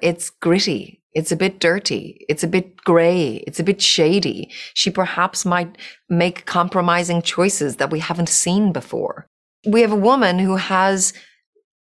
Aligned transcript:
It's 0.00 0.30
gritty. 0.30 1.02
It's 1.14 1.32
a 1.32 1.36
bit 1.36 1.58
dirty. 1.58 2.26
It's 2.28 2.44
a 2.44 2.48
bit 2.48 2.76
gray. 2.76 3.42
It's 3.46 3.58
a 3.58 3.64
bit 3.64 3.80
shady. 3.80 4.50
She 4.74 4.90
perhaps 4.90 5.46
might 5.46 5.78
make 6.10 6.44
compromising 6.44 7.22
choices 7.22 7.76
that 7.76 7.90
we 7.90 8.00
haven't 8.00 8.28
seen 8.28 8.72
before. 8.72 9.26
We 9.66 9.80
have 9.80 9.92
a 9.92 9.96
woman 9.96 10.38
who 10.38 10.56
has 10.56 11.14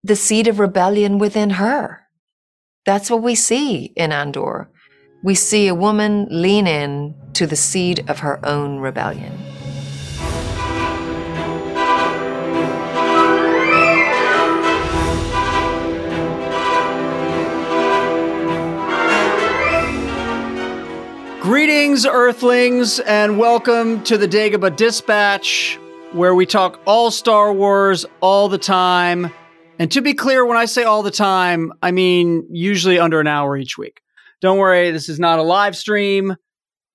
the 0.03 0.15
seed 0.15 0.47
of 0.47 0.59
rebellion 0.59 1.17
within 1.17 1.51
her. 1.51 2.07
That's 2.85 3.09
what 3.09 3.21
we 3.21 3.35
see 3.35 3.91
in 3.97 4.13
Andor. 4.13 4.69
We 5.23 5.35
see 5.35 5.67
a 5.67 5.75
woman 5.75 6.27
lean 6.29 6.67
in 6.67 7.13
to 7.33 7.45
the 7.45 7.57
seed 7.57 8.09
of 8.09 8.19
her 8.19 8.39
own 8.45 8.79
rebellion. 8.79 9.56
Greetings, 21.47 22.05
Earthlings, 22.05 22.99
and 22.99 23.39
welcome 23.39 24.03
to 24.03 24.17
the 24.17 24.27
Dagobah 24.27 24.75
Dispatch, 24.75 25.79
where 26.11 26.35
we 26.35 26.45
talk 26.45 26.81
all 26.85 27.09
Star 27.09 27.53
Wars 27.53 28.05
all 28.19 28.49
the 28.49 28.57
time. 28.57 29.31
And 29.79 29.89
to 29.93 30.01
be 30.01 30.13
clear, 30.13 30.45
when 30.45 30.57
I 30.57 30.65
say 30.65 30.83
all 30.83 31.03
the 31.03 31.09
time, 31.09 31.71
I 31.81 31.91
mean 31.91 32.45
usually 32.51 32.99
under 32.99 33.21
an 33.21 33.27
hour 33.27 33.55
each 33.55 33.77
week. 33.77 34.01
Don't 34.41 34.57
worry, 34.57 34.91
this 34.91 35.07
is 35.07 35.21
not 35.21 35.39
a 35.39 35.41
live 35.41 35.77
stream. 35.77 36.35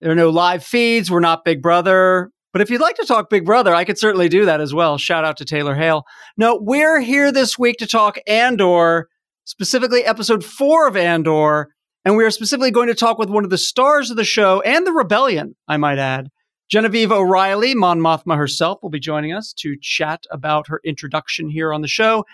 There 0.02 0.12
are 0.12 0.14
no 0.14 0.28
live 0.28 0.62
feeds. 0.62 1.10
We're 1.10 1.20
not 1.20 1.46
Big 1.46 1.62
Brother. 1.62 2.30
But 2.52 2.60
if 2.60 2.68
you'd 2.68 2.82
like 2.82 2.96
to 2.96 3.06
talk 3.06 3.30
Big 3.30 3.46
Brother, 3.46 3.74
I 3.74 3.84
could 3.84 3.96
certainly 3.96 4.28
do 4.28 4.44
that 4.44 4.60
as 4.60 4.74
well. 4.74 4.98
Shout 4.98 5.24
out 5.24 5.38
to 5.38 5.46
Taylor 5.46 5.76
Hale. 5.76 6.04
No, 6.36 6.58
we're 6.60 7.00
here 7.00 7.32
this 7.32 7.58
week 7.58 7.78
to 7.78 7.86
talk 7.86 8.18
Andor, 8.26 9.08
specifically 9.44 10.04
episode 10.04 10.44
four 10.44 10.86
of 10.86 10.94
Andor. 10.94 11.70
And 12.04 12.16
we 12.16 12.24
are 12.24 12.30
specifically 12.30 12.70
going 12.70 12.88
to 12.88 12.94
talk 12.94 13.18
with 13.18 13.30
one 13.30 13.44
of 13.44 13.50
the 13.50 13.58
stars 13.58 14.10
of 14.10 14.16
the 14.16 14.24
show 14.24 14.60
and 14.62 14.86
the 14.86 14.92
rebellion, 14.92 15.54
I 15.68 15.76
might 15.76 15.98
add. 15.98 16.28
Genevieve 16.68 17.12
O'Reilly, 17.12 17.74
Mon 17.74 18.00
Mothma 18.00 18.36
herself, 18.36 18.82
will 18.82 18.90
be 18.90 18.98
joining 18.98 19.32
us 19.32 19.52
to 19.58 19.76
chat 19.80 20.24
about 20.30 20.68
her 20.68 20.80
introduction 20.84 21.48
here 21.48 21.72
on 21.72 21.82
the 21.82 21.88
show 21.88 22.24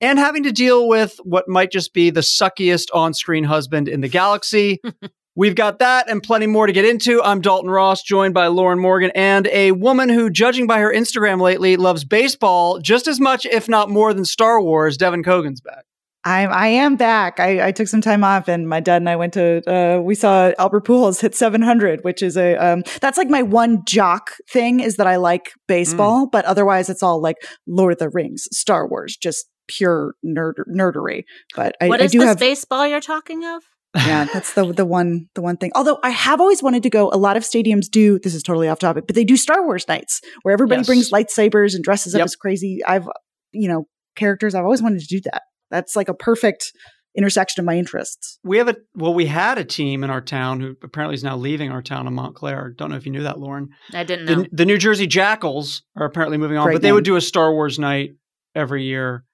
and 0.00 0.18
having 0.18 0.42
to 0.44 0.52
deal 0.52 0.88
with 0.88 1.18
what 1.24 1.48
might 1.48 1.70
just 1.70 1.92
be 1.92 2.10
the 2.10 2.20
suckiest 2.20 2.88
on 2.94 3.14
screen 3.14 3.44
husband 3.44 3.88
in 3.88 4.00
the 4.00 4.08
galaxy. 4.08 4.80
We've 5.36 5.54
got 5.54 5.78
that 5.78 6.10
and 6.10 6.22
plenty 6.22 6.46
more 6.46 6.66
to 6.66 6.72
get 6.72 6.84
into. 6.84 7.22
I'm 7.22 7.40
Dalton 7.40 7.70
Ross, 7.70 8.02
joined 8.02 8.34
by 8.34 8.48
Lauren 8.48 8.78
Morgan 8.78 9.12
and 9.14 9.46
a 9.46 9.72
woman 9.72 10.08
who, 10.08 10.28
judging 10.28 10.66
by 10.66 10.80
her 10.80 10.92
Instagram 10.92 11.40
lately, 11.40 11.76
loves 11.76 12.04
baseball 12.04 12.80
just 12.80 13.06
as 13.06 13.20
much, 13.20 13.46
if 13.46 13.68
not 13.68 13.88
more, 13.88 14.12
than 14.12 14.24
Star 14.24 14.60
Wars. 14.60 14.98
Devan 14.98 15.24
Coggan's 15.24 15.60
back. 15.60 15.84
I 16.24 16.44
I 16.46 16.66
am 16.68 16.96
back. 16.96 17.40
I, 17.40 17.68
I 17.68 17.72
took 17.72 17.88
some 17.88 18.00
time 18.00 18.22
off, 18.24 18.48
and 18.48 18.68
my 18.68 18.80
dad 18.80 18.96
and 18.96 19.08
I 19.08 19.16
went 19.16 19.32
to. 19.34 19.62
Uh, 19.70 20.00
we 20.00 20.14
saw 20.14 20.52
Albert 20.58 20.84
Pujols 20.84 21.20
hit 21.20 21.34
700, 21.34 22.04
which 22.04 22.22
is 22.22 22.36
a 22.36 22.56
um, 22.56 22.82
that's 23.00 23.16
like 23.16 23.30
my 23.30 23.42
one 23.42 23.82
jock 23.86 24.32
thing 24.50 24.80
is 24.80 24.96
that 24.96 25.06
I 25.06 25.16
like 25.16 25.52
baseball, 25.66 26.26
mm. 26.26 26.30
but 26.30 26.44
otherwise 26.44 26.90
it's 26.90 27.02
all 27.02 27.22
like 27.22 27.36
Lord 27.66 27.94
of 27.94 27.98
the 27.98 28.10
Rings, 28.10 28.48
Star 28.52 28.86
Wars, 28.86 29.16
just 29.16 29.46
pure 29.66 30.14
nerd 30.24 30.54
nerdery. 30.70 31.24
But 31.56 31.76
I, 31.80 31.88
what 31.88 32.02
I 32.02 32.06
do 32.06 32.18
this 32.18 32.28
have 32.28 32.38
baseball 32.38 32.86
you're 32.86 33.00
talking 33.00 33.44
of? 33.44 33.62
yeah, 33.96 34.26
that's 34.32 34.52
the 34.52 34.72
the 34.72 34.84
one 34.84 35.26
the 35.34 35.42
one 35.42 35.56
thing. 35.56 35.72
Although 35.74 35.98
I 36.02 36.10
have 36.10 36.40
always 36.40 36.62
wanted 36.62 36.82
to 36.82 36.90
go. 36.90 37.08
A 37.12 37.16
lot 37.16 37.36
of 37.36 37.42
stadiums 37.44 37.90
do. 37.90 38.18
This 38.18 38.34
is 38.34 38.42
totally 38.42 38.68
off 38.68 38.78
topic, 38.78 39.06
but 39.06 39.16
they 39.16 39.24
do 39.24 39.36
Star 39.36 39.64
Wars 39.64 39.88
nights 39.88 40.20
where 40.42 40.52
everybody 40.52 40.80
Yes. 40.80 40.86
brings 40.86 41.10
lightsabers 41.10 41.74
and 41.74 41.82
dresses 41.82 42.14
up 42.14 42.18
Yep. 42.18 42.24
as 42.26 42.36
crazy. 42.36 42.80
I've 42.86 43.08
you 43.52 43.68
know 43.68 43.86
characters. 44.16 44.54
I've 44.54 44.64
always 44.64 44.82
wanted 44.82 45.00
to 45.00 45.06
do 45.06 45.20
that. 45.22 45.42
That's 45.70 45.96
like 45.96 46.08
a 46.08 46.14
perfect 46.14 46.72
intersection 47.16 47.60
of 47.60 47.66
my 47.66 47.76
interests. 47.76 48.38
We 48.44 48.58
have 48.58 48.68
a 48.68 48.76
well, 48.94 49.14
we 49.14 49.26
had 49.26 49.58
a 49.58 49.64
team 49.64 50.04
in 50.04 50.10
our 50.10 50.20
town 50.20 50.60
who 50.60 50.76
apparently 50.82 51.14
is 51.14 51.24
now 51.24 51.36
leaving 51.36 51.70
our 51.70 51.82
town 51.82 52.06
in 52.06 52.14
Montclair. 52.14 52.74
Don't 52.76 52.90
know 52.90 52.96
if 52.96 53.06
you 53.06 53.12
knew 53.12 53.22
that, 53.22 53.38
Lauren. 53.38 53.70
I 53.92 54.04
didn't 54.04 54.26
know. 54.26 54.42
The, 54.42 54.48
the 54.52 54.64
New 54.64 54.78
Jersey 54.78 55.06
Jackals 55.06 55.82
are 55.96 56.06
apparently 56.06 56.38
moving 56.38 56.56
on, 56.56 56.66
Great 56.66 56.74
but 56.76 56.82
they 56.82 56.92
would 56.92 57.04
do 57.04 57.16
a 57.16 57.20
Star 57.20 57.52
Wars 57.52 57.78
night 57.78 58.10
every 58.54 58.84
year. 58.84 59.24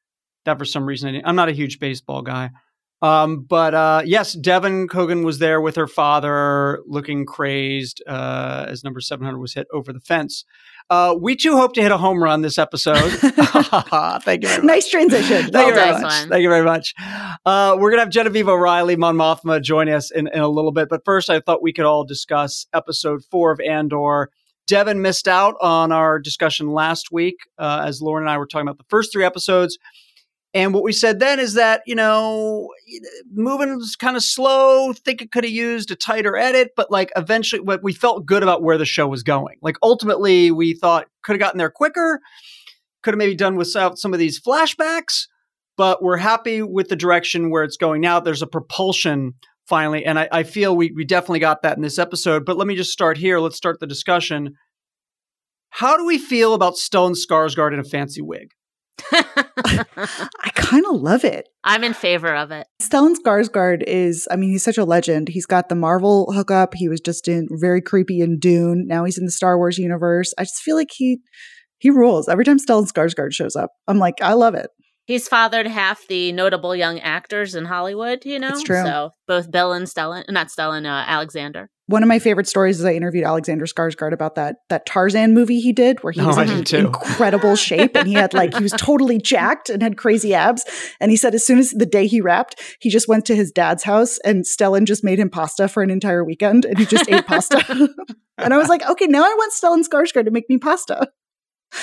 That 0.45 0.59
for 0.59 0.65
some 0.65 0.87
reason 0.87 1.09
I 1.09 1.13
didn't, 1.13 1.27
I'm 1.27 1.37
not 1.37 1.49
a 1.49 1.53
huge 1.53 1.81
baseball 1.81 2.23
guy. 2.23 2.51
Um, 3.03 3.43
but 3.43 3.75
uh, 3.75 4.03
yes, 4.05 4.35
Devan 4.37 4.87
Coggan 4.87 5.25
was 5.25 5.39
there 5.39 5.61
with 5.61 5.77
her 5.77 5.87
father, 5.87 6.81
looking 6.87 7.27
crazed 7.27 8.03
uh, 8.07 8.67
as 8.69 8.83
number 8.83 9.01
700 9.01 9.39
was 9.39 9.55
hit 9.55 9.67
over 9.73 9.93
the 9.93 10.01
fence. 10.01 10.45
Uh, 10.89 11.15
we 11.21 11.35
too 11.35 11.57
hope 11.57 11.75
to 11.75 11.83
hit 11.83 11.91
a 11.91 11.99
home 11.99 12.23
run 12.23 12.43
this 12.43 12.59
episode. 12.59 12.97
Thank 14.23 14.43
you 14.43 14.49
very 14.49 14.63
much. 14.63 14.63
nice 14.63 14.89
transition. 14.89 15.51
Thank 15.51 15.55
Well 15.55 15.69
you 15.69 15.75
very 15.75 16.01
much. 16.01 16.29
Thank 16.29 16.43
you 16.43 16.49
very 16.49 16.65
much. 16.65 16.95
Uh, 17.45 17.77
we're 17.79 17.91
gonna 17.91 18.03
have 18.03 18.11
Genevieve 18.11 18.49
O'Reilly, 18.49 18.97
Mon 18.97 19.17
Mothma, 19.17 19.61
join 19.61 19.89
us 19.89 20.11
in, 20.11 20.29
in 20.29 20.41
a 20.41 20.49
little 20.49 20.73
bit. 20.73 20.89
But 20.89 21.05
first, 21.05 21.29
I 21.29 21.41
thought 21.41 21.63
we 21.63 21.73
could 21.73 21.85
all 21.85 22.05
discuss 22.05 22.67
episode 22.73 23.25
four 23.31 23.51
of 23.51 23.61
Andor. 23.61 24.31
Devan 24.71 25.01
missed 25.01 25.29
out 25.29 25.55
on 25.61 25.93
our 25.93 26.19
discussion 26.19 26.69
last 26.73 27.13
week, 27.13 27.37
uh, 27.59 27.85
as 27.87 28.01
Lauren 28.01 28.25
and 28.25 28.31
I 28.31 28.39
were 28.39 28.47
talking 28.47 28.67
about 28.67 28.79
the 28.79 28.87
first 28.89 29.13
three 29.13 29.25
episodes. 29.25 29.79
And 30.57 30.73
what 30.73 30.83
we 30.83 30.93
said 30.93 31.21
then 31.21 31.39
is 31.39 31.53
that, 31.53 31.83
you 31.85 31.95
know, 31.95 32.71
moving 33.31 33.77
was 33.77 33.95
kind 33.95 34.17
of 34.17 34.23
slow. 34.23 34.95
Think 34.95 35.21
it 35.21 35.31
could 35.31 35.45
have 35.45 35.53
used 35.53 35.91
a 35.91 35.95
tighter 35.95 36.35
edit, 36.35 36.71
but 36.75 36.91
like 36.91 37.13
eventually 37.15 37.61
what 37.61 37.83
we 37.83 37.93
felt 37.93 38.25
good 38.25 38.43
about 38.43 38.63
where 38.63 38.79
the 38.79 38.87
show 38.87 39.07
was 39.07 39.23
going. 39.23 39.59
Like 39.61 39.77
ultimately 39.83 40.51
we 40.51 40.73
thought 40.73 41.09
could 41.23 41.35
have 41.35 41.41
gotten 41.41 41.59
there 41.59 41.69
quicker, 41.69 42.21
could 43.03 43.13
have 43.13 43.19
maybe 43.19 43.35
done 43.35 43.57
without 43.57 43.99
some 43.99 44.15
of 44.15 44.19
these 44.19 44.41
flashbacks, 44.41 45.27
but 45.77 46.03
we're 46.03 46.17
happy 46.17 46.63
with 46.63 46.89
the 46.89 46.97
direction 46.97 47.51
where 47.51 47.63
it's 47.63 47.77
going 47.77 48.01
now. 48.01 48.19
There's 48.19 48.41
a 48.41 48.47
propulsion 48.47 49.35
finally. 49.67 50.07
And 50.07 50.19
I, 50.19 50.27
I 50.33 50.43
feel 50.43 50.75
we, 50.75 50.91
we 50.91 51.05
definitely 51.05 51.41
got 51.41 51.61
that 51.65 51.77
in 51.77 51.83
this 51.83 51.99
episode. 51.99 52.47
But 52.47 52.57
let 52.57 52.67
me 52.67 52.77
just 52.77 52.93
start 52.93 53.19
here. 53.19 53.41
Let's 53.41 53.59
start 53.59 53.79
the 53.79 53.87
discussion. 53.87 54.55
How 55.69 55.99
do 55.99 56.07
we 56.07 56.17
feel 56.17 56.55
about 56.55 56.77
Stellan 56.77 57.15
Skarsgård 57.15 57.75
in 57.75 57.79
a 57.79 57.85
fancy 57.85 58.23
wig? 58.23 58.53
I 59.13 60.51
kind 60.55 60.85
of 60.87 61.01
love 61.01 61.25
it. 61.25 61.49
I'm 61.65 61.85
in 61.85 61.95
favor 61.95 62.35
of 62.35 62.51
it. 62.51 62.67
Stellan 62.81 63.15
Skarsgård 63.15 63.83
is, 63.87 64.27
I 64.31 64.37
mean, 64.37 64.51
he's 64.51 64.63
such 64.63 64.79
a 64.79 64.85
legend. 64.85 65.29
He's 65.29 65.47
got 65.47 65.69
the 65.69 65.75
Marvel 65.75 66.33
hookup. 66.33 66.75
He 66.75 66.89
was 66.89 67.01
just 67.01 67.29
in 67.29 67.49
very 67.51 67.81
creepy 67.81 68.21
in 68.21 68.39
Dune. 68.39 68.87
Now 68.87 69.05
he's 69.05 69.19
in 69.19 69.25
the 69.25 69.31
Star 69.31 69.57
Wars 69.59 69.79
universe. 69.79 70.33
I 70.39 70.43
just 70.43 70.63
feel 70.63 70.77
like 70.77 70.91
he 70.93 71.19
he 71.79 71.91
rules. 71.91 72.29
Every 72.29 72.45
time 72.45 72.59
Stellan 72.59 72.91
Skarsgård 72.91 73.33
shows 73.33 73.55
up, 73.55 73.71
I'm 73.87 73.99
like, 73.99 74.15
I 74.23 74.33
love 74.33 74.55
it. 74.55 74.71
He's 75.07 75.29
fathered 75.29 75.67
half 75.69 76.07
the 76.09 76.33
notable 76.33 76.75
young 76.75 76.99
actors 76.99 77.55
in 77.55 77.65
Hollywood, 77.67 78.25
you 78.27 78.39
know? 78.41 78.49
It's 78.49 78.65
true. 78.65 78.83
So 78.83 79.11
both 79.29 79.51
Bill 79.51 79.73
and 79.73 79.87
Stellan, 79.87 80.25
not 80.29 80.49
Stellan, 80.49 80.85
uh, 80.85 81.05
Alexander. 81.07 81.69
One 81.89 82.03
of 82.03 82.09
my 82.09 82.19
favorite 82.19 82.49
stories 82.49 82.81
is 82.81 82.85
I 82.85 82.95
interviewed 82.95 83.23
Alexander 83.25 83.65
Skarsgård 83.67 84.13
about 84.13 84.35
that 84.35 84.57
that 84.71 84.85
Tarzan 84.87 85.33
movie 85.33 85.61
he 85.61 85.73
did, 85.73 86.03
where 86.03 86.13
he 86.13 86.21
Oh, 86.21 86.27
was 86.27 86.37
I 86.39 86.45
in 86.47 86.65
too. 86.65 86.79
incredible 86.79 87.55
shape 87.55 87.95
and 87.97 88.09
he 88.09 88.15
had 88.15 88.35
like 88.35 88.55
he 88.57 88.63
was 88.65 88.73
totally 88.77 89.19
jacked 89.19 89.71
and 89.71 89.81
had 89.83 89.97
crazy 89.97 90.35
abs. 90.35 90.65
And 91.01 91.13
he 91.13 91.17
said 91.17 91.33
as 91.37 91.47
soon 91.47 91.61
as 91.61 91.71
the 91.71 91.87
day 91.87 92.09
he 92.09 92.21
wrapped, 92.21 92.61
he 92.81 92.91
just 92.91 93.07
went 93.07 93.25
to 93.27 93.37
his 93.37 93.53
dad's 93.53 93.85
house 93.85 94.19
and 94.25 94.45
Stellan 94.45 94.85
just 94.85 95.05
made 95.05 95.21
him 95.21 95.31
pasta 95.31 95.69
for 95.69 95.85
an 95.85 95.91
entire 95.91 96.25
weekend 96.25 96.65
and 96.65 96.77
he 96.77 96.87
just 96.87 97.09
ate 97.09 97.25
pasta. 97.25 97.63
and 98.39 98.53
I 98.53 98.59
was 98.59 98.69
like, 98.69 98.85
okay, 98.91 99.07
now 99.07 99.23
I 99.23 99.35
want 99.35 99.53
Stellan 99.53 99.85
Skarsgård 99.89 100.25
to 100.25 100.33
make 100.33 100.51
me 100.51 100.59
pasta. 100.59 101.09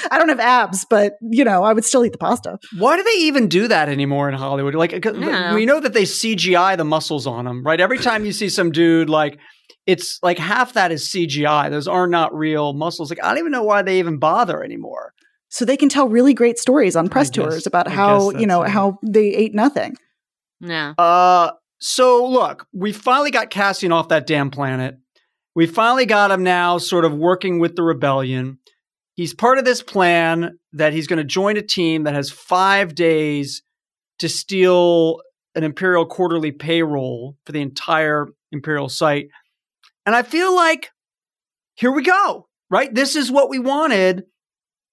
I 0.09 0.17
don't 0.17 0.29
have 0.29 0.39
abs, 0.39 0.85
but 0.89 1.13
you 1.21 1.43
know, 1.43 1.63
I 1.63 1.73
would 1.73 1.85
still 1.85 2.05
eat 2.05 2.11
the 2.13 2.17
pasta. 2.17 2.57
Why 2.77 2.95
do 2.97 3.03
they 3.03 3.21
even 3.25 3.47
do 3.47 3.67
that 3.67 3.89
anymore 3.89 4.29
in 4.29 4.35
Hollywood? 4.35 4.75
Like, 4.75 4.99
'cause 5.01 5.15
Yeah. 5.17 5.53
we 5.53 5.65
know 5.65 5.79
that 5.79 5.93
they 5.93 6.05
CGI 6.05 6.75
the 6.75 6.85
muscles 6.85 7.27
on 7.27 7.45
them, 7.45 7.63
right? 7.63 7.79
Every 7.79 7.97
time 7.99 8.25
you 8.25 8.31
see 8.31 8.49
some 8.49 8.71
dude, 8.71 9.09
like, 9.09 9.37
it's 9.85 10.19
like 10.23 10.37
half 10.39 10.73
that 10.73 10.91
is 10.91 11.09
CGI. 11.11 11.69
Those 11.69 11.87
are 11.87 12.07
not 12.07 12.33
real 12.33 12.73
muscles. 12.73 13.09
Like, 13.09 13.23
I 13.23 13.29
don't 13.29 13.39
even 13.39 13.51
know 13.51 13.63
why 13.63 13.81
they 13.81 13.99
even 13.99 14.17
bother 14.19 14.63
anymore. 14.63 15.13
So 15.49 15.65
they 15.65 15.77
can 15.77 15.89
tell 15.89 16.07
really 16.07 16.33
great 16.33 16.57
stories 16.57 16.95
on 16.95 17.09
press 17.09 17.29
guess- 17.29 17.43
tours 17.45 17.67
about 17.67 17.87
I 17.87 17.91
how, 17.91 18.29
you 18.31 18.47
know, 18.47 18.61
that's 18.61 18.71
it. 18.71 18.73
how 18.73 18.97
they 19.05 19.27
ate 19.27 19.53
nothing. 19.53 19.95
Yeah. 20.61 20.93
Uh, 20.97 21.51
so 21.79 22.25
look, 22.25 22.65
we 22.73 22.93
finally 22.93 23.29
got 23.31 23.49
Cassian 23.49 23.91
off 23.91 24.07
that 24.07 24.25
damn 24.25 24.49
planet. 24.49 24.95
We 25.55 25.67
finally 25.67 26.05
got 26.07 26.31
him 26.31 26.41
now, 26.41 26.77
sort 26.79 27.05
of 27.05 27.13
working 27.13 27.59
with 27.59 27.75
the 27.75 27.83
rebellion. 27.83 28.57
He's 29.15 29.33
part 29.33 29.59
of 29.59 29.65
this 29.65 29.83
plan 29.83 30.57
that 30.73 30.93
he's 30.93 31.07
going 31.07 31.17
to 31.17 31.23
join 31.23 31.57
a 31.57 31.61
team 31.61 32.03
that 32.03 32.15
has 32.15 32.31
five 32.31 32.95
days 32.95 33.61
to 34.19 34.27
steal 34.27 35.19
an 35.55 35.63
Imperial 35.63 36.05
quarterly 36.05 36.51
payroll 36.51 37.37
for 37.45 37.51
the 37.51 37.61
entire 37.61 38.27
Imperial 38.51 38.89
site. 38.89 39.27
And 40.05 40.15
I 40.15 40.23
feel 40.23 40.55
like 40.55 40.89
here 41.75 41.91
we 41.91 42.03
go, 42.03 42.47
right? 42.69 42.93
This 42.93 43.15
is 43.15 43.31
what 43.31 43.49
we 43.49 43.59
wanted. 43.59 44.23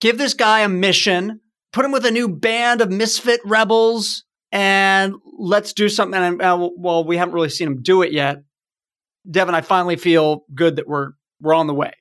Give 0.01 0.19
this 0.19 0.35
guy 0.35 0.61
a 0.61 0.69
mission, 0.69 1.41
put 1.73 1.85
him 1.85 1.93
with 1.93 2.07
a 2.07 2.11
new 2.11 2.29
band 2.29 2.81
of 2.81 2.91
misfit 2.91 3.41
rebels, 3.45 4.25
and 4.53 5.15
let's 5.39 5.73
do 5.73 5.89
something. 5.89 6.21
And 6.21 6.43
uh, 6.43 6.69
well, 6.77 7.05
we 7.05 7.17
haven't 7.17 7.35
really 7.35 7.49
seen 7.49 7.69
him 7.69 7.83
do 7.83 8.03
it 8.03 8.13
yet. 8.13 8.39
Devan, 9.29 9.55
I 9.55 9.61
finally 9.61 9.97
feel 9.97 10.45
good 10.55 10.77
that 10.77 10.89
we're 10.89 11.13
we're 11.41 11.55
on 11.55 11.67
the 11.67 11.75
way. 11.75 11.93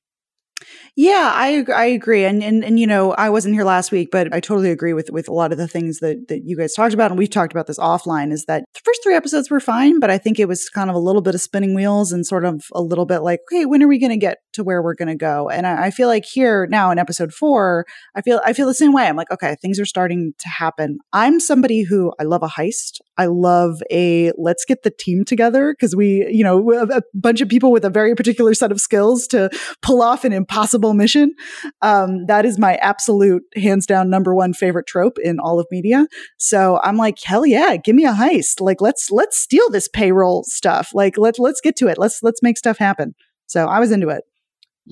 Yeah, 1.02 1.32
I 1.34 1.64
I 1.74 1.86
agree, 1.86 2.26
and 2.26 2.44
and 2.44 2.62
and 2.62 2.78
you 2.78 2.86
know, 2.86 3.14
I 3.14 3.30
wasn't 3.30 3.54
here 3.54 3.64
last 3.64 3.90
week, 3.90 4.10
but 4.12 4.34
I 4.34 4.42
totally 4.42 4.70
agree 4.70 4.92
with 4.92 5.10
with 5.12 5.30
a 5.30 5.34
lot 5.34 5.54
of 5.54 5.58
the 5.58 5.66
things 5.66 6.00
that 6.00 6.28
that 6.28 6.42
you 6.44 6.58
guys 6.58 6.74
talked 6.74 6.94
about, 6.94 7.10
and 7.10 7.18
we've 7.18 7.30
talked 7.30 7.54
about 7.54 7.68
this 7.68 7.80
offline. 7.80 8.34
Is 8.34 8.44
that 8.48 8.66
the 8.74 8.82
first 8.84 9.02
three 9.02 9.16
episodes 9.16 9.50
were 9.50 9.62
fine, 9.62 10.02
but 10.02 10.10
I 10.10 10.18
think 10.18 10.40
it 10.40 10.50
was 10.50 10.68
kind 10.68 10.90
of 10.90 10.98
a 10.98 11.00
little 11.00 11.22
bit 11.22 11.36
of 11.36 11.40
spinning 11.40 11.74
wheels 11.74 12.12
and 12.12 12.28
sort 12.28 12.44
of 12.44 12.66
a 12.74 12.82
little 12.82 13.06
bit 13.06 13.20
like, 13.20 13.40
okay, 13.50 13.66
when 13.66 13.82
are 13.82 13.88
we 13.88 13.98
going 13.98 14.10
to 14.10 14.18
get 14.18 14.40
to 14.56 14.64
where 14.66 14.82
we're 14.82 14.94
going 14.94 15.08
to 15.08 15.16
go? 15.16 15.48
And 15.48 15.66
I, 15.66 15.86
I 15.86 15.92
feel 15.92 16.10
like 16.10 16.26
here 16.26 16.68
now 16.70 16.92
in 16.92 17.00
episode 17.00 17.34
four, 17.34 17.86
I 18.14 18.22
feel 18.22 18.42
I 18.46 18.52
feel 18.52 18.68
the 18.68 18.74
same 18.74 18.92
way. 18.92 19.08
I'm 19.08 19.16
like, 19.16 19.32
okay, 19.32 19.56
things 19.62 19.80
are 19.80 19.86
starting 19.86 20.34
to 20.38 20.50
happen. 20.50 20.98
I'm 21.14 21.40
somebody 21.40 21.84
who 21.84 22.12
I 22.20 22.24
love 22.24 22.44
a 22.44 22.50
heist. 22.50 23.00
I 23.18 23.28
love 23.28 23.82
a 23.90 24.34
let's 24.38 24.66
get 24.66 24.84
the 24.84 24.92
team 24.92 25.24
together 25.24 25.74
because 25.74 25.96
we, 25.96 26.28
you 26.30 26.44
know, 26.44 26.74
a 26.74 27.02
bunch 27.14 27.40
of 27.40 27.48
people 27.48 27.72
with 27.72 27.86
a 27.86 27.90
very 27.90 28.16
particular 28.16 28.54
set 28.54 28.74
of 28.74 28.82
skills 28.82 29.28
to 29.28 29.50
pull 29.82 30.02
off 30.02 30.26
an 30.26 30.34
impossible 30.34 30.89
mission. 30.94 31.34
Um, 31.82 32.26
that 32.28 32.46
is 32.46 32.58
my 32.58 32.76
absolute 32.76 33.44
hands 33.56 33.86
down 33.86 34.10
number 34.10 34.36
one 34.36 34.54
favorite 34.54 34.88
trope 34.88 35.18
in 35.24 35.40
all 35.40 35.60
of 35.60 35.68
media. 35.72 36.08
So 36.38 36.80
I'm 36.84 36.98
like, 36.98 37.20
hell 37.24 37.46
yeah, 37.46 37.78
give 37.78 37.96
me 37.96 38.06
a 38.06 38.14
heist. 38.14 38.62
Like 38.62 38.82
let's 38.82 39.12
let's 39.12 39.38
steal 39.38 39.70
this 39.70 39.88
payroll 39.88 40.44
stuff. 40.44 40.92
Like 40.94 41.18
let's 41.18 41.40
let's 41.40 41.62
get 41.62 41.76
to 41.78 41.88
it. 41.88 41.98
Let's 41.98 42.22
let's 42.24 42.42
make 42.42 42.58
stuff 42.58 42.78
happen. 42.78 43.16
So 43.48 43.66
I 43.66 43.80
was 43.80 43.92
into 43.92 44.10
it. 44.10 44.24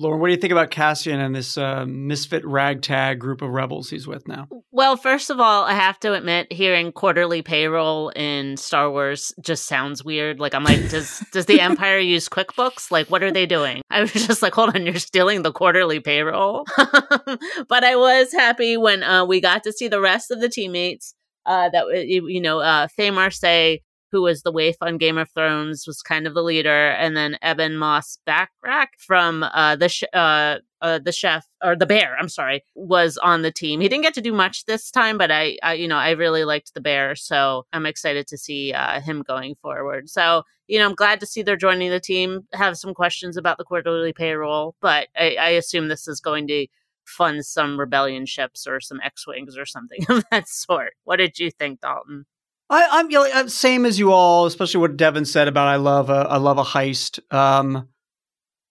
Lauren, 0.00 0.20
what 0.20 0.28
do 0.28 0.32
you 0.32 0.40
think 0.40 0.52
about 0.52 0.70
Cassian 0.70 1.18
and 1.18 1.34
this 1.34 1.58
uh, 1.58 1.84
misfit 1.84 2.46
ragtag 2.46 3.18
group 3.18 3.42
of 3.42 3.50
rebels 3.50 3.90
he's 3.90 4.06
with 4.06 4.28
now? 4.28 4.46
Well, 4.70 4.96
first 4.96 5.28
of 5.28 5.40
all, 5.40 5.64
I 5.64 5.72
have 5.72 5.98
to 6.00 6.14
admit, 6.14 6.52
hearing 6.52 6.92
quarterly 6.92 7.42
payroll 7.42 8.10
in 8.10 8.56
Star 8.56 8.88
Wars 8.90 9.32
just 9.40 9.66
sounds 9.66 10.04
weird. 10.04 10.38
Like, 10.38 10.54
I'm 10.54 10.62
like, 10.62 10.88
does 10.88 11.18
does 11.32 11.46
the 11.46 11.60
Empire 11.60 11.98
use 11.98 12.28
QuickBooks? 12.28 12.92
Like, 12.92 13.08
what 13.08 13.24
are 13.24 13.32
they 13.32 13.44
doing? 13.44 13.82
I 13.90 14.02
was 14.02 14.12
just 14.12 14.40
like, 14.40 14.54
hold 14.54 14.76
on, 14.76 14.86
you're 14.86 14.94
stealing 14.96 15.42
the 15.42 15.52
quarterly 15.52 15.98
payroll. 15.98 16.64
but 16.76 17.82
I 17.82 17.96
was 17.96 18.32
happy 18.32 18.76
when 18.76 19.02
uh, 19.02 19.24
we 19.24 19.40
got 19.40 19.64
to 19.64 19.72
see 19.72 19.88
the 19.88 20.00
rest 20.00 20.30
of 20.30 20.40
the 20.40 20.48
teammates. 20.48 21.14
Uh, 21.44 21.70
that 21.70 21.86
you 22.06 22.42
know, 22.42 22.60
uh, 22.60 22.86
Faye 22.88 23.10
Marsay 23.10 23.80
who 24.10 24.22
was 24.22 24.42
the 24.42 24.52
waif 24.52 24.76
on 24.80 24.98
Game 24.98 25.18
of 25.18 25.30
Thrones, 25.30 25.86
was 25.86 26.02
kind 26.02 26.26
of 26.26 26.34
the 26.34 26.42
leader, 26.42 26.90
and 26.90 27.16
then 27.16 27.36
Ebon 27.44 27.76
Moss-Bachrach 27.76 28.88
from 28.98 29.42
uh, 29.42 29.76
the 29.76 29.88
sh- 29.88 30.04
uh, 30.12 30.56
uh, 30.80 30.98
the 30.98 31.12
chef 31.12 31.46
or 31.62 31.74
the 31.74 31.86
bear, 31.86 32.16
I'm 32.18 32.28
sorry, 32.28 32.62
was 32.74 33.18
on 33.18 33.42
the 33.42 33.50
team. 33.50 33.80
He 33.80 33.88
didn't 33.88 34.04
get 34.04 34.14
to 34.14 34.20
do 34.20 34.32
much 34.32 34.64
this 34.64 34.90
time, 34.90 35.18
but 35.18 35.30
I, 35.30 35.58
I 35.62 35.74
you 35.74 35.88
know, 35.88 35.96
I 35.96 36.10
really 36.10 36.44
liked 36.44 36.74
the 36.74 36.80
bear, 36.80 37.16
so 37.16 37.66
I'm 37.72 37.86
excited 37.86 38.26
to 38.28 38.38
see 38.38 38.72
uh, 38.72 39.00
him 39.00 39.22
going 39.22 39.56
forward. 39.56 40.08
So, 40.08 40.44
you 40.68 40.78
know, 40.78 40.86
I'm 40.86 40.94
glad 40.94 41.20
to 41.20 41.26
see 41.26 41.42
they're 41.42 41.56
joining 41.56 41.90
the 41.90 42.00
team. 42.00 42.46
Have 42.52 42.78
some 42.78 42.94
questions 42.94 43.36
about 43.36 43.58
the 43.58 43.64
quarterly 43.64 44.12
payroll, 44.12 44.76
but 44.80 45.08
I, 45.16 45.36
I 45.40 45.48
assume 45.50 45.88
this 45.88 46.06
is 46.06 46.20
going 46.20 46.46
to 46.48 46.66
fund 47.08 47.44
some 47.44 47.80
rebellion 47.80 48.26
ships 48.26 48.66
or 48.66 48.80
some 48.80 49.00
X-wings 49.02 49.56
or 49.56 49.66
something 49.66 50.04
of 50.08 50.24
that 50.30 50.48
sort. 50.48 50.94
What 51.04 51.16
did 51.16 51.38
you 51.38 51.50
think, 51.50 51.80
Dalton? 51.80 52.26
I, 52.70 53.00
am 53.00 53.10
you 53.10 53.18
know, 53.18 53.46
same 53.46 53.86
as 53.86 53.98
you 53.98 54.12
all, 54.12 54.46
especially 54.46 54.80
what 54.80 54.96
Devan 54.96 55.26
said 55.26 55.48
about 55.48 55.68
I 55.68 55.76
love 55.76 56.10
a 56.10 56.26
I 56.28 56.36
love 56.36 56.58
a 56.58 56.64
heist. 56.64 57.20
Um, 57.32 57.88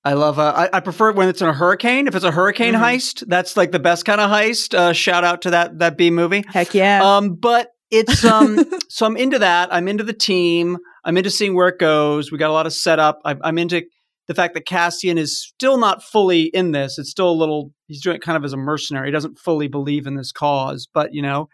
I 0.03 0.13
love 0.13 0.39
a, 0.39 0.41
I, 0.41 0.69
I 0.71 0.79
prefer 0.79 1.09
it 1.09 1.15
when 1.15 1.27
it's 1.27 1.41
in 1.41 1.49
a 1.49 1.53
hurricane. 1.53 2.07
If 2.07 2.15
it's 2.15 2.23
a 2.23 2.31
hurricane 2.31 2.75
mm-hmm. 2.75 2.83
heist, 2.83 3.23
that's 3.27 3.57
like 3.57 3.71
the 3.71 3.79
best 3.79 4.05
kind 4.05 4.21
of 4.21 4.29
heist. 4.29 4.73
Uh, 4.73 4.93
shout 4.93 5.23
out 5.23 5.41
to 5.41 5.49
that 5.49 5.79
that 5.79 5.97
B 5.97 6.11
movie. 6.11 6.45
Heck 6.47 6.73
yeah. 6.73 7.01
Um, 7.03 7.35
but 7.35 7.71
it's 7.89 8.23
um, 8.23 8.63
so 8.89 9.05
I'm 9.05 9.17
into 9.17 9.39
that. 9.39 9.73
I'm 9.73 9.87
into 9.87 10.03
the 10.03 10.13
team. 10.13 10.77
I'm 11.03 11.17
into 11.17 11.29
seeing 11.29 11.55
where 11.55 11.67
it 11.67 11.79
goes. 11.79 12.31
We 12.31 12.37
got 12.37 12.49
a 12.49 12.53
lot 12.53 12.67
of 12.67 12.73
setup. 12.73 13.19
I, 13.25 13.35
I'm 13.43 13.57
into 13.57 13.83
the 14.27 14.35
fact 14.35 14.53
that 14.53 14.65
Cassian 14.65 15.17
is 15.17 15.41
still 15.41 15.77
not 15.77 16.03
fully 16.03 16.43
in 16.43 16.71
this. 16.71 16.97
It's 16.99 17.09
still 17.09 17.29
a 17.29 17.33
little. 17.33 17.73
He's 17.87 18.01
doing 18.01 18.17
it 18.17 18.21
kind 18.21 18.37
of 18.37 18.45
as 18.45 18.53
a 18.53 18.57
mercenary. 18.57 19.07
He 19.07 19.11
doesn't 19.11 19.39
fully 19.39 19.67
believe 19.67 20.05
in 20.05 20.15
this 20.15 20.31
cause, 20.31 20.87
but 20.93 21.13
you 21.13 21.21
know, 21.21 21.49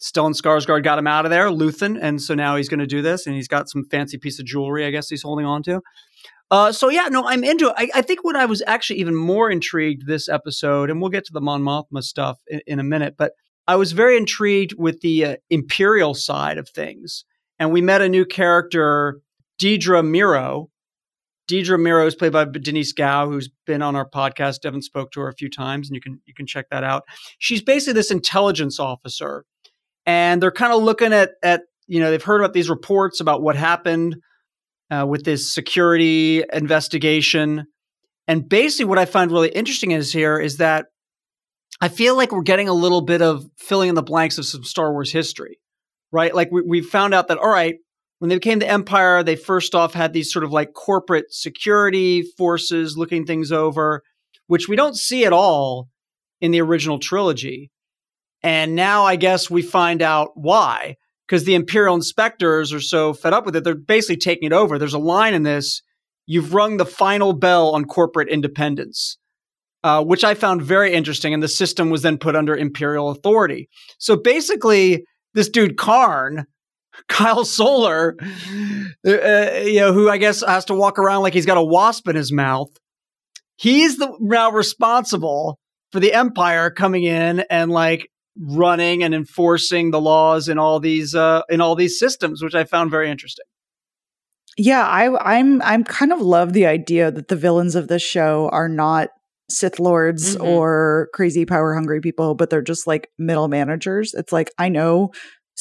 Stellan 0.00 0.34
Skarsgård 0.34 0.82
got 0.82 0.98
him 0.98 1.06
out 1.06 1.26
of 1.26 1.30
there, 1.30 1.48
Luthen, 1.48 1.98
and 2.00 2.20
so 2.20 2.34
now 2.34 2.56
he's 2.56 2.68
going 2.68 2.80
to 2.80 2.86
do 2.86 3.02
this, 3.02 3.26
and 3.26 3.36
he's 3.36 3.48
got 3.48 3.68
some 3.68 3.84
fancy 3.84 4.16
piece 4.16 4.38
of 4.38 4.46
jewelry, 4.46 4.86
I 4.86 4.90
guess 4.90 5.08
he's 5.08 5.22
holding 5.22 5.44
on 5.44 5.62
to. 5.64 5.82
Uh, 6.50 6.72
so 6.72 6.88
yeah, 6.88 7.06
no, 7.10 7.26
I'm 7.28 7.44
into 7.44 7.68
it. 7.68 7.74
I, 7.76 7.90
I, 7.96 8.02
think 8.02 8.24
what 8.24 8.34
I 8.34 8.44
was 8.46 8.60
actually 8.66 8.98
even 8.98 9.14
more 9.14 9.50
intrigued 9.50 10.06
this 10.06 10.28
episode, 10.28 10.90
and 10.90 11.00
we'll 11.00 11.10
get 11.10 11.24
to 11.26 11.32
the 11.32 11.40
Mon 11.40 11.62
Mothma 11.62 12.02
stuff 12.02 12.40
in, 12.48 12.60
in 12.66 12.80
a 12.80 12.82
minute, 12.82 13.14
but 13.16 13.32
I 13.68 13.76
was 13.76 13.92
very 13.92 14.16
intrigued 14.16 14.74
with 14.76 15.00
the 15.00 15.24
uh, 15.24 15.36
Imperial 15.48 16.14
side 16.14 16.58
of 16.58 16.68
things, 16.68 17.24
and 17.58 17.70
we 17.70 17.80
met 17.80 18.02
a 18.02 18.08
new 18.08 18.24
character, 18.24 19.20
Deidre 19.60 20.02
Meero. 20.02 20.68
Deidre 21.48 21.78
Meero 21.78 22.06
is 22.06 22.14
played 22.14 22.32
by 22.32 22.46
Denise 22.46 22.92
Gough, 22.92 23.28
who's 23.28 23.50
been 23.66 23.82
on 23.82 23.94
our 23.94 24.08
podcast. 24.08 24.62
Devin 24.62 24.82
spoke 24.82 25.12
to 25.12 25.20
her 25.20 25.28
a 25.28 25.34
few 25.34 25.50
times, 25.50 25.88
and 25.88 25.94
you 25.94 26.00
can 26.00 26.20
you 26.24 26.34
can 26.34 26.46
check 26.46 26.66
that 26.70 26.82
out. 26.82 27.04
She's 27.38 27.62
basically 27.62 27.92
this 27.92 28.10
intelligence 28.10 28.80
officer 28.80 29.44
and 30.10 30.42
they're 30.42 30.50
kind 30.50 30.72
of 30.72 30.82
looking 30.82 31.12
at 31.12 31.30
at 31.40 31.62
you 31.86 32.00
know 32.00 32.10
they've 32.10 32.22
heard 32.22 32.40
about 32.40 32.52
these 32.52 32.68
reports 32.68 33.20
about 33.20 33.42
what 33.42 33.54
happened 33.54 34.16
uh, 34.90 35.06
with 35.08 35.24
this 35.24 35.52
security 35.54 36.42
investigation, 36.52 37.66
and 38.26 38.48
basically 38.48 38.86
what 38.86 38.98
I 38.98 39.04
find 39.04 39.30
really 39.30 39.50
interesting 39.50 39.92
is 39.92 40.12
here 40.12 40.36
is 40.40 40.56
that 40.56 40.86
I 41.80 41.88
feel 41.88 42.16
like 42.16 42.32
we're 42.32 42.42
getting 42.42 42.68
a 42.68 42.72
little 42.72 43.02
bit 43.02 43.22
of 43.22 43.44
filling 43.56 43.88
in 43.88 43.94
the 43.94 44.02
blanks 44.02 44.36
of 44.36 44.46
some 44.46 44.64
Star 44.64 44.92
Wars 44.92 45.12
history, 45.12 45.60
right? 46.10 46.34
Like 46.34 46.50
we 46.50 46.62
we 46.62 46.80
found 46.80 47.14
out 47.14 47.28
that 47.28 47.38
all 47.38 47.48
right. 47.48 47.76
When 48.18 48.28
they 48.28 48.36
became 48.36 48.58
the 48.58 48.68
Empire, 48.68 49.22
they 49.22 49.36
first 49.36 49.74
off 49.74 49.94
had 49.94 50.12
these 50.12 50.30
sort 50.30 50.44
of 50.44 50.50
like 50.50 50.74
corporate 50.74 51.32
security 51.32 52.22
forces 52.36 52.96
looking 52.98 53.24
things 53.24 53.50
over, 53.50 54.02
which 54.48 54.68
we 54.68 54.76
don't 54.76 54.96
see 54.96 55.24
at 55.24 55.32
all 55.32 55.88
in 56.40 56.50
the 56.50 56.60
original 56.60 56.98
trilogy. 56.98 57.70
And 58.42 58.74
now 58.74 59.04
I 59.04 59.16
guess 59.16 59.50
we 59.50 59.62
find 59.62 60.02
out 60.02 60.30
why, 60.34 60.96
because 61.26 61.44
the 61.44 61.54
Imperial 61.54 61.94
inspectors 61.94 62.72
are 62.72 62.80
so 62.80 63.12
fed 63.12 63.32
up 63.32 63.44
with 63.44 63.56
it. 63.56 63.64
They're 63.64 63.74
basically 63.74 64.16
taking 64.16 64.46
it 64.46 64.52
over. 64.52 64.78
There's 64.78 64.94
a 64.94 64.98
line 64.98 65.34
in 65.34 65.42
this 65.42 65.82
you've 66.26 66.54
rung 66.54 66.76
the 66.76 66.86
final 66.86 67.32
bell 67.32 67.74
on 67.74 67.84
corporate 67.84 68.28
independence. 68.28 69.18
Uh, 69.82 70.04
which 70.04 70.24
I 70.24 70.34
found 70.34 70.60
very 70.60 70.92
interesting. 70.92 71.32
And 71.32 71.42
the 71.42 71.48
system 71.48 71.88
was 71.88 72.02
then 72.02 72.18
put 72.18 72.36
under 72.36 72.54
imperial 72.54 73.08
authority. 73.08 73.70
So 73.98 74.14
basically, 74.14 75.06
this 75.32 75.48
dude 75.48 75.78
Karn, 75.78 76.44
Kyle 77.08 77.46
Soller, 77.46 78.14
uh, 79.06 79.10
uh, 79.10 79.62
you 79.64 79.80
know, 79.80 79.94
who 79.94 80.10
I 80.10 80.18
guess 80.18 80.44
has 80.46 80.66
to 80.66 80.74
walk 80.74 80.98
around 80.98 81.22
like 81.22 81.32
he's 81.32 81.46
got 81.46 81.56
a 81.56 81.64
wasp 81.64 82.08
in 82.08 82.14
his 82.14 82.30
mouth. 82.30 82.68
He's 83.56 83.96
the 83.96 84.14
now 84.20 84.52
responsible 84.52 85.58
for 85.92 86.00
the 86.00 86.12
Empire 86.12 86.70
coming 86.70 87.04
in 87.04 87.44
and 87.48 87.70
like 87.70 88.10
running 88.40 89.02
and 89.02 89.14
enforcing 89.14 89.90
the 89.90 90.00
laws 90.00 90.48
in 90.48 90.58
all 90.58 90.80
these 90.80 91.14
uh, 91.14 91.42
in 91.48 91.60
all 91.60 91.74
these 91.74 91.98
systems, 91.98 92.42
which 92.42 92.54
I 92.54 92.64
found 92.64 92.90
very 92.90 93.10
interesting. 93.10 93.44
Yeah, 94.56 94.86
I, 94.86 95.36
I'm 95.38 95.62
I'm 95.62 95.84
kind 95.84 96.12
of 96.12 96.20
love 96.20 96.52
the 96.52 96.66
idea 96.66 97.10
that 97.10 97.28
the 97.28 97.36
villains 97.36 97.74
of 97.74 97.88
this 97.88 98.02
show 98.02 98.48
are 98.52 98.68
not 98.68 99.08
Sith 99.48 99.78
lords 99.78 100.36
mm-hmm. 100.36 100.46
or 100.46 101.08
crazy 101.12 101.44
power 101.44 101.74
hungry 101.74 102.00
people, 102.00 102.34
but 102.34 102.50
they're 102.50 102.62
just 102.62 102.86
like 102.86 103.08
middle 103.18 103.48
managers. 103.48 104.14
It's 104.14 104.32
like 104.32 104.50
I 104.58 104.68
know 104.68 105.10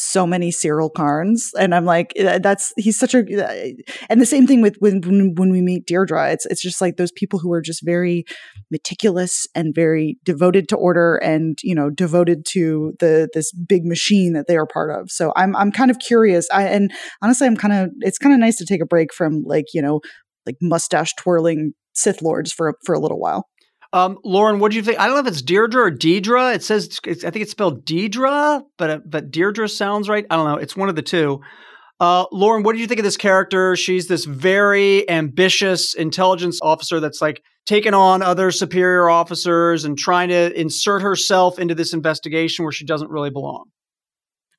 so 0.01 0.25
many 0.25 0.49
Syril 0.49 0.89
Karns, 0.95 1.51
and 1.59 1.75
I'm 1.75 1.83
like, 1.83 2.13
uh, 2.17 2.39
that's 2.39 2.71
he's 2.77 2.97
such 2.97 3.13
a. 3.13 3.19
Uh, 3.19 3.71
and 4.09 4.21
the 4.21 4.25
same 4.25 4.47
thing 4.47 4.61
with 4.61 4.77
when 4.79 5.01
when 5.35 5.51
we 5.51 5.61
meet 5.61 5.85
Deirdre, 5.85 6.31
it's 6.31 6.45
it's 6.45 6.61
just 6.61 6.79
like 6.79 6.95
those 6.95 7.11
people 7.11 7.39
who 7.39 7.51
are 7.51 7.61
just 7.61 7.83
very 7.83 8.23
meticulous 8.71 9.45
and 9.53 9.75
very 9.75 10.17
devoted 10.23 10.69
to 10.69 10.77
order, 10.77 11.17
and 11.17 11.57
you 11.63 11.75
know, 11.75 11.89
devoted 11.89 12.45
to 12.51 12.93
the 12.99 13.27
this 13.33 13.51
big 13.51 13.85
machine 13.85 14.33
that 14.33 14.47
they 14.47 14.55
are 14.55 14.65
part 14.65 14.89
of. 14.89 15.11
So 15.11 15.33
I'm 15.35 15.53
I'm 15.55 15.71
kind 15.71 15.91
of 15.91 15.99
curious. 15.99 16.47
I 16.51 16.63
and 16.63 16.91
honestly, 17.21 17.45
I'm 17.45 17.57
kind 17.57 17.73
of 17.73 17.89
it's 17.99 18.17
kind 18.17 18.33
of 18.33 18.39
nice 18.39 18.57
to 18.57 18.65
take 18.65 18.81
a 18.81 18.85
break 18.85 19.13
from 19.13 19.43
like 19.45 19.65
you 19.73 19.81
know 19.81 19.99
like 20.45 20.55
mustache 20.61 21.13
twirling 21.15 21.73
Sith 21.93 22.21
lords 22.21 22.53
for 22.53 22.73
for 22.85 22.95
a 22.95 22.99
little 22.99 23.19
while. 23.19 23.47
Um, 23.91 24.19
Lauren, 24.23 24.59
what 24.59 24.71
do 24.71 24.77
you 24.77 24.83
think? 24.83 24.99
I 24.99 25.07
don't 25.07 25.15
know 25.15 25.21
if 25.21 25.27
it's 25.27 25.41
Deirdre 25.41 25.81
or 25.81 25.91
Deidre. 25.91 26.53
It 26.53 26.63
says 26.63 26.99
it's, 27.05 27.23
I 27.23 27.31
think 27.31 27.43
it's 27.43 27.51
spelled 27.51 27.85
Deidre, 27.85 28.61
but 28.77 28.89
uh, 28.89 28.99
but 29.05 29.31
Deirdre 29.31 29.67
sounds 29.67 30.07
right. 30.07 30.25
I 30.29 30.35
don't 30.35 30.45
know. 30.45 30.57
It's 30.57 30.75
one 30.75 30.89
of 30.89 30.95
the 30.95 31.01
two. 31.01 31.41
Uh, 31.99 32.25
Lauren, 32.31 32.63
what 32.63 32.73
do 32.75 32.79
you 32.81 32.87
think 32.87 32.99
of 32.99 33.03
this 33.03 33.17
character? 33.17 33.75
She's 33.75 34.07
this 34.07 34.25
very 34.25 35.09
ambitious 35.09 35.93
intelligence 35.93 36.59
officer 36.61 36.99
that's 36.99 37.21
like 37.21 37.41
taking 37.65 37.93
on 37.93 38.21
other 38.21 38.51
superior 38.51 39.09
officers 39.09 39.83
and 39.83 39.97
trying 39.97 40.29
to 40.29 40.59
insert 40.59 41.01
herself 41.01 41.59
into 41.59 41.75
this 41.75 41.93
investigation 41.93 42.63
where 42.63 42.71
she 42.71 42.85
doesn't 42.85 43.11
really 43.11 43.31
belong. 43.31 43.65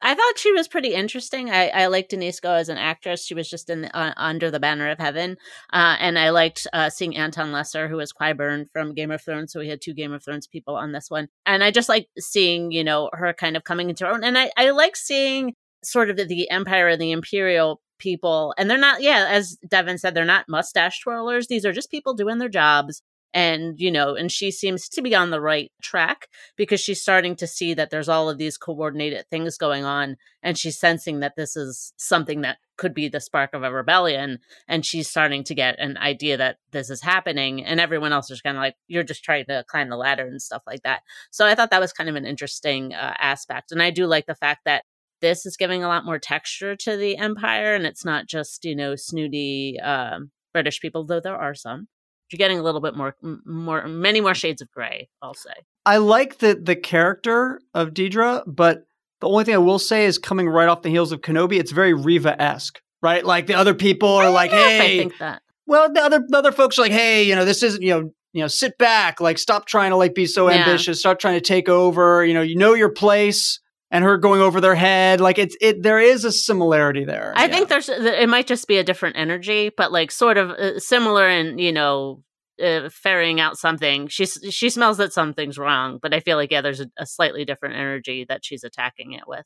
I 0.02 0.14
thought 0.14 0.38
she 0.38 0.52
was 0.52 0.68
pretty 0.68 0.94
interesting. 0.94 1.50
I, 1.50 1.68
I 1.68 1.86
liked 1.86 2.10
Denise 2.10 2.40
Gough 2.40 2.58
as 2.58 2.68
an 2.68 2.78
actress. 2.78 3.24
She 3.24 3.34
was 3.34 3.50
just 3.50 3.68
in 3.68 3.84
uh, 3.86 4.14
Under 4.16 4.50
the 4.50 4.60
Banner 4.60 4.88
of 4.90 4.98
Heaven, 4.98 5.36
uh, 5.72 5.96
and 5.98 6.18
I 6.18 6.30
liked 6.30 6.66
uh, 6.72 6.88
seeing 6.88 7.16
Anton 7.16 7.52
Lesser, 7.52 7.88
who 7.88 7.96
was 7.96 8.12
Qyburn 8.12 8.66
from 8.72 8.94
Game 8.94 9.10
of 9.10 9.22
Thrones. 9.22 9.52
So 9.52 9.60
we 9.60 9.68
had 9.68 9.80
two 9.80 9.94
Game 9.94 10.12
of 10.12 10.24
Thrones 10.24 10.46
people 10.46 10.74
on 10.76 10.92
this 10.92 11.10
one, 11.10 11.28
and 11.44 11.62
I 11.62 11.70
just 11.70 11.88
like 11.88 12.08
seeing 12.18 12.70
you 12.72 12.84
know 12.84 13.10
her 13.12 13.32
kind 13.34 13.56
of 13.56 13.64
coming 13.64 13.90
into 13.90 14.06
her 14.06 14.12
own. 14.12 14.24
And 14.24 14.38
I 14.38 14.50
I 14.56 14.70
like 14.70 14.96
seeing 14.96 15.54
sort 15.82 16.10
of 16.10 16.16
the, 16.16 16.24
the 16.24 16.50
Empire 16.50 16.88
and 16.88 17.00
the 17.00 17.12
Imperial 17.12 17.80
people, 17.98 18.54
and 18.56 18.70
they're 18.70 18.78
not 18.78 19.02
yeah, 19.02 19.26
as 19.28 19.58
Devan 19.68 20.00
said, 20.00 20.14
they're 20.14 20.24
not 20.24 20.48
mustache 20.48 21.02
twirlers. 21.06 21.48
These 21.48 21.66
are 21.66 21.72
just 21.72 21.90
people 21.90 22.14
doing 22.14 22.38
their 22.38 22.48
jobs 22.48 23.02
and 23.32 23.78
you 23.78 23.90
know 23.90 24.14
and 24.14 24.32
she 24.32 24.50
seems 24.50 24.88
to 24.88 25.02
be 25.02 25.14
on 25.14 25.30
the 25.30 25.40
right 25.40 25.70
track 25.82 26.28
because 26.56 26.80
she's 26.80 27.00
starting 27.00 27.36
to 27.36 27.46
see 27.46 27.74
that 27.74 27.90
there's 27.90 28.08
all 28.08 28.28
of 28.28 28.38
these 28.38 28.56
coordinated 28.56 29.24
things 29.30 29.56
going 29.56 29.84
on 29.84 30.16
and 30.42 30.58
she's 30.58 30.78
sensing 30.78 31.20
that 31.20 31.36
this 31.36 31.56
is 31.56 31.92
something 31.96 32.40
that 32.40 32.58
could 32.76 32.94
be 32.94 33.08
the 33.08 33.20
spark 33.20 33.52
of 33.52 33.62
a 33.62 33.70
rebellion 33.70 34.38
and 34.66 34.84
she's 34.84 35.08
starting 35.08 35.44
to 35.44 35.54
get 35.54 35.78
an 35.78 35.96
idea 35.98 36.36
that 36.36 36.56
this 36.72 36.90
is 36.90 37.02
happening 37.02 37.64
and 37.64 37.78
everyone 37.78 38.12
else 38.12 38.30
is 38.30 38.40
kind 38.40 38.56
of 38.56 38.62
like 38.62 38.74
you're 38.88 39.02
just 39.02 39.22
trying 39.22 39.44
to 39.44 39.64
climb 39.68 39.90
the 39.90 39.96
ladder 39.96 40.26
and 40.26 40.42
stuff 40.42 40.62
like 40.66 40.82
that. 40.82 41.02
So 41.30 41.46
i 41.46 41.54
thought 41.54 41.70
that 41.70 41.80
was 41.80 41.92
kind 41.92 42.10
of 42.10 42.16
an 42.16 42.26
interesting 42.26 42.94
uh, 42.94 43.14
aspect 43.18 43.70
and 43.70 43.82
i 43.82 43.90
do 43.90 44.06
like 44.06 44.26
the 44.26 44.34
fact 44.34 44.64
that 44.64 44.84
this 45.20 45.44
is 45.44 45.56
giving 45.56 45.84
a 45.84 45.88
lot 45.88 46.04
more 46.04 46.18
texture 46.18 46.74
to 46.74 46.96
the 46.96 47.16
empire 47.16 47.74
and 47.74 47.86
it's 47.86 48.04
not 48.04 48.26
just 48.26 48.64
you 48.64 48.74
know 48.74 48.96
snooty 48.96 49.78
um, 49.80 50.30
british 50.52 50.80
people 50.80 51.04
though 51.04 51.20
there 51.20 51.36
are 51.36 51.54
some 51.54 51.88
you're 52.32 52.38
getting 52.38 52.58
a 52.58 52.62
little 52.62 52.80
bit 52.80 52.96
more 52.96 53.14
more 53.44 53.86
many 53.86 54.20
more 54.20 54.34
shades 54.34 54.60
of 54.62 54.70
gray 54.70 55.08
i'll 55.22 55.34
say 55.34 55.52
I 55.86 55.96
like 55.96 56.38
the 56.38 56.54
the 56.54 56.76
character 56.76 57.58
of 57.72 57.90
Deidre, 57.94 58.42
but 58.46 58.84
the 59.22 59.28
only 59.28 59.44
thing 59.44 59.54
I 59.54 59.58
will 59.58 59.78
say 59.78 60.04
is 60.04 60.18
coming 60.18 60.46
right 60.48 60.68
off 60.68 60.82
the 60.82 60.90
heels 60.90 61.10
of 61.10 61.22
Kenobi, 61.22 61.58
it's 61.58 61.72
very 61.72 61.94
Reva 61.94 62.40
esque, 62.40 62.80
right? 63.02 63.24
Like 63.24 63.46
the 63.46 63.54
other 63.54 63.72
people 63.74 64.08
are 64.10 64.30
like, 64.30 64.50
don't 64.50 64.60
I 64.60 64.68
hey, 64.68 64.98
think 64.98 65.18
that 65.18 65.40
well, 65.66 65.90
the 65.90 66.02
other 66.02 66.22
the 66.28 66.36
other 66.36 66.52
folks 66.52 66.78
are 66.78 66.82
like, 66.82 66.92
hey, 66.92 67.22
you 67.22 67.34
know, 67.34 67.46
this 67.46 67.62
isn't, 67.62 67.82
you 67.82 67.90
know, 67.90 68.10
you 68.34 68.42
know, 68.42 68.46
sit 68.46 68.76
back, 68.76 69.20
like 69.20 69.38
stop 69.38 69.66
trying 69.66 69.90
to 69.90 69.96
like 69.96 70.14
be 70.14 70.26
so 70.26 70.48
Yeah. 70.50 70.56
ambitious, 70.56 71.00
stop 71.00 71.18
trying 71.18 71.34
to 71.34 71.40
take 71.40 71.68
over, 71.68 72.24
you 72.26 72.34
know, 72.34 72.42
you 72.42 72.56
know 72.56 72.74
your 72.74 72.92
place, 72.92 73.58
and 73.90 74.04
her 74.04 74.16
going 74.18 74.40
over 74.40 74.60
their 74.60 74.74
head, 74.74 75.20
like 75.20 75.38
it's 75.38 75.56
it. 75.60 75.82
There 75.82 75.98
is 76.00 76.24
a 76.24 76.32
similarity 76.32 77.04
there. 77.04 77.32
I 77.36 77.46
Yeah. 77.46 77.52
think 77.52 77.68
there's 77.68 77.88
it 77.88 78.28
might 78.28 78.46
just 78.46 78.68
be 78.68 78.78
a 78.78 78.84
different 78.84 79.16
energy, 79.16 79.70
but 79.76 79.92
like 79.92 80.10
sort 80.10 80.36
of 80.38 80.50
uh, 80.50 80.78
similar 80.78 81.28
in 81.28 81.58
you 81.58 81.72
know 81.72 82.22
uh, 82.62 82.88
ferrying 82.90 83.40
out 83.40 83.58
something. 83.58 84.08
She's 84.08 84.38
she 84.50 84.70
smells 84.70 84.98
that 84.98 85.12
something's 85.12 85.58
wrong, 85.58 85.98
but 86.00 86.14
I 86.14 86.20
feel 86.20 86.36
like 86.36 86.50
yeah, 86.52 86.60
there's 86.60 86.80
a, 86.80 86.86
a 86.98 87.06
slightly 87.06 87.44
different 87.44 87.76
energy 87.76 88.24
that 88.28 88.44
she's 88.44 88.64
attacking 88.64 89.12
it 89.12 89.24
with. 89.26 89.44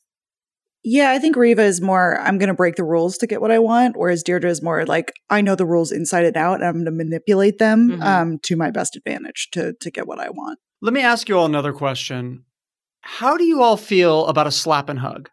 Yeah, 0.87 1.13
I 1.13 1.19
think 1.19 1.35
Reva 1.35 1.63
is 1.63 1.81
more, 1.81 2.21
I'm 2.21 2.37
going 2.37 2.49
to 2.51 2.55
break 2.55 2.77
the 2.77 2.85
rules 2.85 3.17
to 3.17 3.27
get 3.27 3.41
what 3.41 3.51
I 3.51 3.59
want, 3.59 3.97
whereas 3.97 4.23
Deirdre 4.23 4.51
is 4.51 4.63
more 4.63 4.85
like, 4.85 5.15
I 5.31 5.41
know 5.41 5.55
the 5.57 5.65
rules 5.65 5.91
inside 5.91 6.27
and 6.27 6.37
out, 6.37 6.57
and 6.57 6.65
I'm 6.65 6.75
going 6.75 6.85
to 6.85 6.91
manipulate 6.91 7.57
them 7.57 7.93
Mhm. 7.93 8.03
um, 8.05 8.39
to 8.43 8.55
my 8.55 8.71
best 8.71 8.95
advantage 8.95 9.49
to, 9.53 9.73
to 9.81 9.91
get 9.91 10.07
what 10.07 10.21
I 10.21 10.29
want. 10.29 10.59
Let 10.83 10.93
me 10.93 11.01
ask 11.01 11.27
you 11.27 11.39
all 11.39 11.47
another 11.47 11.73
question. 11.73 12.45
How 13.07 13.37
do 13.37 13.45
you 13.45 13.63
all 13.63 13.77
feel 13.77 14.27
about 14.27 14.47
a 14.47 14.51
slap 14.51 14.89
and 14.89 14.99
hug? 14.99 15.29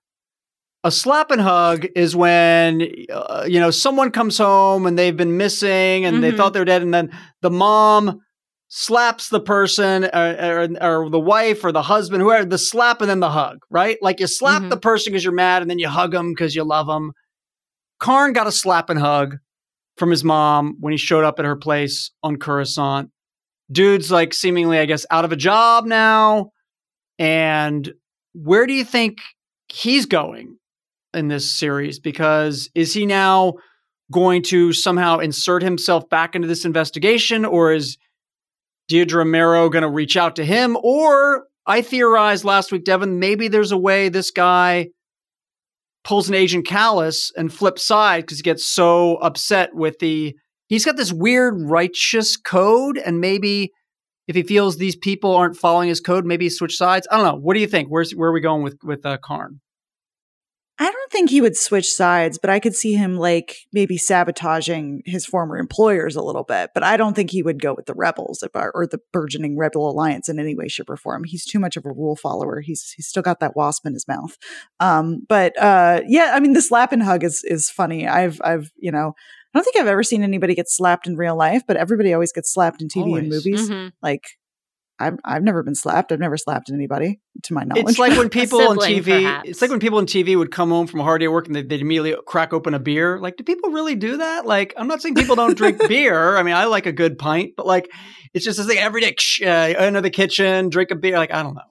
A 0.84 0.92
slap 0.92 1.32
and 1.32 1.40
hug 1.42 1.88
is 1.96 2.16
when 2.16 2.82
uh, 3.12 3.46
you 3.48 3.60
know 3.60 3.72
someone 3.72 4.12
comes 4.12 4.38
home 4.38 4.86
and 4.86 4.98
they've 5.00 5.16
been 5.16 5.38
missing 5.38 6.06
and 6.06 6.22
they 6.24 6.32
Mhm. 6.32 6.38
thought 6.38 6.54
they're 6.54 6.66
dead, 6.66 6.82
and 6.82 6.94
then 6.94 7.12
the 7.42 7.50
mom 7.51 8.20
slaps 8.68 9.30
the 9.30 9.40
person 9.40 10.06
or, 10.06 10.10
or, 10.12 10.68
or 11.04 11.10
the 11.10 11.20
wife 11.20 11.63
or 11.63 11.72
the 11.72 11.82
husband, 11.82 12.22
whoever, 12.24 12.46
the 12.46 12.58
slap 12.58 13.00
and 13.01 13.10
then 13.10 13.20
the 13.20 13.30
hug, 13.30 13.60
right? 13.70 13.98
Like 14.01 14.20
you 14.20 14.28
slap 14.28 14.63
Mhm. 14.63 14.70
the 14.70 14.78
person 14.78 15.12
because 15.12 15.24
you're 15.24 15.34
mad, 15.34 15.62
and 15.62 15.70
then 15.72 15.80
you 15.80 15.88
hug 15.88 16.12
them 16.12 16.32
because 16.34 16.56
you 16.56 16.63
love 16.63 16.88
them. 16.88 17.12
Karn 18.00 18.34
got 18.34 18.48
a 18.48 18.51
slap 18.51 18.90
and 18.90 19.00
hug 19.00 19.38
from 19.98 20.10
his 20.10 20.24
mom 20.24 20.75
when 20.80 20.92
he 20.92 20.98
showed 20.98 21.24
up 21.24 21.38
at 21.40 21.46
her 21.46 21.56
place 21.56 22.12
on 22.24 22.38
Coruscant. 22.38 23.12
Dude's 23.72 24.12
like 24.12 24.34
seemingly, 24.34 24.80
I 24.80 24.86
guess, 24.86 25.06
out 25.12 25.25
of 25.25 25.32
a 25.32 25.36
job 25.38 25.86
now. 25.86 26.50
And 27.20 27.91
where 28.34 28.65
do 28.65 28.74
you 28.74 28.84
think 28.84 29.20
he's 29.68 30.06
going 30.06 30.58
in 31.13 31.27
this 31.27 31.51
series? 31.51 32.00
Because 32.00 32.70
is 32.74 32.94
he 32.94 33.06
now 33.06 33.56
going 34.12 34.44
to 34.44 34.74
somehow 34.74 35.20
insert 35.20 35.63
himself 35.63 36.10
back 36.10 36.36
into 36.36 36.48
this 36.48 36.65
investigation, 36.65 37.46
or 37.46 37.74
is 37.74 37.98
Deirdre 38.88 39.24
Meero 39.24 39.72
going 39.72 39.84
to 39.84 39.89
reach 39.89 40.18
out 40.18 40.36
to 40.36 40.46
him? 40.46 40.77
Or 40.82 41.46
I 41.65 41.82
theorized 41.82 42.44
last 42.44 42.72
week, 42.72 42.84
Devan, 42.84 43.18
maybe 43.18 43.48
there's 43.48 43.72
a 43.72 43.77
way 43.77 44.10
this 44.10 44.32
guy 44.32 44.89
pulls 46.03 46.27
an 46.27 46.36
Agent 46.36 46.68
Kallus 46.68 47.32
and 47.38 47.53
flips 47.53 47.86
side 47.86 48.24
because 48.24 48.38
he 48.38 48.44
gets 48.44 48.68
so 48.68 49.15
upset 49.18 49.74
with 49.74 50.00
the. 50.00 50.36
He's 50.68 50.86
got 50.86 50.96
this 50.96 51.12
weird 51.12 51.56
righteous 51.58 52.38
code, 52.38 52.98
and 52.98 53.20
maybe 53.20 53.72
if 54.32 54.36
he 54.36 54.44
feels 54.44 54.78
these 54.78 54.96
people 54.96 55.36
aren't 55.36 55.58
following 55.58 55.90
his 55.90 56.00
code, 56.00 56.26
maybe 56.26 56.48
switch 56.50 56.78
sides. 56.78 57.06
I 57.12 57.18
don't 57.18 57.26
know. 57.26 57.36
What 57.36 57.54
do 57.54 57.60
you 57.60 57.68
think? 57.68 57.90
Where's 57.90 58.14
where 58.14 58.30
are 58.30 58.34
we 58.34 58.40
going 58.40 58.64
with 58.64 58.78
with 58.82 59.06
uh, 59.06 59.18
Karn? 59.18 59.60
I 60.80 60.86
don't 60.86 61.12
think 61.12 61.30
he 61.30 61.42
would 61.42 61.58
switch 61.58 61.94
sides, 61.94 62.40
but 62.40 62.50
I 62.50 62.62
could 62.62 62.74
see 62.74 62.94
him 62.94 63.18
like 63.18 63.68
maybe 63.74 63.98
sabotaging 63.98 65.02
his 65.06 65.26
former 65.26 65.58
employers 65.58 66.16
a 66.16 66.24
little 66.24 66.46
bit. 66.46 66.72
But 66.74 66.84
I 66.84 66.96
don't 66.96 67.14
think 67.14 67.30
he 67.30 67.44
would 67.44 67.62
go 67.62 67.74
with 67.74 67.88
the 67.88 67.94
rebels 67.94 68.42
or, 68.56 68.72
or 68.74 68.88
the 68.88 69.00
burgeoning 69.12 69.58
rebel 69.58 69.90
alliance 69.92 70.30
in 70.30 70.40
any 70.40 70.56
way, 70.56 70.70
shape, 70.70 70.90
or 70.90 70.96
form. 70.96 71.26
He's 71.26 71.46
too 71.46 71.60
much 71.60 71.76
of 71.76 71.86
a 71.86 71.92
rule 71.92 72.16
follower. 72.16 72.62
He's 72.62 72.94
he's 72.96 73.08
still 73.08 73.22
got 73.22 73.42
that 73.42 73.56
wasp 73.56 73.86
in 73.86 73.94
his 73.94 74.08
mouth. 74.08 74.38
Um, 74.80 75.24
but 75.28 75.62
uh, 75.62 76.02
yeah, 76.08 76.32
I 76.34 76.40
mean, 76.40 76.54
the 76.54 76.62
slap 76.62 76.94
and 76.94 77.04
hug 77.04 77.26
is 77.26 77.44
is 77.44 77.70
funny. 77.70 78.08
I've 78.08 78.40
I've 78.42 78.72
you 78.78 78.92
know. 78.92 79.14
I 79.53 79.58
don't 79.60 79.63
think 79.63 79.77
I've 79.77 79.88
ever 79.88 80.03
seen 80.03 80.24
anybody 80.24 80.55
get 80.55 80.70
slapped 80.70 81.08
in 81.08 81.15
real 81.17 81.36
life, 81.36 81.63
but 81.67 81.77
everybody 81.77 82.13
always 82.13 82.31
gets 82.31 82.53
slapped 82.53 82.81
in 82.81 82.88
TV 82.88 83.03
Always. 83.03 83.22
and 83.24 83.29
movies. 83.29 83.70
Mhm. 83.70 83.91
Like, 84.01 84.24
I've 85.00 85.17
I've 85.25 85.43
never 85.43 85.63
been 85.63 85.74
slapped. 85.75 86.12
I've 86.12 86.20
never 86.20 86.38
slapped 86.38 86.70
anybody, 86.72 87.20
to 87.43 87.53
my 87.53 87.63
knowledge. 87.63 87.86
It's 87.89 87.98
like 88.00 88.17
when 88.17 88.29
people 88.39 88.62
on 88.62 88.77
TV. 88.77 89.24
perhaps. 89.24 89.50
It's 89.50 89.62
like 89.62 89.72
when 89.72 89.79
people 89.79 89.98
on 89.98 90.05
TV 90.05 90.38
would 90.38 90.51
come 90.51 90.70
home 90.70 90.86
from 90.88 91.00
a 91.00 91.03
hard 91.03 91.22
day 91.22 91.25
of 91.25 91.34
work 91.34 91.48
and 91.48 91.55
they'd, 91.55 91.67
they'd 91.67 91.81
immediately 91.81 92.15
crack 92.27 92.53
open 92.53 92.74
a 92.75 92.79
beer. 92.79 93.20
Like, 93.20 93.36
do 93.36 93.43
people 93.43 93.72
really 93.72 93.96
do 93.96 94.17
that? 94.17 94.46
Like, 94.46 94.74
I'm 94.77 94.88
not 94.88 95.01
saying 95.01 95.15
people 95.15 95.36
don't 95.36 95.58
drink 95.58 95.79
beer. 95.88 96.38
I 96.38 96.43
mean, 96.43 96.53
I 96.53 96.65
like 96.65 96.86
a 96.86 96.91
good 96.91 97.17
pint, 97.17 97.53
but 97.58 97.65
like, 97.65 97.89
it's 98.34 98.46
just 98.46 98.58
this 98.60 98.67
thing 98.67 98.77
every 98.77 99.01
day. 99.01 99.15
Uh, 99.43 99.86
into 99.88 100.01
the 100.01 100.12
kitchen, 100.12 100.70
drink 100.70 100.91
a 100.91 100.96
beer. 100.96 101.17
Like, 101.17 101.34
I 101.34 101.41
don't 101.41 101.55
know. 101.55 101.62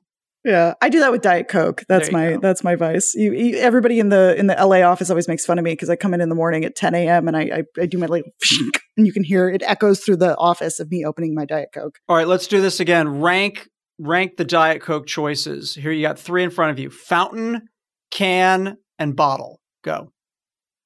Yeah, 0.45 0.75
I 0.81 0.89
do 0.89 1.01
that 1.01 1.13
with 1.13 1.21
Diet 1.21 1.49
Coke. 1.49 1.85
That's 1.89 2.11
my 2.11 2.33
go. 2.33 2.41
that's 2.41 2.65
my 2.65 2.75
vice. 2.75 3.15
You, 3.15 3.33
you, 3.33 3.59
everybody 3.59 4.01
in 4.01 4.09
the 4.09 4.35
in 4.39 4.47
the 4.47 4.55
LA 4.55 4.81
office 4.81 5.11
always 5.11 5.29
makes 5.29 5.45
fun 5.45 5.59
of 5.59 5.65
me 5.65 5.73
because 5.73 5.91
I 5.91 5.97
come 5.97 6.15
in 6.15 6.21
in 6.21 6.31
the 6.31 6.35
morning 6.35 6.65
at 6.65 6.75
10 6.75 6.95
a.m. 6.95 7.29
and 7.29 7.37
I, 7.37 7.41
I 7.43 7.83
I 7.83 7.87
do 7.87 7.99
my 7.99 8.07
like 8.07 8.25
and 8.97 9.07
you 9.07 9.13
can 9.13 9.23
hear 9.23 9.51
it 9.51 9.63
echoes 9.63 10.01
through 10.01 10.17
the 10.17 10.37
office 10.39 10.81
of 10.81 10.91
me 10.91 11.05
opening 11.05 11.35
my 11.35 11.45
Diet 11.45 11.69
Coke. 11.75 11.99
All 12.09 12.17
right, 12.17 12.27
let's 12.27 12.47
do 12.47 12.63
this 12.63 12.81
again. 12.81 13.21
Rank 13.21 13.69
rank 13.99 14.39
the 14.39 14.45
Diet 14.45 14.81
Coke 14.81 15.07
choices. 15.07 15.75
Here 15.75 15.93
you 15.93 16.01
got 16.01 16.19
three 16.19 16.43
in 16.43 16.51
front 16.51 16.71
of 16.71 16.79
you: 16.79 16.89
fountain, 16.89 17.69
can, 18.11 18.79
and 18.99 19.15
bottle. 19.15 19.61
Go. 19.85 20.11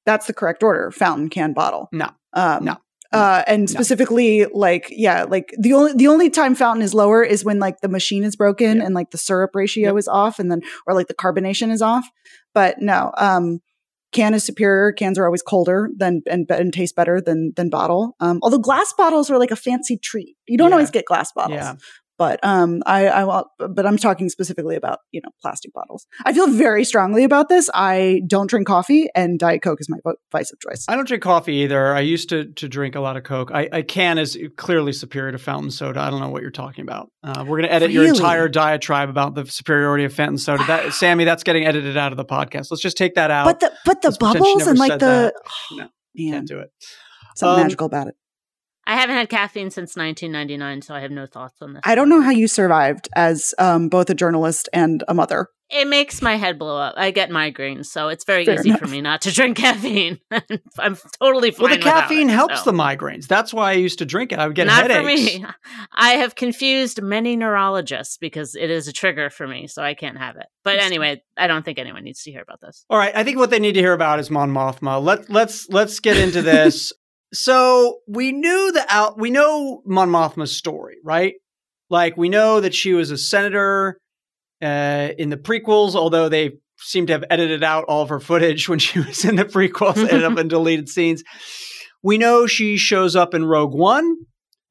That's 0.05 0.27
the 0.27 0.33
correct 0.33 0.63
order: 0.63 0.91
fountain, 0.91 1.29
can, 1.29 1.53
bottle. 1.53 1.87
No. 1.93 2.09
um, 2.33 2.65
No. 2.65 2.77
Uh, 3.11 3.43
and 3.47 3.69
specifically, 3.69 4.45
like, 4.53 4.87
yeah, 4.91 5.23
like 5.23 5.53
the 5.59 5.73
only 5.73 5.93
the 5.93 6.07
only 6.07 6.29
time 6.29 6.55
fountain 6.55 6.81
is 6.83 6.93
lower 6.93 7.23
is 7.23 7.45
when 7.45 7.59
like 7.59 7.79
the 7.81 7.87
machine 7.87 8.23
is 8.23 8.35
broken 8.35 8.77
Yeah. 8.77 8.85
and 8.85 8.93
like 8.95 9.11
the 9.11 9.17
syrup 9.17 9.51
ratio 9.53 9.89
Yep. 9.89 9.99
is 9.99 10.07
off, 10.07 10.39
and 10.39 10.51
then 10.51 10.61
or 10.87 10.93
like 10.93 11.07
the 11.07 11.13
carbonation 11.13 11.71
is 11.71 11.81
off. 11.81 12.05
But 12.53 12.81
no, 12.81 13.11
um, 13.17 13.59
can 14.11 14.33
is 14.33 14.43
superior. 14.45 14.91
Cans 14.91 15.17
are 15.19 15.25
always 15.25 15.41
colder 15.41 15.89
than 15.97 16.21
and, 16.29 16.45
and 16.49 16.73
taste 16.73 16.95
better 16.95 17.21
than 17.21 17.53
than 17.55 17.69
bottle. 17.69 18.15
Um, 18.19 18.39
although 18.41 18.57
glass 18.59 18.93
bottles 18.97 19.29
are 19.29 19.37
like 19.37 19.51
a 19.51 19.55
fancy 19.55 19.97
treat. 19.97 20.35
You 20.47 20.57
don't 20.57 20.69
Yeah. 20.69 20.75
always 20.75 20.91
get 20.91 21.05
glass 21.05 21.31
bottles. 21.33 21.57
Yeah. 21.57 21.73
But 22.17 22.39
um, 22.43 22.81
I, 22.85 23.07
I 23.07 23.23
want, 23.25 23.47
but 23.57 23.85
I'm 23.85 23.97
talking 23.97 24.29
specifically 24.29 24.75
about 24.75 24.99
you 25.11 25.21
know 25.21 25.29
plastic 25.41 25.73
bottles. 25.73 26.07
I 26.23 26.33
feel 26.33 26.47
very 26.47 26.85
strongly 26.85 27.23
about 27.23 27.49
this. 27.49 27.69
I 27.73 28.21
don't 28.27 28.49
drink 28.49 28.67
coffee, 28.67 29.09
and 29.13 29.37
Diet 29.37 29.61
Coke 29.61 29.81
is 29.81 29.89
my 29.89 29.97
vice 30.31 30.51
of 30.53 30.59
choice. 30.59 30.85
I 30.87 30.95
don't 30.95 31.07
drink 31.07 31.23
coffee 31.23 31.55
either. 31.55 31.93
I 31.93 31.99
used 32.01 32.29
to 32.29 32.45
to 32.53 32.69
drink 32.69 32.95
a 32.95 33.01
lot 33.01 33.17
of 33.17 33.23
Coke. 33.23 33.51
I, 33.53 33.67
I 33.71 33.81
can 33.81 34.17
is 34.17 34.37
clearly 34.55 34.93
superior 34.93 35.33
to 35.33 35.37
fountain 35.37 35.71
soda. 35.71 35.99
I 35.99 36.09
don't 36.09 36.21
know 36.21 36.29
what 36.29 36.41
you're 36.41 36.51
talking 36.51 36.83
about. 36.83 37.09
Uh, 37.23 37.43
we're 37.45 37.57
going 37.57 37.69
to 37.69 37.73
edit 37.73 37.91
your 37.91 38.07
entire 38.07 38.47
diatribe 38.47 39.09
about 39.09 39.35
the 39.35 39.45
superiority 39.45 40.05
of 40.05 40.13
fountain 40.13 40.37
soda. 40.37 40.63
That 40.67 40.93
Sammy, 40.93 41.25
that's 41.25 41.43
getting 41.43 41.65
edited 41.65 41.97
out 41.97 42.13
of 42.13 42.17
the 42.17 42.25
podcast. 42.25 42.71
Let's 42.71 42.81
just 42.81 42.97
take 42.97 43.15
that 43.15 43.31
out. 43.31 43.45
but 43.45 43.59
the 43.59 43.73
but 43.83 44.01
the 44.01 44.09
Let's 44.09 44.17
bubbles 44.17 44.67
and 44.67 44.79
like 44.79 44.99
the 44.99 45.05
that. 45.05 45.33
no, 45.71 45.89
man, 46.15 46.31
can't 46.31 46.47
do 46.47 46.59
it. 46.59 46.69
something 47.35 47.55
Um, 47.55 47.61
magical 47.63 47.87
about 47.87 48.07
it. 48.07 48.15
I 48.87 48.95
haven't 48.95 49.15
had 49.15 49.29
caffeine 49.29 49.71
since 49.71 49.95
1999, 49.95 50.81
so 50.83 50.93
I 50.93 50.99
have 50.99 51.11
no 51.11 51.25
thoughts 51.25 51.61
on 51.61 51.73
this. 51.73 51.81
I 51.83 51.95
don't 51.95 52.09
know 52.09 52.21
how 52.21 52.31
you 52.31 52.47
survived 52.47 53.09
as 53.15 53.53
um, 53.57 53.89
both 53.89 54.09
a 54.09 54.13
journalist 54.15 54.69
and 54.73 55.03
a 55.07 55.13
mother. 55.13 55.47
It 55.71 55.87
makes 55.87 56.21
my 56.21 56.35
head 56.35 56.59
blow 56.59 56.77
up. 56.77 56.93
I 56.95 57.09
get 57.09 57.31
migraines, 57.31 57.87
so 57.87 58.09
it's 58.09 58.23
very 58.23 58.45
Fair 58.45 58.59
easy 58.59 58.77
for 58.77 58.85
me 58.85 59.01
not 59.01 59.21
to 59.21 59.31
drink 59.33 59.57
caffeine. 59.57 60.19
I'm 60.77 60.95
totally 61.19 61.49
fine. 61.49 61.63
Well, 61.63 61.75
the 61.75 61.81
caffeine 61.81 62.29
it, 62.29 62.33
helps 62.33 62.63
so. 62.63 62.71
the 62.71 62.77
migraines. 62.77 63.25
That's 63.27 63.51
why 63.51 63.71
I 63.71 63.73
used 63.73 63.97
to 63.97 64.05
drink 64.05 64.31
it. 64.31 64.37
I 64.37 64.45
would 64.45 64.55
get 64.55 64.67
Not 64.67 64.89
headaches. 64.89 64.99
for 64.99 65.05
me. 65.05 65.45
I 65.91 66.11
have 66.11 66.35
confused 66.35 67.01
many 67.01 67.35
neurologists 67.35 68.17
because 68.17 68.53
it 68.53 68.69
is 68.69 68.87
a 68.87 68.93
trigger 68.93 69.31
for 69.31 69.47
me, 69.47 69.65
so 69.65 69.81
I 69.81 69.95
can't 69.95 70.19
have 70.19 70.35
it. 70.35 70.45
But 70.63 70.79
anyway, 70.79 71.23
I 71.35 71.47
don't 71.47 71.65
think 71.65 71.79
anyone 71.79 72.03
needs 72.03 72.21
to 72.23 72.31
hear 72.31 72.43
about 72.43 72.61
this. 72.61 72.85
All 72.91 72.99
right, 72.99 73.15
I 73.15 73.23
think 73.23 73.39
what 73.39 73.49
they 73.49 73.59
need 73.59 73.73
to 73.73 73.79
hear 73.79 73.93
about 73.93 74.19
is 74.19 74.29
Mon 74.29 74.51
Mothma. 74.51 75.03
Let 75.03 75.31
let's 75.31 75.67
let's 75.69 75.99
get 75.99 76.17
into 76.17 76.43
this. 76.43 76.93
So 77.35 77.99
we 78.07 78.31
knew 78.31 78.71
the 78.71 78.85
out 78.89 79.19
we 79.19 79.29
know 79.29 79.81
Mon 79.85 80.09
Mothma's 80.09 80.55
story, 80.55 80.97
right? 81.03 81.33
Like 81.89 82.17
we 82.17 82.29
know 82.29 82.61
that 82.61 82.73
she 82.73 82.93
was 82.93 83.11
a 83.11 83.17
senator 83.17 83.99
uh, 84.61 85.09
in 85.17 85.29
the 85.29 85.37
prequels, 85.37 85.95
although 85.95 86.29
they 86.29 86.53
seem 86.77 87.05
to 87.07 87.13
have 87.13 87.23
edited 87.29 87.63
out 87.63 87.85
all 87.87 88.01
of 88.01 88.09
her 88.09 88.19
footage 88.19 88.67
when 88.69 88.79
she 88.79 88.99
was 88.99 89.25
in 89.25 89.35
the 89.35 89.45
prequels, 89.45 89.97
ended 89.97 90.23
up 90.23 90.37
in 90.37 90.47
deleted 90.55 90.89
scenes. 90.89 91.23
We 92.01 92.17
know 92.17 92.47
she 92.47 92.77
shows 92.77 93.15
up 93.15 93.33
in 93.33 93.45
Rogue 93.45 93.73
One. 93.73 94.15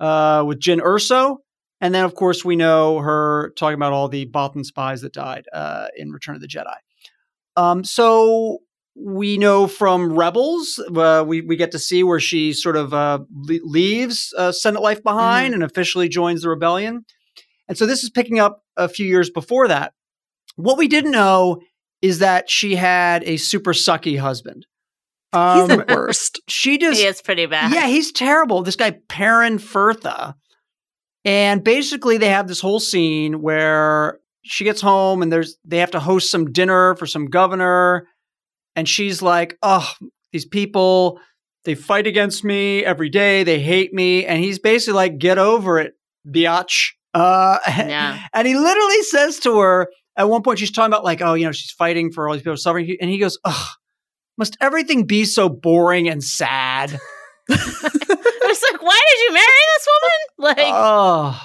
uh, 0.01 0.45
with 0.47 0.61
Jyn 0.61 0.81
Erso, 0.81 1.39
And 1.81 1.95
then, 1.95 2.05
of 2.05 2.15
course, 2.15 2.45
we 2.45 2.57
know 2.57 2.99
her 2.99 3.53
talking 3.57 3.75
about 3.75 3.93
all 3.93 4.09
the 4.09 4.27
Bothan 4.27 4.65
spies 4.65 5.03
that 5.03 5.13
died 5.13 5.47
uh, 5.53 5.89
in 5.97 6.11
Return 6.11 6.35
of 6.35 6.41
the 6.41 6.49
Jedi. 6.49 6.75
Um, 7.57 7.85
so 7.85 8.59
we 8.97 9.39
know 9.39 9.67
from 9.67 10.13
Rebels, 10.13 10.79
uh, 10.95 11.25
we, 11.27 11.41
we 11.41 11.57
get 11.57 11.73
to 11.73 11.79
see 11.79 12.03
where 12.05 12.21
she 12.21 12.53
sort 12.53 12.77
of 12.77 12.95
uh, 12.95 13.19
leaves 13.33 14.33
uh, 14.39 14.53
Senate 14.53 14.83
life 14.83 15.03
behind 15.03 15.53
Mm-hmm. 15.53 15.63
and 15.63 15.71
officially 15.71 16.09
joins 16.09 16.43
the 16.43 16.49
rebellion. 16.49 17.05
And 17.69 17.77
so 17.77 17.87
this 17.87 18.05
is 18.05 18.11
picking 18.11 18.39
up 18.39 18.63
a 18.77 18.89
few 18.89 19.07
years 19.07 19.31
before 19.31 19.69
that. 19.69 19.93
What 20.57 20.79
we 20.79 20.87
didn't 20.89 21.11
know 21.11 21.61
is 22.03 22.21
that 22.21 22.49
she 22.51 22.77
had 22.77 23.25
a 23.25 23.37
super 23.39 23.73
sucky 23.73 24.19
husband. 24.19 24.67
He's 25.33 25.41
Um, 25.41 25.69
the 25.69 25.85
worst. 25.89 26.41
she 26.49 26.79
just 26.79 27.01
He 27.01 27.07
is 27.07 27.21
pretty 27.21 27.47
bad. 27.47 27.73
yeah, 27.73 27.87
he's 27.89 28.13
terrible. 28.13 28.63
This 28.63 28.77
guy 28.77 28.93
Perrin 29.09 29.59
Fertha. 29.59 30.37
And 31.25 31.65
basically 31.65 32.19
they 32.19 32.29
have 32.29 32.47
this 32.47 32.61
whole 32.61 32.79
scene 32.81 33.41
where 33.43 34.21
she 34.45 34.63
gets 34.63 34.81
home 34.83 35.23
and 35.23 35.33
there's 35.33 35.57
they 35.65 35.79
have 35.79 35.91
to 35.93 36.01
host 36.01 36.31
some 36.31 36.53
dinner 36.53 36.95
for 36.97 37.07
some 37.07 37.27
governor 37.27 38.07
and 38.77 38.89
she's 38.89 39.23
like, 39.23 39.57
"Oh, 39.63 39.91
these 40.33 40.45
people 40.47 41.21
they 41.65 41.75
fight 41.75 42.07
against 42.07 42.45
me 42.45 42.85
every 42.85 43.09
day. 43.09 43.43
They 43.45 43.61
hate 43.61 43.93
me." 43.95 44.25
And 44.27 44.43
he's 44.43 44.59
basically 44.59 44.95
like, 44.95 45.19
"Get 45.19 45.39
over 45.39 45.79
it, 45.79 45.95
biatch." 46.29 46.91
Uh 47.15 47.59
Yeah. 47.69 48.21
and 48.33 48.47
he 48.49 48.55
literally 48.57 49.03
says 49.03 49.39
to 49.41 49.59
her 49.61 49.89
at 50.17 50.29
one 50.29 50.43
point 50.43 50.59
she's 50.59 50.71
talking 50.73 50.93
about 50.93 51.05
like, 51.05 51.21
"Oh, 51.23 51.35
you 51.35 51.47
know, 51.47 51.53
she's 51.53 51.71
fighting 51.73 52.11
for 52.13 52.29
all 52.29 52.35
these 52.35 52.43
people 52.43 52.57
suffering." 52.57 52.97
And 53.01 53.11
he 53.11 53.19
goes, 53.19 53.39
"Ugh, 53.45 53.69
must 54.39 54.57
everything 54.61 55.07
be 55.07 55.25
so 55.25 55.49
boring 55.49 56.09
and 56.09 56.23
sad?" 56.23 56.99
I 57.51 58.47
was 58.47 58.65
like, 58.73 58.83
why 58.83 59.01
did 59.11 59.21
you 59.21 59.33
marry 59.33 59.65
this 59.77 59.89
woman? 60.39 60.57
Like, 60.57 60.73
oh, 60.75 61.41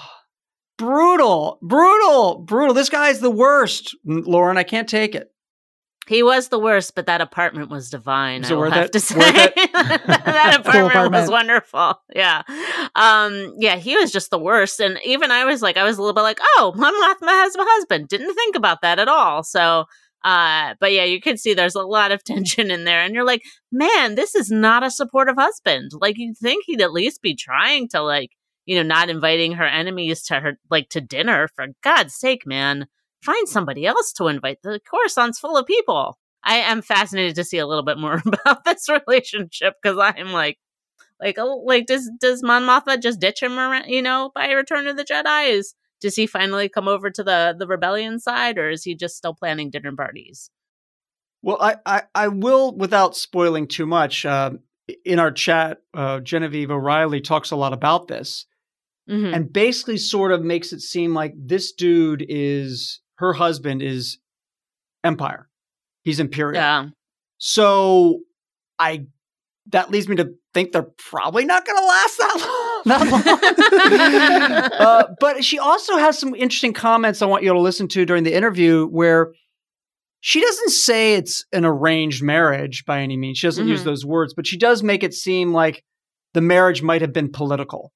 brutal, 0.77 1.59
brutal, 1.62 2.39
brutal. 2.39 2.74
This 2.74 2.89
guy's 2.89 3.19
the 3.19 3.29
worst, 3.29 3.95
Lauren. 4.05 4.57
I 4.57 4.63
can't 4.63 4.88
take 4.88 5.15
it. 5.15 5.29
He 6.08 6.24
was 6.24 6.48
the 6.48 6.60
worst, 6.60 6.96
but 6.96 7.06
that 7.06 7.22
apartment 7.22 7.70
was 7.70 7.89
divine. 7.89 8.41
Was 8.41 8.51
I 8.51 8.56
will 8.56 8.72
have 8.72 8.86
it? 8.86 8.94
to 8.94 9.00
say 9.00 9.15
it? 9.20 9.53
that 9.74 10.58
apartment, 10.60 10.91
apartment. 10.91 11.12
was 11.12 11.29
wonderful. 11.29 12.01
Yeah, 12.15 12.41
um, 12.96 13.53
yeah, 13.60 13.75
he 13.75 13.96
was 13.96 14.12
just 14.12 14.32
the 14.32 14.39
worst. 14.39 14.79
And 14.79 15.00
even 15.06 15.29
I 15.29 15.46
was 15.46 15.62
like, 15.62 15.77
I 15.77 15.84
was 15.84 15.98
a 15.98 16.01
little 16.01 16.15
bit 16.15 16.22
like, 16.22 16.39
oh, 16.41 16.74
Mothma 16.75 17.29
has 17.29 17.56
a 17.56 17.60
husband. 17.62 18.08
Didn't 18.08 18.34
think 18.34 18.56
about 18.56 18.82
that 18.82 19.00
at 19.00 19.08
all. 19.08 19.44
So. 19.44 19.86
Uh, 20.22 20.75
but 20.82 20.91
yeah, 20.91 21.06
you 21.06 21.22
can 21.22 21.38
see 21.38 21.53
there's 21.53 21.75
a 21.75 21.82
lot 21.82 22.12
of 22.12 22.22
tension 22.25 22.72
in 22.72 22.84
there, 22.84 23.01
and 23.01 23.15
you're 23.15 23.24
like, 23.24 23.41
man, 23.72 24.15
this 24.15 24.36
is 24.36 24.51
not 24.51 24.84
a 24.84 24.91
supportive 24.91 25.38
husband. 25.38 25.91
Like 25.94 26.18
you'd 26.18 26.38
think 26.38 26.65
he'd 26.65 26.82
at 26.82 26.91
least 26.91 27.22
be 27.22 27.36
trying 27.36 27.88
to 27.89 28.01
like, 28.01 28.32
you 28.65 28.75
know, 28.75 28.84
not 28.84 29.10
inviting 29.10 29.53
her 29.53 29.65
enemies 29.65 30.24
to 30.24 30.41
her 30.41 30.60
like 30.70 30.89
to 30.89 31.00
dinner. 31.00 31.48
For 31.56 31.68
God's 31.84 32.15
sake, 32.15 32.46
man, 32.46 32.88
find 33.21 33.47
somebody 33.47 33.85
else 33.85 34.13
to 34.13 34.27
invite. 34.27 34.59
The 34.63 34.79
Coruscant's 34.89 35.39
full 35.39 35.57
of 35.57 35.65
people. 35.65 36.17
I 36.43 36.55
am 36.57 36.81
fascinated 36.81 37.35
to 37.35 37.43
see 37.43 37.57
a 37.57 37.67
little 37.67 37.83
bit 37.83 37.97
more 37.97 38.21
about 38.25 38.63
this 38.65 38.88
relationship 38.89 39.75
because 39.81 39.97
I'm 39.99 40.31
like, 40.31 40.57
like, 41.21 41.35
oh, 41.38 41.63
like 41.65 41.85
does 41.85 42.09
does 42.19 42.41
Mon 42.43 42.63
Mothma 42.63 43.01
just 43.01 43.19
ditch 43.19 43.43
him, 43.43 43.59
around, 43.59 43.89
you 43.89 44.01
know, 44.01 44.31
by 44.33 44.49
Return 44.51 44.88
of 44.88 44.95
the 44.97 45.03
Jedi? 45.03 45.49
Is 45.49 45.73
does 45.99 46.15
he 46.15 46.27
finally 46.27 46.69
come 46.69 46.88
over 46.88 47.09
to 47.09 47.23
the 47.23 47.55
the 47.57 47.67
rebellion 47.67 48.19
side, 48.19 48.57
or 48.57 48.69
is 48.69 48.83
he 48.83 48.95
just 48.95 49.17
still 49.17 49.33
planning 49.33 49.69
dinner 49.69 49.93
parties? 49.95 50.49
Well, 51.41 51.57
I, 51.61 51.75
I, 51.85 52.03
I 52.13 52.27
will, 52.27 52.75
without 52.75 53.15
spoiling 53.15 53.67
too 53.67 53.85
much, 53.85 54.25
uh, 54.25 54.51
in 55.05 55.19
our 55.19 55.31
chat, 55.31 55.77
uh, 55.93 56.19
Genevieve 56.19 56.69
O'Reilly 56.69 57.21
talks 57.21 57.51
a 57.51 57.55
lot 57.55 57.71
about 57.73 58.07
this 58.09 58.45
Mhm. 59.09 59.33
and 59.33 59.51
basically 59.53 59.97
sort 59.97 60.31
of 60.31 60.43
makes 60.43 60.71
it 60.71 60.81
seem 60.81 61.13
like 61.15 61.33
this 61.35 61.71
dude 61.71 62.23
is 62.29 62.99
her 63.19 63.33
husband 63.33 63.81
is 63.81 64.17
Empire. 65.03 65.47
He's 66.03 66.19
Imperial. 66.19 66.55
yeah, 66.61 66.85
So 67.38 68.19
I 68.79 69.05
that 69.71 69.91
leads 69.91 70.07
me 70.09 70.15
to 70.15 70.33
think 70.53 70.71
they're 70.71 70.81
probably 70.97 71.45
not 71.45 71.63
going 71.65 71.77
to 71.77 71.85
last 71.85 72.17
that 72.17 72.81
long. 72.88 72.99
That 73.09 74.71
long. 74.71 74.71
uh, 74.88 75.08
but 75.19 75.43
she 75.45 75.60
also 75.60 75.97
has 75.97 76.17
some 76.17 76.34
interesting 76.34 76.73
comments 76.73 77.21
I 77.21 77.27
want 77.27 77.43
you 77.43 77.53
to 77.53 77.60
listen 77.60 77.88
to 77.89 78.05
during 78.05 78.23
the 78.23 78.34
interview 78.34 78.88
where 78.88 79.32
she 80.21 80.41
doesn't 80.41 80.69
say 80.71 81.13
it's 81.13 81.45
an 81.53 81.65
arranged 81.65 82.23
marriage 82.23 82.84
by 82.86 83.01
any 83.01 83.15
means. 83.15 83.38
She 83.38 83.47
doesn't 83.47 83.67
use 83.67 83.82
Mhm. 83.82 83.86
those 83.86 84.05
words, 84.05 84.34
but 84.34 84.47
she 84.47 84.58
does 84.58 84.82
make 84.82 85.03
it 85.03 85.13
seem 85.13 85.53
like 85.53 85.84
the 86.34 86.41
marriage 86.41 86.82
might 86.82 87.01
have 87.01 87.13
been 87.13 87.32
political. 87.32 87.91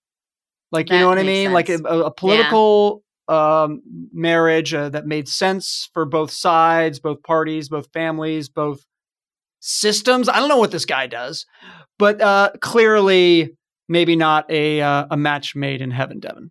Like, 0.71 0.89
you 0.89 0.97
know 0.99 1.07
what 1.07 1.17
I 1.19 1.23
mean? 1.23 1.53
Like 1.53 1.69
a, 1.69 1.79
a- 1.85 2.03
a 2.05 2.11
political 2.11 3.02
um, 3.27 3.81
marriage 4.11 4.73
uh, 4.73 4.89
that 4.89 5.05
made 5.05 5.27
sense 5.27 5.89
for 5.93 6.05
both 6.05 6.31
sides, 6.31 6.99
both 6.99 7.23
parties, 7.23 7.69
both 7.69 7.87
families, 7.93 8.49
both 8.49 8.85
systems. 9.59 10.27
I 10.27 10.39
don't 10.39 10.49
know 10.49 10.57
what 10.57 10.71
this 10.71 10.85
guy 10.85 11.07
does, 11.07 11.45
but 11.97 12.21
uh, 12.21 12.51
clearly 12.61 13.55
maybe 13.87 14.15
not 14.15 14.49
a 14.51 14.81
uh, 14.81 15.05
a 15.09 15.17
match 15.17 15.55
made 15.55 15.81
in 15.81 15.91
heaven, 15.91 16.19
Devan. 16.19 16.49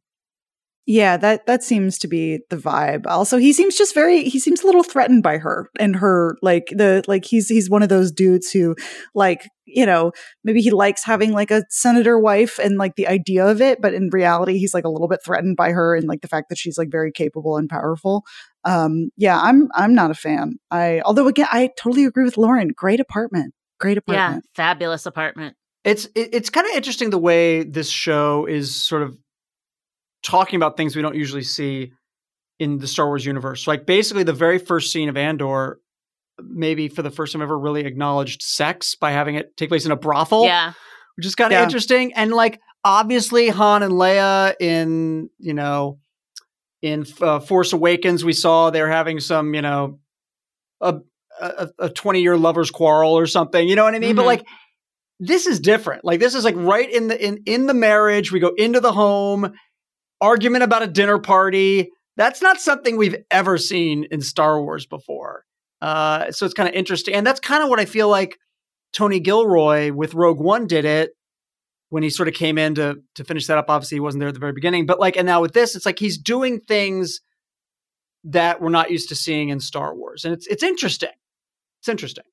Yeah, 0.85 1.16
that 1.18 1.47
that 1.47 1.62
seems 1.62 1.97
to 1.99 2.09
be 2.09 2.40
the 2.51 2.57
vibe. 2.57 3.07
Also, 3.07 3.38
he 3.38 3.53
seems 3.53 3.77
just 3.77 3.95
very 3.95 4.25
he 4.25 4.40
seems 4.40 4.62
a 4.62 4.66
little 4.66 4.83
threatened 4.83 5.23
by 5.23 5.38
her 5.38 5.71
and 5.79 5.95
her 5.97 6.37
like 6.42 6.64
the 6.71 7.05
like 7.07 7.25
he's 7.25 7.49
he's 7.49 7.71
one 7.71 7.85
of 7.85 7.88
those 7.88 8.11
dudes 8.11 8.51
who 8.51 8.75
like, 9.14 9.49
you 9.64 9.87
know, 9.87 10.11
maybe 10.42 10.61
he 10.61 10.73
likes 10.73 11.05
having 11.05 11.33
like 11.33 11.53
a 11.53 11.62
senator 11.71 12.18
wife 12.18 12.59
and 12.59 12.79
like 12.79 12.97
the 12.97 13.07
idea 13.07 13.47
of 13.47 13.62
it, 13.62 13.81
but 13.81 13.95
in 13.95 14.11
reality 14.11 14.59
he's 14.59 14.75
like 14.75 14.85
a 14.85 14.88
little 14.88 15.07
bit 15.07 15.21
threatened 15.25 15.57
by 15.57 15.71
her 15.71 15.95
and 15.95 16.09
like 16.09 16.21
the 16.21 16.29
fact 16.29 16.49
that 16.49 16.59
she's 16.59 16.77
like 16.77 16.90
very 16.90 17.12
capable 17.12 17.57
and 17.57 17.68
powerful. 17.68 18.25
Um 18.64 19.11
yeah, 19.16 19.40
I'm 19.40 19.68
I'm 19.77 19.95
not 19.95 20.11
a 20.11 20.14
fan. 20.14 20.55
I 20.73 21.01
although 21.05 21.29
again 21.29 21.47
I 21.53 21.71
totally 21.79 22.05
agree 22.05 22.25
with 22.25 22.37
Lauren. 22.37 22.71
Great 22.75 22.99
apartment. 22.99 23.55
Great 23.79 23.99
apartment. 23.99 24.45
yeah, 24.45 24.57
fabulous 24.57 25.07
apartment. 25.07 25.57
It's 25.85 26.07
it, 26.16 26.31
it's 26.33 26.51
kind 26.51 26.66
of 26.66 26.75
interesting 26.75 27.11
the 27.11 27.18
way 27.18 27.62
this 27.62 27.88
show 27.88 28.47
is 28.47 28.75
sort 28.75 29.03
of 29.03 29.16
talking 30.22 30.56
about 30.56 30.76
things 30.76 30.94
we 30.96 31.02
don't 31.02 31.16
usually 31.16 31.42
see 31.42 31.92
in 32.58 32.78
the 32.78 32.87
Star 32.87 33.06
Wars 33.06 33.24
universe. 33.26 33.66
Like 33.66 33.87
basically 33.87 34.22
the 34.22 34.32
very 34.32 34.58
first 34.58 34.92
scene 34.92 35.08
of 35.08 35.16
Andor 35.16 35.78
maybe 36.40 36.88
for 36.88 37.02
the 37.02 37.11
first 37.11 37.32
time 37.32 37.42
ever 37.42 37.58
really 37.58 37.85
acknowledged 37.85 38.42
sex 38.42 38.94
by 38.94 39.11
having 39.12 39.35
it 39.35 39.56
take 39.56 39.68
place 39.68 39.85
in 39.87 39.92
a 39.92 39.96
brothel. 39.96 40.44
Yeah, 40.44 40.72
which 41.16 41.26
is 41.26 41.35
kind 41.35 41.52
of 41.52 41.58
Yeah. 41.58 41.64
interesting. 41.64 42.12
And 42.14 42.32
like, 42.32 42.61
obviously, 42.85 43.48
Han 43.48 43.82
and 43.82 43.92
Leia 43.94 44.54
in 44.61 45.28
you 45.38 45.54
know 45.54 45.98
in 46.80 47.04
uh, 47.20 47.38
Force 47.40 47.72
Awakens, 47.72 48.24
we 48.24 48.32
saw 48.32 48.70
they're 48.70 48.88
having 48.90 49.20
some 49.20 49.54
you 49.54 49.62
know 49.62 49.98
a 50.80 51.00
a 51.78 51.88
twenty 51.90 52.22
year 52.22 52.37
lovers 52.37 52.70
quarrel 52.70 53.12
or 53.16 53.26
something. 53.26 53.66
You 53.68 53.74
know 53.76 53.85
what 53.85 53.94
I 53.94 53.98
mean? 53.98 54.14
But 54.16 54.22
Mhm. 54.22 54.26
like. 54.26 54.44
This 55.24 55.46
is 55.46 55.61
different. 55.61 56.04
Like 56.04 56.18
this 56.18 56.35
is 56.35 56.42
like 56.42 56.56
right 56.56 56.90
in 56.90 57.06
the 57.06 57.24
in 57.24 57.42
in 57.46 57.66
the 57.68 57.74
marriage. 57.74 58.32
We 58.32 58.40
go 58.40 58.52
into 58.56 58.80
the 58.80 58.90
home, 58.92 59.52
argument 60.22 60.62
about 60.62 60.82
a 60.82 60.87
dinner 60.87 61.18
party. 61.18 61.90
That's 62.16 62.40
not 62.40 62.61
something 62.61 62.96
we've 62.96 63.16
ever 63.30 63.58
seen 63.58 64.06
in 64.11 64.22
Star 64.22 64.62
Wars 64.62 64.87
before. 64.87 65.44
Uh, 65.82 66.30
so 66.30 66.46
it's 66.46 66.54
kind 66.54 66.68
of 66.68 66.74
interesting, 66.74 67.14
and 67.14 67.26
that's 67.26 67.40
kind 67.40 67.62
of 67.62 67.68
what 67.68 67.80
I 67.80 67.85
feel 67.85 68.08
like 68.08 68.38
Tony 68.92 69.18
Gilroy 69.18 69.92
with 69.92 70.14
Rogue 70.14 70.38
One 70.38 70.66
did 70.66 70.85
it 70.85 71.11
when 71.88 72.02
he 72.02 72.11
sort 72.11 72.28
of 72.28 72.35
came 72.35 72.56
in 72.56 72.76
to 72.76 72.98
to 73.16 73.24
finish 73.24 73.48
that 73.48 73.58
up. 73.58 73.66
Obviously, 73.68 73.96
he 73.96 74.00
wasn't 74.00 74.20
there 74.20 74.28
at 74.28 74.35
the 74.35 74.40
very 74.40 74.52
beginning, 74.52 74.87
but 74.87 75.00
like, 75.00 75.16
and 75.16 75.26
now 75.26 75.40
with 75.40 75.52
this, 75.52 75.74
it's 75.74 75.85
like 75.85 75.98
he's 75.98 76.16
doing 76.18 76.61
things 76.61 77.20
that 78.24 78.61
we're 78.61 78.68
not 78.68 78.92
used 78.92 79.08
to 79.08 79.16
seeing 79.16 79.48
in 79.48 79.58
Star 79.58 79.94
Wars, 79.94 80.24
and 80.24 80.32
it's 80.32 80.46
it's 80.46 80.62
interesting. 80.62 81.11
It's 81.80 81.88
interesting. 81.88 82.24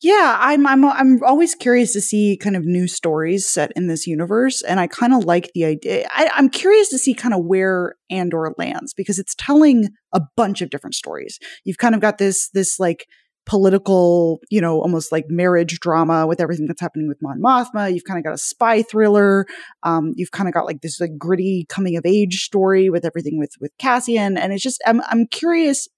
Yeah, 0.00 0.36
I'm 0.38 0.64
I'm 0.66 0.84
I'm 0.84 1.22
always 1.24 1.56
curious 1.56 1.92
to 1.94 2.00
see 2.00 2.36
kind 2.40 2.54
of 2.56 2.64
new 2.64 2.86
stories 2.86 3.48
set 3.48 3.72
in 3.74 3.88
this 3.88 4.06
universe, 4.06 4.62
and 4.62 4.78
I 4.78 4.86
kind 4.86 5.12
of 5.12 5.24
like 5.24 5.50
the 5.54 5.64
idea. 5.64 6.06
I, 6.12 6.30
I'm 6.34 6.50
curious 6.50 6.88
to 6.90 6.98
see 6.98 7.14
kind 7.14 7.34
of 7.34 7.44
where 7.44 7.96
Andor 8.08 8.54
lands 8.58 8.94
because 8.94 9.18
it's 9.18 9.34
telling 9.36 9.88
a 10.12 10.20
bunch 10.36 10.62
of 10.62 10.70
different 10.70 10.94
stories. 10.94 11.38
You've 11.64 11.78
kind 11.78 11.96
of 11.96 12.00
got 12.00 12.18
this 12.18 12.48
this 12.50 12.78
like 12.78 13.06
political, 13.44 14.38
you 14.50 14.60
know, 14.60 14.80
almost 14.80 15.10
like 15.10 15.24
marriage 15.28 15.80
drama 15.80 16.28
with 16.28 16.40
everything 16.40 16.66
that's 16.66 16.80
happening 16.80 17.08
with 17.08 17.18
Mon 17.20 17.40
Mothma. 17.40 17.92
You've 17.92 18.04
kind 18.04 18.18
of 18.18 18.24
got 18.24 18.34
a 18.34 18.38
spy 18.38 18.82
thriller. 18.82 19.46
Um, 19.82 20.12
you've 20.14 20.30
kind 20.30 20.46
of 20.48 20.54
got 20.54 20.66
like 20.66 20.80
this 20.80 21.00
like 21.00 21.18
gritty 21.18 21.66
coming 21.68 21.96
of 21.96 22.06
age 22.06 22.44
story 22.44 22.88
with 22.88 23.04
everything 23.04 23.36
with 23.36 23.50
with 23.60 23.72
Cassian, 23.78 24.38
and 24.38 24.52
it's 24.52 24.62
just 24.62 24.80
I'm 24.86 25.00
I'm 25.08 25.26
curious 25.26 25.88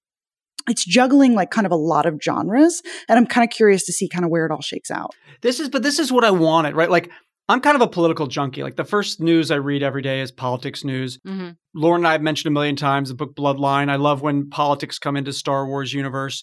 it's 0.70 0.84
juggling 0.84 1.34
like 1.34 1.50
kind 1.50 1.66
of 1.66 1.72
a 1.72 1.76
lot 1.76 2.06
of 2.06 2.18
genres 2.22 2.82
and 3.08 3.18
i'm 3.18 3.26
kind 3.26 3.44
of 3.44 3.54
curious 3.54 3.84
to 3.84 3.92
see 3.92 4.08
kind 4.08 4.24
of 4.24 4.30
where 4.30 4.46
it 4.46 4.52
all 4.52 4.62
shakes 4.62 4.90
out 4.90 5.10
This 5.42 5.58
is, 5.60 5.68
but 5.68 5.82
this 5.82 5.98
is 5.98 6.12
what 6.12 6.24
I 6.24 6.30
wanted, 6.30 6.74
right? 6.74 6.90
Like, 6.90 7.10
I'm 7.48 7.60
kind 7.62 7.74
of 7.74 7.80
a 7.80 7.88
political 7.88 8.26
junkie. 8.26 8.62
Like, 8.62 8.76
the 8.76 8.84
first 8.84 9.20
news 9.20 9.50
I 9.50 9.54
read 9.56 9.82
every 9.82 10.02
day 10.02 10.20
is 10.20 10.30
politics 10.30 10.84
news. 10.84 11.18
hmm 11.24 11.50
Lauren 11.74 12.00
and 12.02 12.08
I 12.08 12.12
have 12.12 12.20
mentioned 12.22 12.48
a 12.52 12.54
million 12.54 12.76
times 12.76 13.08
the 13.08 13.14
book 13.14 13.34
Bloodline. 13.34 13.88
I 13.90 13.96
love 13.96 14.20
when 14.22 14.50
politics 14.50 14.98
come 14.98 15.16
into 15.16 15.32
Star 15.32 15.66
Wars 15.66 15.92
universe. 15.94 16.42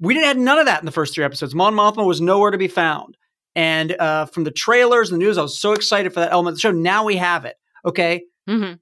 We 0.00 0.14
didn't 0.14 0.28
have 0.28 0.38
none 0.38 0.58
of 0.58 0.66
that 0.66 0.80
in 0.80 0.86
the 0.86 0.92
first 0.92 1.14
three 1.14 1.24
episodes. 1.24 1.54
Mon 1.54 1.74
Mothma 1.74 2.06
was 2.06 2.20
nowhere 2.20 2.50
to 2.50 2.56
be 2.58 2.68
found. 2.68 3.16
And 3.54 3.92
uh, 4.00 4.24
from 4.26 4.44
the 4.44 4.50
trailers 4.50 5.10
and 5.10 5.20
the 5.20 5.24
news, 5.26 5.36
I 5.38 5.42
was 5.42 5.58
so 5.58 5.72
excited 5.74 6.14
for 6.14 6.20
that 6.20 6.32
element 6.32 6.52
of 6.54 6.56
the 6.56 6.60
show. 6.60 6.70
Now 6.72 7.04
we 7.04 7.16
have 7.16 7.44
it. 7.44 7.56
Okay. 7.84 8.22
hmm 8.48 8.72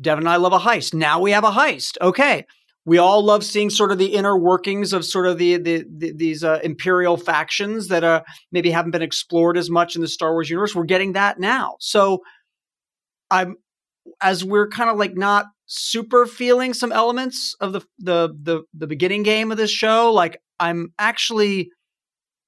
Devan 0.00 0.18
and 0.18 0.28
I 0.28 0.36
love 0.36 0.52
a 0.52 0.58
heist. 0.58 0.94
Now 0.94 1.20
we 1.20 1.32
have 1.32 1.44
a 1.44 1.50
heist. 1.50 1.96
Okay. 2.00 2.46
We 2.86 2.98
all 2.98 3.22
love 3.22 3.44
seeing 3.44 3.70
sort 3.70 3.92
of 3.92 3.98
the 3.98 4.14
inner 4.14 4.36
workings 4.38 4.92
of 4.92 5.04
sort 5.04 5.26
of 5.26 5.38
the, 5.38 5.58
the, 5.58 5.84
the 5.88 6.12
these 6.12 6.42
uh, 6.42 6.60
imperial 6.64 7.16
factions 7.16 7.88
that 7.88 8.02
uh, 8.02 8.22
maybe 8.52 8.70
haven't 8.70 8.92
been 8.92 9.02
explored 9.02 9.58
as 9.58 9.68
much 9.68 9.94
in 9.94 10.00
the 10.00 10.08
Star 10.08 10.32
Wars 10.32 10.48
universe. 10.48 10.74
We're 10.74 10.84
getting 10.84 11.12
that 11.12 11.38
now. 11.38 11.76
So 11.80 12.22
I'm 13.30 13.56
as 14.20 14.44
we're 14.44 14.68
kind 14.68 14.90
of 14.90 14.96
like 14.96 15.14
not 15.14 15.46
super 15.66 16.26
feeling 16.26 16.74
some 16.74 16.90
elements 16.90 17.54
of 17.60 17.72
the 17.72 17.80
the 17.98 18.34
the 18.42 18.62
the 18.74 18.86
beginning 18.86 19.22
game 19.22 19.50
of 19.52 19.58
this 19.58 19.70
show. 19.70 20.12
Like 20.12 20.40
I'm 20.58 20.92
actually 20.98 21.70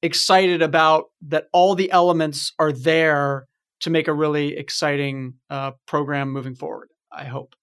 excited 0.03 0.63
about 0.63 1.05
that 1.29 1.47
all 1.53 1.75
the 1.75 1.91
elements 1.93 2.53
are 2.59 2.73
there 2.73 3.47
to 3.81 3.91
make 3.91 4.09
a 4.09 4.13
really 4.13 4.57
exciting 4.57 5.35
uh, 5.51 5.73
program 5.87 6.33
moving 6.33 6.55
forward. 6.55 6.89
I 7.13 7.25
hope. 7.25 7.55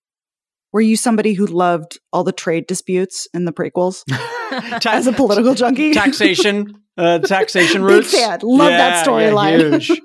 Were 0.71 0.81
you 0.81 0.95
somebody 0.97 1.33
who 1.33 1.45
loved 1.45 1.99
all 2.13 2.23
the 2.23 2.31
trade 2.31 2.67
disputes 2.67 3.27
in 3.33 3.45
the 3.45 3.51
prequels 3.53 4.03
Ta- 4.81 4.91
as 4.93 5.07
a 5.07 5.11
political 5.13 5.53
junkie? 5.55 5.93
taxation, 5.93 6.75
uh, 6.97 7.19
taxation 7.25 7.81
Big 7.81 7.89
roots. 7.89 8.11
fan. 8.11 8.39
Love 8.43 8.69
that 8.69 9.05
Yeah, 9.07 9.17
yeah, 9.19 9.31
storyline. 9.31 9.81
huge. 9.81 10.01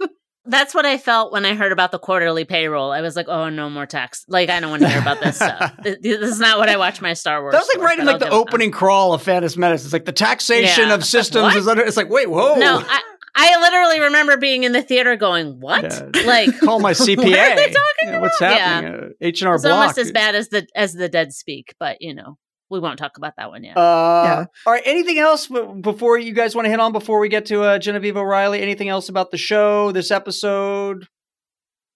That's 0.47 0.75
what 0.75 0.85
I 0.85 0.99
felt 0.99 1.33
when 1.33 1.47
I 1.47 1.55
heard 1.55 1.73
about 1.73 1.91
the 1.91 1.99
quarterly 1.99 2.45
payroll. 2.45 2.93
I 2.93 3.01
was 3.01 3.17
like, 3.17 3.29
"Oh, 3.31 3.49
no 3.49 3.71
more 3.71 3.87
tax! 3.87 4.27
Like, 4.29 4.51
I 4.51 4.61
don't 4.61 4.69
want 4.71 4.83
to 4.83 4.91
hear 4.91 5.01
about 5.01 5.19
this 5.23 5.37
stuff. 5.37 5.73
Th- 5.83 5.97
This 6.03 6.21
is 6.33 6.39
not 6.39 6.59
what 6.59 6.69
I 6.69 6.77
watch 6.77 7.01
my 7.01 7.15
Star 7.15 7.41
Wars." 7.41 7.53
That 7.53 7.61
was 7.61 7.69
like 7.69 7.79
for, 7.79 7.85
right 7.85 7.99
in 7.99 8.05
like 8.05 8.19
the 8.19 8.27
I'll 8.27 8.41
opening 8.41 8.71
crawl 8.71 9.15
of 9.15 9.23
Phantom 9.23 9.51
Menace. 9.59 9.85
It's 9.85 9.95
like 9.95 10.05
the 10.05 10.13
taxation 10.13 10.89
Yeah. 10.89 10.95
of 10.97 11.05
systems 11.07 11.55
is 11.57 11.67
under. 11.67 11.83
It's 11.83 11.97
like 11.97 12.11
wait, 12.11 12.29
whoa. 12.29 12.57
No, 12.57 12.85
I, 12.87 13.01
I 13.37 13.59
literally 13.61 14.01
remember 14.01 14.37
being 14.37 14.63
in 14.65 14.73
the 14.73 14.83
theater 14.83 15.17
going, 15.17 15.61
"What? 15.61 15.83
Yeah. 15.83 16.11
Like, 16.27 16.59
Call 16.61 16.81
my 16.81 16.93
CPA. 16.93 17.17
What 17.25 17.39
are 17.39 17.57
they 17.57 17.67
talking 17.67 17.75
Yeah, 18.05 18.21
what's 18.21 18.39
happening? 18.39 18.95
Uh, 18.95 19.09
H 19.21 19.43
and 19.43 19.49
R 19.49 19.59
Block. 19.59 19.73
almost 19.73 19.99
as 19.99 20.13
bad 20.13 20.35
as 20.35 20.49
the 20.49 20.67
as 20.75 20.93
the 20.93 21.09
dead 21.09 21.33
speak." 21.33 21.75
But 21.81 21.97
you 22.01 22.15
know, 22.15 22.39
we 22.71 22.79
won't 22.81 22.99
talk 22.99 23.17
about 23.17 23.35
that 23.37 23.51
one 23.51 23.65
yet. 23.65 23.77
Uh, 23.77 24.23
Yeah. 24.25 24.45
All 24.67 24.73
right. 24.73 24.83
Anything 24.87 25.19
else 25.19 25.49
before 25.81 26.19
you 26.19 26.33
guys 26.33 26.55
want 26.55 26.67
to 26.67 26.71
hit 26.71 26.81
on 26.81 26.93
before 26.93 27.19
we 27.19 27.29
get 27.29 27.47
to 27.47 27.63
uh, 27.63 27.79
Genevieve 27.79 28.17
O'Reilly? 28.17 28.63
Anything 28.63 28.89
else 28.89 29.09
about 29.09 29.31
the 29.31 29.39
show, 29.39 29.91
this 29.93 30.11
episode? 30.11 31.07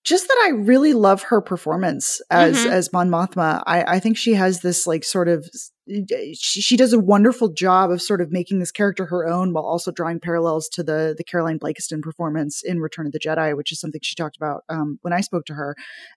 just 0.05 0.27
that 0.29 0.43
I 0.47 0.51
really 0.57 0.95
love 0.95 1.25
her 1.25 1.43
performance 1.43 2.23
as 2.31 2.57
Mhm. 2.57 2.71
as 2.71 2.93
Mon 2.95 3.11
Mothma. 3.11 3.63
I, 3.67 3.97
I 3.97 4.01
think 4.01 4.17
she 4.17 4.35
has 4.35 4.61
this 4.61 4.87
like 4.87 5.05
sort 5.05 5.29
of 5.29 5.47
she, 6.35 6.61
she 6.61 6.77
does 6.77 6.93
a 6.93 6.99
wonderful 6.99 7.49
job 7.49 7.91
of 7.91 8.03
sort 8.03 8.21
of 8.21 8.31
making 8.31 8.59
this 8.59 8.71
character 8.71 9.07
her 9.07 9.27
own 9.27 9.53
while 9.53 9.65
also 9.65 9.91
drawing 9.91 10.21
parallels 10.21 10.69
to 10.71 10.83
the 10.83 11.15
the 11.17 11.25
Caroline 11.25 11.59
Blakiston 11.59 12.03
performance 12.03 12.63
in 12.63 12.81
Return 12.81 13.07
of 13.07 13.13
the 13.13 13.21
Jedi, 13.21 13.57
which 13.57 13.73
is 13.73 13.81
something 13.81 14.01
she 14.03 14.15
talked 14.15 14.37
about 14.37 14.65
um, 14.69 14.99
when 15.03 15.13
I 15.13 15.21
spoke 15.21 15.45
to 15.47 15.55
her. 15.55 15.75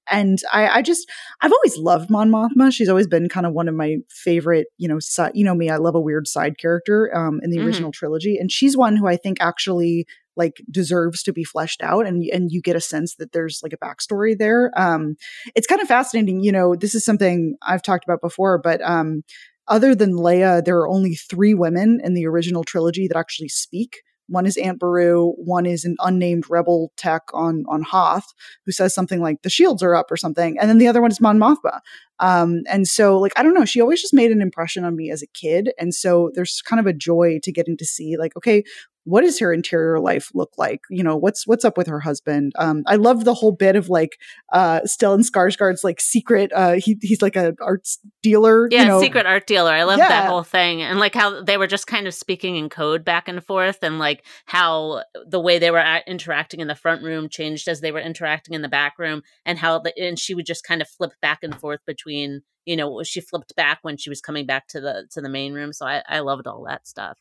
And 0.09 0.39
I, 0.51 0.67
I 0.67 0.81
just 0.81 1.09
I've 1.41 1.51
always 1.53 1.77
loved 1.77 2.09
Mon 2.09 2.29
Mothma. 2.29 2.71
She's 2.73 2.89
always 2.89 3.07
been 3.07 3.29
kind 3.29 3.45
of 3.45 3.53
one 3.53 3.67
of 3.67 3.75
my 3.75 3.97
favorite, 4.09 4.67
you 4.77 4.87
know, 4.87 4.99
si- 4.99 5.31
you 5.33 5.43
know 5.45 5.55
me. 5.55 5.69
I 5.69 5.77
love 5.77 5.95
a 5.95 6.01
weird 6.01 6.27
side 6.27 6.57
character 6.57 7.15
um, 7.15 7.39
in 7.43 7.49
the 7.51 7.57
Mhm. 7.57 7.65
original 7.65 7.91
trilogy, 7.91 8.37
and 8.37 8.51
she's 8.51 8.75
one 8.77 8.95
who 8.95 9.07
I 9.07 9.15
think 9.17 9.37
actually 9.41 10.05
like 10.37 10.61
deserves 10.71 11.23
to 11.23 11.33
be 11.33 11.43
fleshed 11.43 11.83
out 11.83 12.05
and 12.07 12.23
and 12.31 12.51
you 12.53 12.61
get 12.61 12.75
a 12.75 12.81
sense 12.81 13.15
that 13.15 13.33
there's 13.33 13.59
like 13.61 13.73
a 13.73 13.77
backstory 13.77 14.37
there 14.37 14.71
um 14.77 15.15
it's 15.55 15.67
kind 15.67 15.81
of 15.81 15.89
fascinating 15.89 16.39
you 16.41 16.53
know 16.53 16.73
this 16.73 16.95
is 16.95 17.03
something 17.03 17.55
i've 17.63 17.81
talked 17.81 18.05
about 18.05 18.21
before 18.21 18.57
but 18.57 18.81
um 18.81 19.23
other 19.67 19.95
than 19.95 20.13
leia 20.13 20.63
there 20.63 20.77
are 20.77 20.87
only 20.87 21.15
three 21.15 21.53
women 21.53 21.99
in 22.03 22.13
the 22.13 22.25
original 22.25 22.63
trilogy 22.63 23.07
that 23.07 23.17
actually 23.17 23.49
speak 23.49 23.97
one 24.31 24.45
is 24.45 24.55
Aunt 24.57 24.79
Beru, 24.79 25.33
one 25.37 25.65
is 25.65 25.83
an 25.83 25.97
unnamed 25.99 26.45
rebel 26.49 26.93
tech 26.95 27.23
on 27.33 27.65
on 27.67 27.81
Hoth 27.81 28.33
who 28.65 28.71
says 28.71 28.93
something 28.93 29.21
like 29.21 29.41
the 29.41 29.49
shields 29.49 29.83
are 29.83 29.93
up 29.93 30.09
or 30.09 30.15
something, 30.15 30.57
and 30.57 30.69
then 30.69 30.77
the 30.77 30.87
other 30.87 31.01
one 31.01 31.11
is 31.11 31.19
Mon 31.19 31.37
Mothma. 31.37 31.81
Um, 32.19 32.61
and 32.67 32.87
so 32.87 33.19
like 33.19 33.33
I 33.35 33.43
don't 33.43 33.53
know, 33.53 33.65
she 33.65 33.81
always 33.81 34.01
just 34.01 34.13
made 34.13 34.31
an 34.31 34.41
impression 34.41 34.85
on 34.85 34.95
me 34.95 35.11
as 35.11 35.21
a 35.21 35.27
kid, 35.27 35.71
and 35.77 35.93
so 35.93 36.31
there's 36.33 36.61
kind 36.61 36.79
of 36.79 36.87
a 36.87 36.93
joy 36.93 37.39
to 37.43 37.51
getting 37.51 37.75
to 37.77 37.85
see 37.85 38.15
like 38.17 38.35
okay, 38.37 38.63
what 39.03 39.21
does 39.21 39.39
her 39.39 39.51
interior 39.51 39.99
life 39.99 40.29
look 40.33 40.51
like? 40.57 40.81
You 40.89 41.03
know, 41.03 41.17
what's 41.17 41.47
what's 41.47 41.65
up 41.65 41.77
with 41.77 41.87
her 41.87 41.99
husband? 41.99 42.51
Um, 42.57 42.83
I 42.87 42.95
love 42.97 43.25
the 43.25 43.33
whole 43.33 43.51
bit 43.51 43.75
of 43.75 43.89
like 43.89 44.17
uh 44.53 44.81
Stellan 44.81 45.25
Skarsgård's 45.27 45.83
like 45.83 45.99
secret. 45.99 46.51
Uh, 46.53 46.73
he 46.73 46.97
he's 47.01 47.21
like 47.21 47.35
a 47.35 47.53
arts 47.61 47.99
dealer. 48.21 48.67
yeah, 48.71 48.83
you 48.83 48.87
know, 48.89 48.99
secret 49.01 49.25
art 49.25 49.47
dealer. 49.47 49.71
I 49.71 49.83
love 49.83 49.97
Yeah. 49.97 50.07
that 50.09 50.29
whole 50.29 50.43
thing, 50.43 50.81
and 50.81 50.99
like 50.99 51.15
how 51.15 51.41
they 51.43 51.57
were 51.57 51.67
just 51.67 51.87
kind 51.87 52.07
of 52.07 52.13
speaking 52.13 52.55
in 52.57 52.69
code 52.69 53.03
back 53.03 53.27
and 53.27 53.43
forth, 53.43 53.79
and 53.81 53.97
like 53.99 54.23
how 54.45 55.03
the 55.27 55.39
way 55.39 55.57
they 55.59 55.71
were 55.71 55.79
a- 55.79 56.03
interacting 56.07 56.59
in 56.59 56.67
the 56.67 56.75
front 56.75 57.03
room 57.03 57.29
changed 57.29 57.67
as 57.67 57.81
they 57.81 57.91
were 57.91 57.99
interacting 57.99 58.53
in 58.53 58.61
the 58.61 58.69
back 58.69 58.99
room, 58.99 59.21
and 59.45 59.57
how 59.57 59.79
the, 59.79 59.93
and 59.97 60.19
she 60.19 60.35
would 60.35 60.45
just 60.45 60.63
kind 60.63 60.81
of 60.81 60.87
flip 60.87 61.11
back 61.21 61.39
and 61.43 61.59
forth 61.59 61.79
between. 61.85 62.41
You 62.63 62.75
know, 62.75 63.01
she 63.01 63.21
flipped 63.21 63.55
back 63.55 63.79
when 63.81 63.97
she 63.97 64.11
was 64.11 64.21
coming 64.21 64.45
back 64.45 64.67
to 64.67 64.79
the 64.79 65.07
to 65.13 65.21
the 65.21 65.29
main 65.29 65.53
room. 65.53 65.73
So 65.73 65.87
I, 65.87 66.03
I 66.07 66.19
loved 66.19 66.45
all 66.45 66.63
that 66.67 66.85
stuff. 66.87 67.17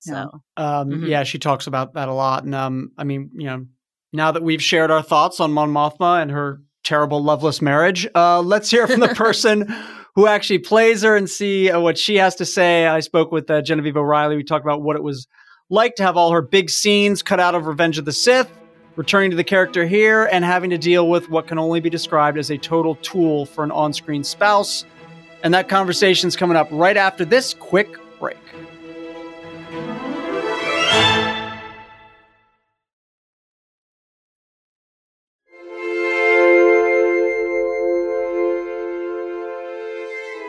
So 0.00 0.12
Yeah. 0.12 0.80
Um, 0.80 0.90
Mhm. 0.90 1.08
Yeah, 1.08 1.22
she 1.24 1.38
talks 1.38 1.66
about 1.66 1.94
that 1.94 2.08
a 2.08 2.12
lot. 2.14 2.44
And 2.44 2.54
um, 2.54 2.92
I 2.98 3.04
mean, 3.04 3.30
you 3.34 3.46
know, 3.46 3.66
now 4.12 4.32
that 4.32 4.42
we've 4.42 4.62
shared 4.62 4.90
our 4.90 5.02
thoughts 5.02 5.40
on 5.40 5.52
Mon 5.52 5.70
Mothma 5.70 6.22
and 6.22 6.30
her 6.30 6.60
terrible, 6.84 7.22
loveless 7.22 7.60
marriage, 7.60 8.08
uh, 8.14 8.40
let's 8.40 8.70
hear 8.70 8.86
from 8.86 9.00
the 9.00 9.08
person 9.14 9.72
who 10.14 10.26
actually 10.26 10.58
plays 10.58 11.02
her 11.02 11.16
and 11.16 11.28
see 11.28 11.70
uh, 11.70 11.78
what 11.80 11.98
she 11.98 12.16
has 12.16 12.34
to 12.36 12.44
say. 12.44 12.86
I 12.86 13.00
spoke 13.00 13.30
with 13.30 13.50
uh, 13.50 13.60
Genevieve 13.62 13.96
O'Reilly. 13.96 14.36
We 14.36 14.44
talked 14.44 14.64
about 14.64 14.82
what 14.82 14.96
it 14.96 15.02
was 15.02 15.26
like 15.70 15.96
to 15.96 16.02
have 16.02 16.16
all 16.16 16.32
her 16.32 16.42
big 16.42 16.70
scenes 16.70 17.22
cut 17.22 17.38
out 17.40 17.54
of 17.54 17.66
Revenge 17.66 17.98
of 17.98 18.04
the 18.06 18.12
Sith, 18.12 18.50
returning 18.96 19.30
to 19.30 19.36
the 19.36 19.44
character 19.44 19.86
here, 19.86 20.24
and 20.32 20.44
having 20.44 20.70
to 20.70 20.78
deal 20.78 21.08
with 21.08 21.28
what 21.28 21.46
can 21.46 21.58
only 21.58 21.80
be 21.80 21.90
described 21.90 22.38
as 22.38 22.50
a 22.50 22.56
total 22.56 22.94
tool 22.96 23.44
for 23.46 23.62
an 23.64 23.70
on 23.70 23.92
screen 23.92 24.24
spouse. 24.24 24.84
And 25.44 25.52
that 25.54 25.68
conversation's 25.68 26.34
coming 26.36 26.56
up 26.56 26.68
right 26.72 26.96
after 26.96 27.24
this 27.24 27.52
quick 27.54 27.88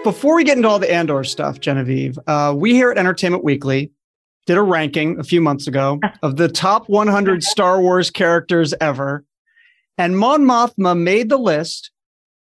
Before 0.04 0.36
we 0.36 0.46
get 0.46 0.56
into 0.56 0.70
all 0.70 0.80
the 0.80 0.92
Andor 0.92 1.26
stuff, 1.26 1.60
Genevieve, 1.60 2.18
uh, 2.26 2.54
we 2.56 2.74
here 2.74 2.90
at 2.90 2.98
Entertainment 2.98 3.44
Weekly 3.44 3.92
did 4.46 4.58
a 4.58 4.62
ranking 4.62 5.20
a 5.20 5.24
few 5.24 5.42
months 5.42 5.68
ago 5.68 6.00
of 6.24 6.38
the 6.38 6.48
top 6.48 6.88
100 6.88 7.44
Star 7.44 7.82
Wars 7.82 8.10
characters 8.10 8.74
ever. 8.80 9.26
And 9.98 10.18
Mon 10.18 10.46
Mothma 10.46 10.98
made 10.98 11.28
the 11.28 11.38
list 11.38 11.92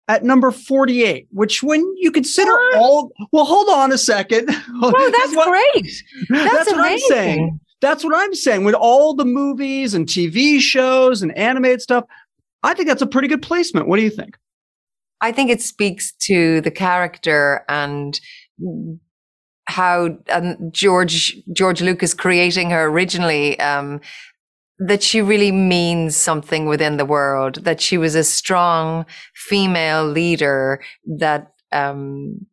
at 0.09 0.25
number 0.25 0.51
48, 0.51 1.29
which 1.31 1.63
when 1.63 1.81
you 1.99 2.11
consider 2.11 2.53
all, 2.75 3.13
well, 3.31 3.45
hold 3.45 3.69
on 3.69 3.93
a 3.93 3.99
second. 3.99 4.51
Oh, 4.83 5.11
that's 5.11 5.35
what, 5.35 5.49
great. 5.49 6.03
That's, 6.29 6.53
That's, 6.53 6.71
what 6.73 6.81
I'm 6.81 6.99
saying. 6.99 7.61
That's 7.81 8.05
what 8.05 8.15
I'm 8.15 8.35
saying. 8.35 8.65
With 8.65 8.75
all 8.75 9.15
the 9.15 9.25
movies 9.25 9.95
and 9.95 10.07
TV 10.07 10.61
shows 10.61 11.23
and 11.23 11.37
animated 11.39 11.81
stuff, 11.81 12.05
I 12.63 12.75
think 12.75 12.89
that's 12.89 13.01
a 13.01 13.07
pretty 13.07 13.29
good 13.29 13.41
placement. 13.41 13.89
What 13.89 13.97
do 13.97 14.03
you 14.03 14.11
think? 14.11 14.37
I 15.21 15.33
think 15.33 15.51
it 15.51 15.63
speaks 15.63 16.13
to 16.21 16.61
the 16.61 16.71
character 16.71 17.65
and 17.69 18.19
how 19.67 20.19
um, 20.31 20.71
George 20.73 21.37
George 21.53 21.83
Lucas 21.83 22.15
creating 22.15 22.71
her 22.71 22.85
originally 22.85 23.59
um, 23.61 24.01
that 24.79 25.03
she 25.03 25.23
really 25.23 25.53
means 25.53 26.15
something 26.15 26.67
within 26.67 26.97
the 26.97 27.05
world. 27.05 27.65
That 27.65 27.81
she 27.81 27.99
was 27.99 28.15
a 28.15 28.25
strong 28.25 29.07
female 29.35 30.07
leader. 30.07 30.83
That 31.05 31.53
um, 31.73 32.47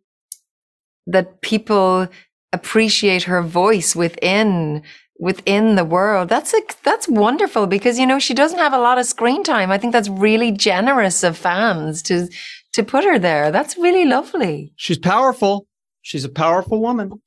that 1.05 1.41
people 1.41 2.07
appreciate 2.53 3.23
her 3.23 3.41
voice 3.41 3.95
within 3.95 4.83
within 5.23 5.75
the 5.75 5.85
world. 5.85 6.27
That's 6.27 6.53
a, 6.53 6.61
that's 6.83 7.07
wonderful 7.07 7.65
because 7.65 7.97
you 7.97 8.05
know 8.05 8.19
she 8.19 8.33
doesn't 8.33 8.59
have 8.59 8.73
a 8.73 8.77
lot 8.77 8.97
of 8.97 9.05
screen 9.05 9.41
time. 9.43 9.71
I 9.71 9.77
think 9.77 9.93
that's 9.93 10.09
really 10.09 10.51
generous 10.51 11.23
of 11.23 11.37
fans 11.37 12.01
to 12.03 12.27
to 12.73 12.83
put 12.83 13.05
her 13.05 13.17
there. 13.17 13.49
That's 13.49 13.77
really 13.77 14.03
lovely. 14.03 14.73
She's 14.75 14.97
powerful. 14.97 15.65
She's 16.01 16.25
a 16.25 16.29
powerful 16.29 16.81
woman. 16.81 17.21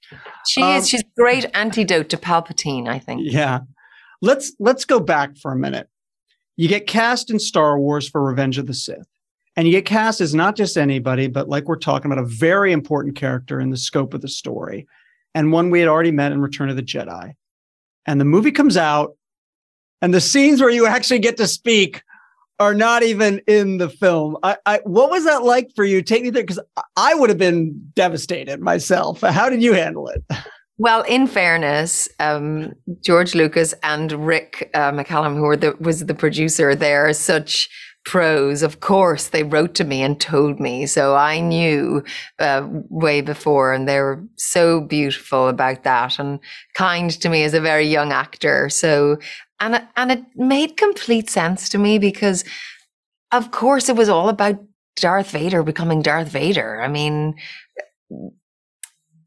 She 0.46 0.62
Um, 0.62 0.76
is 0.76 0.88
she's 0.88 1.00
a 1.00 1.20
great 1.20 1.46
antidote 1.54 2.10
to 2.10 2.18
Palpatine, 2.18 2.86
I 2.86 2.98
think. 2.98 3.22
Yeah. 3.24 3.60
Let's 4.20 4.52
let's 4.60 4.84
go 4.84 5.00
back 5.00 5.38
for 5.38 5.52
a 5.52 5.56
minute. 5.56 5.88
You 6.56 6.68
get 6.68 6.86
cast 6.86 7.30
in 7.30 7.38
Star 7.38 7.78
Wars 7.78 8.08
for 8.08 8.22
Revenge 8.22 8.58
of 8.58 8.66
the 8.66 8.74
Sith. 8.74 9.08
And 9.56 9.66
you 9.66 9.72
get 9.72 9.86
cast 9.86 10.20
as 10.20 10.34
not 10.34 10.54
just 10.54 10.76
anybody, 10.76 11.28
but 11.28 11.48
like 11.48 11.64
we're 11.64 11.76
talking 11.78 12.12
about 12.12 12.22
a 12.22 12.28
very 12.28 12.72
important 12.72 13.16
character 13.16 13.58
in 13.58 13.70
the 13.70 13.78
scope 13.78 14.12
of 14.12 14.20
the 14.20 14.28
story 14.28 14.86
and 15.34 15.50
one 15.50 15.70
we 15.70 15.80
had 15.80 15.88
already 15.88 16.10
met 16.10 16.32
in 16.32 16.42
Return 16.42 16.68
of 16.68 16.76
the 16.76 16.82
Jedi. 16.82 17.32
And 18.06 18.20
the 18.20 18.24
movie 18.24 18.52
comes 18.52 18.76
out 18.76 19.16
and 20.02 20.14
the 20.14 20.20
scenes 20.20 20.60
where 20.60 20.70
you 20.70 20.86
actually 20.86 21.18
get 21.18 21.36
to 21.38 21.46
speak 21.46 22.02
are 22.58 22.74
not 22.74 23.02
even 23.02 23.40
in 23.46 23.78
the 23.78 23.88
film. 23.88 24.36
I, 24.42 24.56
I 24.64 24.80
what 24.84 25.10
was 25.10 25.24
that 25.24 25.42
like 25.42 25.70
for 25.74 25.84
you? 25.84 26.02
Take 26.02 26.22
me 26.22 26.30
there 26.30 26.42
because 26.42 26.60
I 26.96 27.14
would 27.14 27.28
have 27.28 27.38
been 27.38 27.90
devastated 27.94 28.60
myself. 28.60 29.20
How 29.20 29.50
did 29.50 29.62
you 29.62 29.72
handle 29.72 30.08
it? 30.08 30.24
Well, 30.78 31.04
in 31.04 31.26
fairness, 31.26 32.06
um, 32.20 32.74
George 33.02 33.34
Lucas 33.34 33.72
and 33.82 34.12
Rick 34.12 34.70
uh, 34.74 34.92
McCallum, 34.92 35.36
who 35.36 35.56
the, 35.56 35.74
was 35.80 36.04
the 36.04 36.12
producer, 36.12 36.74
they're 36.74 37.14
such 37.14 37.70
pros. 38.06 38.62
Of 38.62 38.80
course, 38.80 39.28
they 39.28 39.42
wrote 39.42 39.74
to 39.74 39.84
me 39.84 40.02
and 40.02 40.18
told 40.18 40.58
me, 40.58 40.86
so 40.86 41.16
I 41.16 41.40
knew 41.40 42.02
uh, 42.38 42.66
way 42.88 43.20
before, 43.20 43.74
and 43.74 43.86
they 43.86 44.00
were 44.00 44.24
so 44.36 44.80
beautiful 44.80 45.48
about 45.48 45.82
that 45.82 46.18
and 46.18 46.38
kind 46.74 47.10
to 47.20 47.28
me 47.28 47.42
as 47.42 47.52
a 47.52 47.60
very 47.60 47.86
young 47.86 48.12
actor. 48.12 48.70
So, 48.70 49.18
and 49.60 49.82
and 49.96 50.12
it 50.12 50.24
made 50.36 50.76
complete 50.76 51.28
sense 51.28 51.68
to 51.70 51.78
me 51.78 51.98
because, 51.98 52.44
of 53.32 53.50
course, 53.50 53.88
it 53.88 53.96
was 53.96 54.08
all 54.08 54.28
about 54.28 54.56
Darth 54.96 55.32
Vader 55.32 55.62
becoming 55.62 56.00
Darth 56.00 56.28
Vader. 56.28 56.80
I 56.80 56.88
mean 56.88 57.34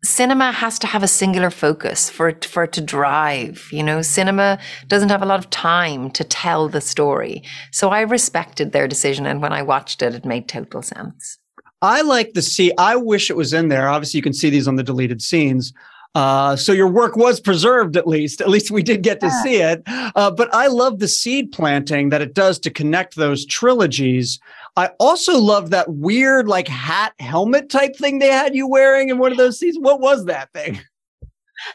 cinema 0.03 0.51
has 0.51 0.79
to 0.79 0.87
have 0.87 1.03
a 1.03 1.07
singular 1.07 1.49
focus 1.49 2.09
for 2.09 2.29
it 2.29 2.45
for 2.45 2.63
it 2.63 2.71
to 2.71 2.81
drive 2.81 3.67
you 3.71 3.83
know 3.83 4.01
cinema 4.01 4.57
doesn't 4.87 5.09
have 5.09 5.21
a 5.21 5.25
lot 5.25 5.39
of 5.39 5.49
time 5.49 6.09
to 6.09 6.23
tell 6.23 6.69
the 6.69 6.81
story 6.81 7.43
so 7.71 7.89
i 7.89 8.01
respected 8.01 8.71
their 8.71 8.87
decision 8.87 9.25
and 9.25 9.41
when 9.41 9.51
i 9.51 9.61
watched 9.61 10.01
it 10.01 10.15
it 10.15 10.23
made 10.23 10.47
total 10.47 10.81
sense 10.81 11.37
i 11.81 12.01
like 12.01 12.33
the 12.33 12.41
see 12.41 12.71
i 12.77 12.95
wish 12.95 13.29
it 13.29 13.35
was 13.35 13.51
in 13.51 13.67
there 13.67 13.89
obviously 13.89 14.17
you 14.17 14.23
can 14.23 14.33
see 14.33 14.49
these 14.49 14.67
on 14.67 14.77
the 14.77 14.83
deleted 14.83 15.21
scenes 15.21 15.73
uh, 16.15 16.55
so 16.55 16.71
your 16.71 16.87
work 16.87 17.15
was 17.15 17.39
preserved 17.39 17.95
at 17.95 18.07
least. 18.07 18.41
At 18.41 18.49
least 18.49 18.71
we 18.71 18.81
did 18.81 19.03
get 19.03 19.19
to 19.19 19.27
yeah. 19.27 19.43
see 19.43 19.55
it. 19.57 19.83
Uh, 19.85 20.31
but 20.31 20.53
I 20.53 20.67
love 20.67 20.99
the 20.99 21.07
seed 21.07 21.51
planting 21.51 22.09
that 22.09 22.21
it 22.21 22.33
does 22.33 22.57
to 22.59 22.71
connect 22.71 23.15
those 23.15 23.45
trilogies. 23.45 24.39
I 24.75 24.91
also 24.99 25.37
love 25.37 25.69
that 25.71 25.89
weird 25.89 26.47
like 26.47 26.67
hat 26.67 27.13
helmet 27.19 27.69
type 27.69 27.95
thing 27.95 28.19
they 28.19 28.27
had 28.27 28.55
you 28.55 28.67
wearing 28.67 29.09
in 29.09 29.17
one 29.17 29.31
of 29.31 29.37
those 29.37 29.59
scenes. 29.59 29.77
What 29.79 29.99
was 29.99 30.25
that 30.25 30.51
thing? 30.53 30.79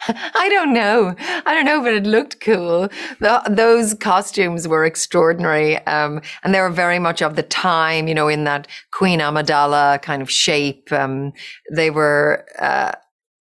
I 0.09 0.49
don't 0.51 0.73
know. 0.73 1.15
I 1.19 1.55
don't 1.55 1.65
know, 1.65 1.83
but 1.83 1.93
it 1.93 2.05
looked 2.05 2.41
cool. 2.41 2.89
The, 3.21 3.43
those 3.51 3.95
costumes 3.95 4.67
were 4.67 4.85
extraordinary. 4.85 5.79
Um, 5.87 6.23
and 6.43 6.55
they 6.55 6.61
were 6.61 6.71
very 6.71 6.99
much 6.99 7.23
of 7.23 7.37
the 7.37 7.43
time, 7.43 8.09
you 8.09 8.15
know, 8.15 8.29
in 8.29 8.45
that 8.45 8.67
Queen 8.93 9.21
Amidala 9.21 10.01
kind 10.03 10.23
of 10.23 10.31
shape. 10.31 10.91
Um, 10.93 11.33
they 11.73 11.91
were, 11.91 12.47
uh, 12.59 12.93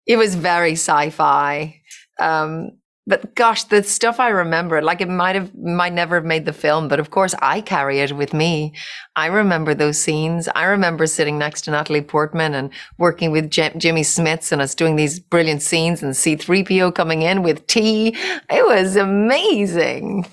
it 0.07 0.17
was 0.17 0.35
very 0.35 0.73
sci-fi. 0.73 1.81
Um, 2.19 2.73
but 3.11 3.35
gosh, 3.35 3.65
the 3.65 3.83
stuff 3.83 4.21
I 4.21 4.29
remember, 4.29 4.81
like 4.81 5.01
it 5.01 5.09
might 5.09 5.35
have, 5.35 5.53
might 5.57 5.93
never 5.93 6.15
have 6.15 6.25
made 6.25 6.47
the 6.47 6.53
film, 6.53 6.87
but 6.87 7.01
of 7.01 7.11
course 7.11 7.35
I 7.43 7.61
carry 7.61 7.99
it 7.99 8.17
with 8.17 8.33
me. 8.33 8.73
I 9.17 9.27
remember 9.27 9.75
those 9.75 10.01
scenes. 10.01 10.49
I 10.55 10.65
remember 10.65 11.09
sitting 11.09 11.37
next 11.37 11.63
to 11.63 11.73
Natalie 11.73 12.03
Portman 12.03 12.55
and 12.55 12.71
working 12.99 13.33
with 13.33 13.51
J- 13.51 13.75
Jimmy 13.77 14.03
Smits 14.03 14.53
and 14.53 14.63
us 14.63 14.77
doing 14.77 14.95
these 14.95 15.19
brilliant 15.19 15.61
scenes 15.61 16.03
and 16.03 16.15
C3PO 16.15 16.95
coming 16.95 17.23
in 17.23 17.43
with 17.43 17.67
tea. 17.67 18.17
It 18.49 18.65
was 18.65 18.95
amazing. 18.95 20.25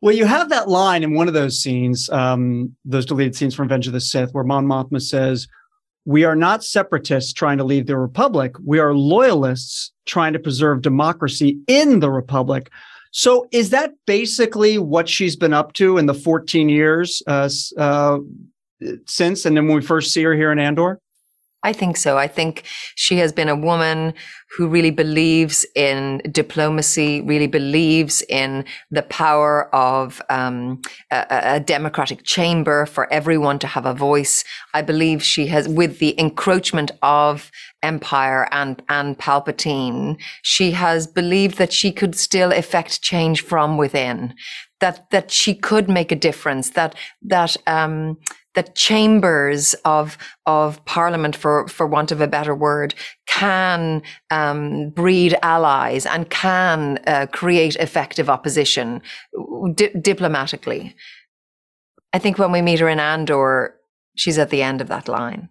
Well, 0.00 0.14
you 0.14 0.26
have 0.26 0.48
that 0.50 0.68
line 0.68 1.02
in 1.02 1.14
one 1.14 1.28
of 1.28 1.34
those 1.34 1.60
scenes, 1.60 2.08
um, 2.10 2.74
those 2.84 3.04
deleted 3.04 3.34
scenes 3.36 3.54
from 3.54 3.64
Revenge 3.64 3.88
of 3.88 3.92
the 3.92 4.00
Sith, 4.00 4.30
where 4.32 4.44
Mon 4.44 4.64
Mothma 4.64 5.02
says, 5.02 5.48
we 6.08 6.24
are 6.24 6.34
not 6.34 6.64
separatists 6.64 7.34
trying 7.34 7.58
to 7.58 7.64
leave 7.64 7.86
the 7.86 7.98
republic. 7.98 8.54
We 8.64 8.78
are 8.78 8.94
loyalists 8.94 9.92
trying 10.06 10.32
to 10.32 10.38
preserve 10.38 10.80
democracy 10.80 11.58
in 11.66 12.00
the 12.00 12.10
republic. 12.10 12.70
So, 13.10 13.46
is 13.52 13.68
that 13.70 13.92
basically 14.06 14.78
what 14.78 15.06
she's 15.06 15.36
been 15.36 15.52
up 15.52 15.74
to 15.74 15.98
in 15.98 16.06
the 16.06 16.14
14 16.14 16.70
years 16.70 17.22
uh, 17.26 17.50
uh, 17.76 18.20
since? 19.04 19.44
And 19.44 19.54
then 19.54 19.66
when 19.66 19.76
we 19.76 19.82
first 19.82 20.14
see 20.14 20.22
her 20.22 20.34
here 20.34 20.50
in 20.50 20.58
Andor? 20.58 20.98
I 21.64 21.72
think 21.72 21.96
so. 21.96 22.16
I 22.16 22.28
think 22.28 22.62
she 22.94 23.18
has 23.18 23.32
been 23.32 23.48
a 23.48 23.56
woman 23.56 24.14
who 24.56 24.68
really 24.68 24.92
believes 24.92 25.66
in 25.74 26.22
diplomacy, 26.30 27.20
really 27.22 27.48
believes 27.48 28.22
in 28.28 28.64
the 28.92 29.02
power 29.02 29.74
of 29.74 30.22
um, 30.30 30.80
a, 31.10 31.26
a, 31.30 31.60
democratic 31.60 32.22
chamber 32.22 32.86
for 32.86 33.12
everyone 33.12 33.58
to 33.58 33.66
have 33.66 33.86
a 33.86 33.92
voice. 33.92 34.44
I 34.72 34.82
believe 34.82 35.22
she 35.22 35.48
has, 35.48 35.68
with 35.68 35.98
the 35.98 36.18
encroachment 36.18 36.92
of 37.02 37.50
empire 37.82 38.48
and 38.52 38.80
and 38.88 39.18
Palpatine, 39.18 40.16
she 40.42 40.70
has 40.70 41.06
believed 41.08 41.58
that 41.58 41.72
she 41.72 41.90
could 41.90 42.14
still 42.14 42.52
effect 42.52 43.02
change 43.02 43.42
from 43.42 43.76
within. 43.76 44.34
That 44.80 45.10
that 45.10 45.32
she 45.32 45.54
could 45.54 45.88
make 45.88 46.12
a 46.12 46.16
difference. 46.16 46.70
That 46.70 46.94
that 47.22 47.56
um, 47.66 48.16
the 48.58 48.72
chambers 48.72 49.74
of 49.84 50.18
of 50.46 50.84
parliament, 50.84 51.36
for 51.36 51.68
for 51.68 51.86
want 51.86 52.10
of 52.10 52.20
a 52.20 52.26
better 52.26 52.56
word, 52.56 52.92
can 53.28 54.02
um, 54.32 54.90
breed 54.90 55.36
allies 55.42 56.04
and 56.04 56.28
can 56.30 56.98
uh, 57.06 57.26
create 57.30 57.76
effective 57.76 58.28
opposition 58.28 59.00
di- 59.74 59.92
diplomatically. 60.00 60.96
I 62.12 62.18
think 62.18 62.36
when 62.36 62.50
we 62.50 62.60
meet 62.60 62.80
her 62.80 62.88
in 62.88 62.98
Andor, 62.98 63.76
she's 64.16 64.38
at 64.38 64.50
the 64.50 64.62
end 64.62 64.80
of 64.80 64.88
that 64.88 65.06
line. 65.06 65.48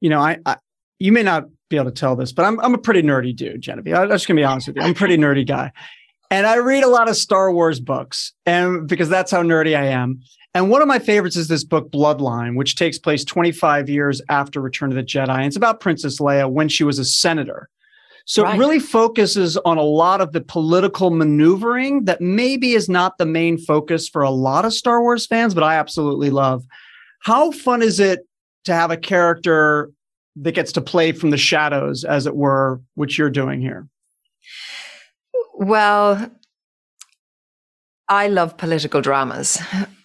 You 0.00 0.08
know, 0.08 0.20
I, 0.20 0.38
I 0.46 0.56
you 0.98 1.12
may 1.12 1.22
not 1.22 1.44
be 1.68 1.76
able 1.76 1.90
to 1.90 2.00
tell 2.00 2.16
this, 2.16 2.32
but 2.32 2.46
I'm 2.46 2.58
I'm 2.60 2.74
a 2.74 2.78
pretty 2.78 3.02
nerdy 3.02 3.36
dude, 3.36 3.60
Genevieve. 3.60 3.94
I'm 3.94 4.08
just 4.08 4.26
gonna 4.26 4.40
be 4.40 4.44
honest 4.44 4.68
with 4.68 4.76
you. 4.76 4.82
I'm 4.82 4.92
a 4.92 4.94
pretty 4.94 5.18
nerdy 5.18 5.46
guy. 5.46 5.70
And 6.30 6.46
I 6.46 6.56
read 6.56 6.84
a 6.84 6.88
lot 6.88 7.08
of 7.08 7.16
Star 7.16 7.52
Wars 7.52 7.78
books, 7.80 8.32
and 8.46 8.88
because 8.88 9.10
that's 9.10 9.30
how 9.30 9.42
nerdy 9.42 9.76
I 9.76 9.86
am. 9.88 10.20
And 10.54 10.70
one 10.70 10.82
of 10.82 10.88
my 10.88 10.98
favorites 10.98 11.36
is 11.36 11.48
this 11.48 11.64
book, 11.64 11.90
Bloodline, 11.90 12.56
which 12.56 12.76
takes 12.76 12.98
place 12.98 13.24
25 13.24 13.88
years 13.88 14.20
after 14.28 14.60
Return 14.60 14.90
of 14.90 14.96
the 14.96 15.02
Jedi. 15.02 15.28
And 15.28 15.46
it's 15.46 15.56
about 15.56 15.80
Princess 15.80 16.20
Leia 16.20 16.50
when 16.50 16.68
she 16.68 16.84
was 16.84 16.98
a 16.98 17.04
senator. 17.04 17.68
So 18.24 18.42
right. 18.42 18.54
it 18.54 18.58
really 18.58 18.78
focuses 18.78 19.56
on 19.58 19.78
a 19.78 19.82
lot 19.82 20.20
of 20.20 20.32
the 20.32 20.42
political 20.42 21.10
maneuvering 21.10 22.04
that 22.04 22.20
maybe 22.20 22.72
is 22.72 22.88
not 22.88 23.16
the 23.16 23.24
main 23.24 23.56
focus 23.56 24.08
for 24.08 24.22
a 24.22 24.30
lot 24.30 24.64
of 24.64 24.74
Star 24.74 25.00
Wars 25.00 25.26
fans, 25.26 25.54
but 25.54 25.62
I 25.62 25.76
absolutely 25.76 26.30
love. 26.30 26.64
How 27.20 27.50
fun 27.50 27.80
is 27.80 28.00
it 28.00 28.26
to 28.64 28.74
have 28.74 28.90
a 28.90 28.98
character 28.98 29.90
that 30.36 30.52
gets 30.52 30.72
to 30.72 30.82
play 30.82 31.12
from 31.12 31.30
the 31.30 31.38
shadows, 31.38 32.04
as 32.04 32.26
it 32.26 32.36
were, 32.36 32.82
which 32.94 33.16
you're 33.16 33.30
doing 33.30 33.62
here? 33.62 33.88
Well, 35.54 36.30
I 38.08 38.28
love 38.28 38.56
political 38.56 39.00
dramas. 39.00 39.58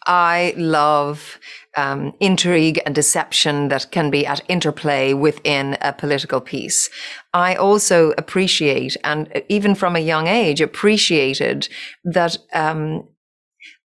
I 0.05 0.53
love 0.57 1.39
um, 1.77 2.13
intrigue 2.19 2.79
and 2.85 2.93
deception 2.93 3.69
that 3.69 3.91
can 3.91 4.09
be 4.09 4.25
at 4.25 4.41
interplay 4.47 5.13
within 5.13 5.77
a 5.81 5.93
political 5.93 6.41
piece. 6.41 6.89
I 7.33 7.55
also 7.55 8.11
appreciate, 8.17 8.97
and 9.03 9.43
even 9.49 9.75
from 9.75 9.95
a 9.95 9.99
young 9.99 10.27
age, 10.27 10.61
appreciated 10.61 11.69
that 12.03 12.37
um, 12.53 13.07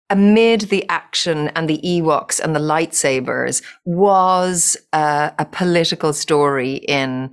amid 0.10 0.62
the 0.62 0.88
action 0.90 1.48
and 1.50 1.70
the 1.70 1.80
Ewoks 1.84 2.40
and 2.40 2.56
the 2.56 2.60
lightsabers 2.60 3.64
was 3.86 4.78
uh, 4.92 5.32
a 5.40 5.46
political 5.46 6.14
story 6.14 6.76
in 6.76 7.32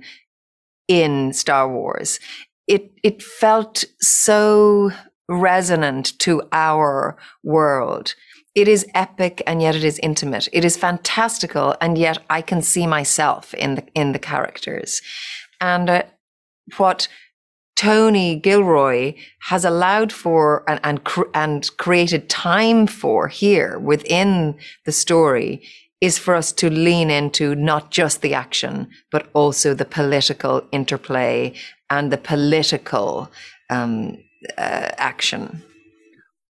in 0.87 1.31
Star 1.31 1.69
Wars 1.69 2.19
it 2.71 2.91
it 3.03 3.21
felt 3.21 3.83
so 3.99 4.91
resonant 5.27 6.17
to 6.19 6.41
our 6.51 7.17
world. 7.43 8.15
It 8.53 8.67
is 8.67 8.85
epic 8.93 9.41
and 9.47 9.61
yet 9.61 9.75
it 9.75 9.83
is 9.83 9.99
intimate. 9.99 10.49
It 10.51 10.65
is 10.65 10.75
fantastical 10.75 11.75
and 11.79 11.97
yet 11.97 12.19
I 12.29 12.41
can 12.41 12.61
see 12.61 12.85
myself 12.85 13.53
in 13.53 13.75
the 13.75 13.83
in 13.95 14.11
the 14.11 14.19
characters. 14.19 15.01
And 15.61 15.89
uh, 15.89 16.03
what 16.77 17.07
Tony 17.77 18.35
Gilroy 18.35 19.15
has 19.49 19.63
allowed 19.63 20.11
for 20.11 20.63
and 20.67 20.79
and, 20.83 21.03
cr- 21.03 21.31
and 21.33 21.69
created 21.77 22.29
time 22.29 22.87
for 22.87 23.29
here 23.29 23.79
within 23.79 24.57
the 24.85 24.91
story 24.91 25.63
is 26.01 26.17
for 26.17 26.35
us 26.35 26.51
to 26.51 26.69
lean 26.69 27.09
into 27.09 27.55
not 27.55 27.91
just 27.91 28.21
the 28.21 28.33
action, 28.33 28.89
but 29.11 29.29
also 29.33 29.73
the 29.73 29.85
political 29.85 30.67
interplay 30.71 31.53
and 31.89 32.11
the 32.11 32.17
political 32.17 33.31
um, 33.69 34.17
uh, 34.57 34.89
action. 34.97 35.63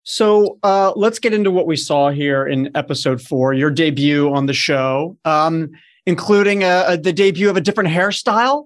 So 0.04 0.58
uh, 0.64 0.94
let's 0.96 1.20
get 1.20 1.34
into 1.34 1.52
what 1.52 1.68
we 1.68 1.76
saw 1.76 2.10
here 2.10 2.46
in 2.46 2.76
episode 2.76 3.22
four, 3.22 3.54
your 3.54 3.70
debut 3.70 4.34
on 4.34 4.48
the 4.48 4.54
show, 4.54 5.18
um, 5.26 5.70
including 6.06 6.64
uh, 6.64 6.86
uh 6.88 6.96
the 6.98 7.14
debut 7.14 7.50
of 7.50 7.58
a 7.58 7.62
different 7.62 7.90
hairstyle 7.90 8.66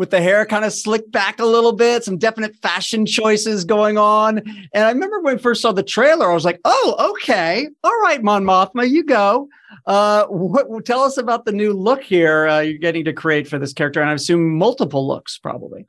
with 0.00 0.08
the 0.08 0.20
hair 0.22 0.46
kind 0.46 0.64
of 0.64 0.72
slicked 0.72 1.12
back 1.12 1.38
a 1.40 1.44
little 1.44 1.74
bit, 1.74 2.02
some 2.02 2.16
definite 2.16 2.56
fashion 2.62 3.04
choices 3.04 3.64
going 3.64 3.98
on. 3.98 4.38
And 4.72 4.84
I 4.84 4.90
remember 4.90 5.20
when 5.20 5.34
I 5.34 5.38
first 5.38 5.60
saw 5.60 5.72
the 5.72 5.82
trailer, 5.82 6.30
I 6.30 6.32
was 6.32 6.46
like, 6.46 6.58
oh, 6.64 7.12
okay. 7.12 7.68
All 7.84 8.00
right, 8.00 8.22
Mon 8.22 8.42
Mothma, 8.42 8.88
you 8.88 9.04
go. 9.04 9.48
Uh, 9.86 10.24
what, 10.28 10.86
tell 10.86 11.02
us 11.02 11.18
about 11.18 11.44
the 11.44 11.52
new 11.52 11.74
look 11.74 12.02
here 12.02 12.48
uh, 12.48 12.60
you're 12.60 12.78
getting 12.78 13.04
to 13.04 13.12
create 13.12 13.46
for 13.46 13.58
this 13.58 13.74
character. 13.74 14.00
And 14.00 14.08
I 14.08 14.14
assume 14.14 14.56
multiple 14.56 15.06
looks, 15.06 15.36
probably. 15.36 15.86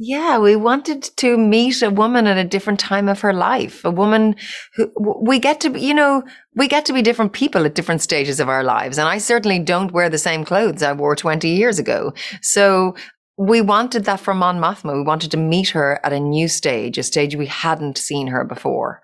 Yeah, 0.00 0.38
we 0.38 0.54
wanted 0.54 1.02
to 1.16 1.36
meet 1.36 1.82
a 1.82 1.90
woman 1.90 2.28
at 2.28 2.38
a 2.38 2.44
different 2.44 2.78
time 2.78 3.08
of 3.08 3.20
her 3.20 3.32
life. 3.32 3.84
A 3.84 3.90
woman 3.90 4.36
who 4.76 4.92
we 4.96 5.40
get 5.40 5.60
to, 5.62 5.76
you 5.76 5.92
know, 5.92 6.22
we 6.54 6.68
get 6.68 6.84
to 6.84 6.92
be 6.92 7.02
different 7.02 7.32
people 7.32 7.64
at 7.64 7.74
different 7.74 8.00
stages 8.00 8.38
of 8.38 8.48
our 8.48 8.62
lives. 8.62 8.96
And 8.98 9.08
I 9.08 9.18
certainly 9.18 9.58
don't 9.58 9.90
wear 9.90 10.08
the 10.08 10.16
same 10.16 10.44
clothes 10.44 10.84
I 10.84 10.92
wore 10.92 11.16
20 11.16 11.48
years 11.48 11.80
ago. 11.80 12.14
So 12.42 12.94
we 13.36 13.60
wanted 13.60 14.04
that 14.04 14.20
for 14.20 14.34
Mon 14.34 14.60
Mothma. 14.60 14.94
We 14.94 15.02
wanted 15.02 15.32
to 15.32 15.36
meet 15.36 15.70
her 15.70 15.98
at 16.04 16.12
a 16.12 16.20
new 16.20 16.46
stage, 16.46 16.96
a 16.96 17.02
stage 17.02 17.34
we 17.34 17.46
hadn't 17.46 17.98
seen 17.98 18.28
her 18.28 18.44
before. 18.44 19.02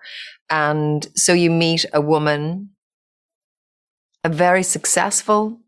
And 0.49 1.05
so 1.15 1.33
you 1.33 1.51
meet 1.51 1.85
a 1.91 1.99
woman, 1.99 2.69
a 4.23 4.29
very 4.29 4.63
successful 4.63 5.59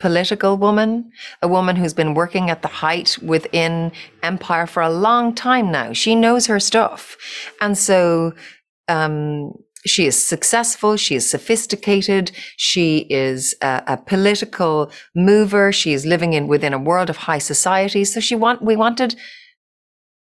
political 0.00 0.56
woman, 0.56 1.12
a 1.42 1.48
woman 1.48 1.76
who's 1.76 1.94
been 1.94 2.14
working 2.14 2.50
at 2.50 2.62
the 2.62 2.68
height 2.68 3.18
within 3.22 3.92
empire 4.22 4.66
for 4.66 4.82
a 4.82 4.90
long 4.90 5.34
time 5.34 5.70
now. 5.70 5.92
She 5.92 6.14
knows 6.14 6.46
her 6.46 6.58
stuff. 6.58 7.16
And 7.60 7.78
so, 7.78 8.32
um, 8.88 9.52
she 9.86 10.06
is 10.06 10.22
successful. 10.22 10.96
She 10.96 11.14
is 11.14 11.28
sophisticated. 11.28 12.32
She 12.56 13.06
is 13.08 13.54
a, 13.62 13.82
a, 13.86 13.96
political 13.96 14.92
mover. 15.14 15.72
She 15.72 15.92
is 15.94 16.04
living 16.04 16.34
in 16.34 16.48
within 16.48 16.74
a 16.74 16.78
world 16.78 17.08
of 17.08 17.16
high 17.16 17.38
society. 17.38 18.04
So 18.04 18.20
she 18.20 18.34
want 18.34 18.62
we 18.62 18.76
wanted 18.76 19.16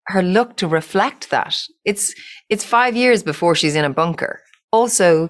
her 0.07 0.23
look 0.23 0.57
to 0.57 0.67
reflect 0.67 1.31
that. 1.31 1.55
It's 1.85 2.15
it's 2.49 2.65
five 2.65 2.97
years 2.97 3.23
before 3.23 3.55
she's 3.55 3.75
in 3.75 3.85
a 3.85 3.91
bunker. 3.91 4.41
Also, 4.73 5.29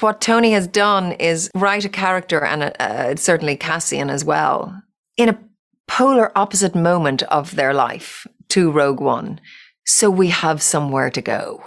what 0.00 0.20
Tony 0.20 0.52
has 0.52 0.66
done 0.66 1.12
is 1.12 1.50
write 1.54 1.84
a 1.84 1.88
character 1.88 2.44
and 2.44 2.64
a, 2.64 2.82
uh, 2.82 3.16
certainly 3.16 3.56
Cassian 3.56 4.10
as 4.10 4.24
well 4.24 4.82
in 5.16 5.28
a 5.28 5.38
polar 5.86 6.36
opposite 6.36 6.74
moment 6.74 7.22
of 7.24 7.54
their 7.56 7.74
life 7.74 8.26
to 8.48 8.70
Rogue 8.70 9.00
One. 9.00 9.40
So 9.86 10.10
we 10.10 10.28
have 10.28 10.62
somewhere 10.62 11.10
to 11.10 11.20
go. 11.20 11.62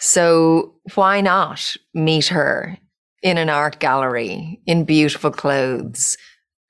So 0.00 0.74
why 0.94 1.20
not 1.20 1.76
meet 1.94 2.26
her 2.26 2.78
in 3.22 3.38
an 3.38 3.48
art 3.48 3.78
gallery 3.78 4.60
in 4.66 4.84
beautiful 4.84 5.30
clothes, 5.30 6.18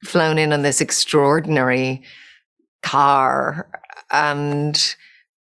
flown 0.04 0.38
in 0.38 0.52
on 0.52 0.62
this 0.62 0.80
extraordinary 0.80 2.02
car 2.82 3.68
and 4.12 4.94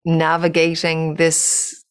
navigating 0.05 1.15
this 1.15 1.82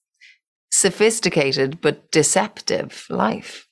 sophisticated 0.73 1.81
but 1.81 2.11
deceptive 2.11 3.07
life. 3.11 3.69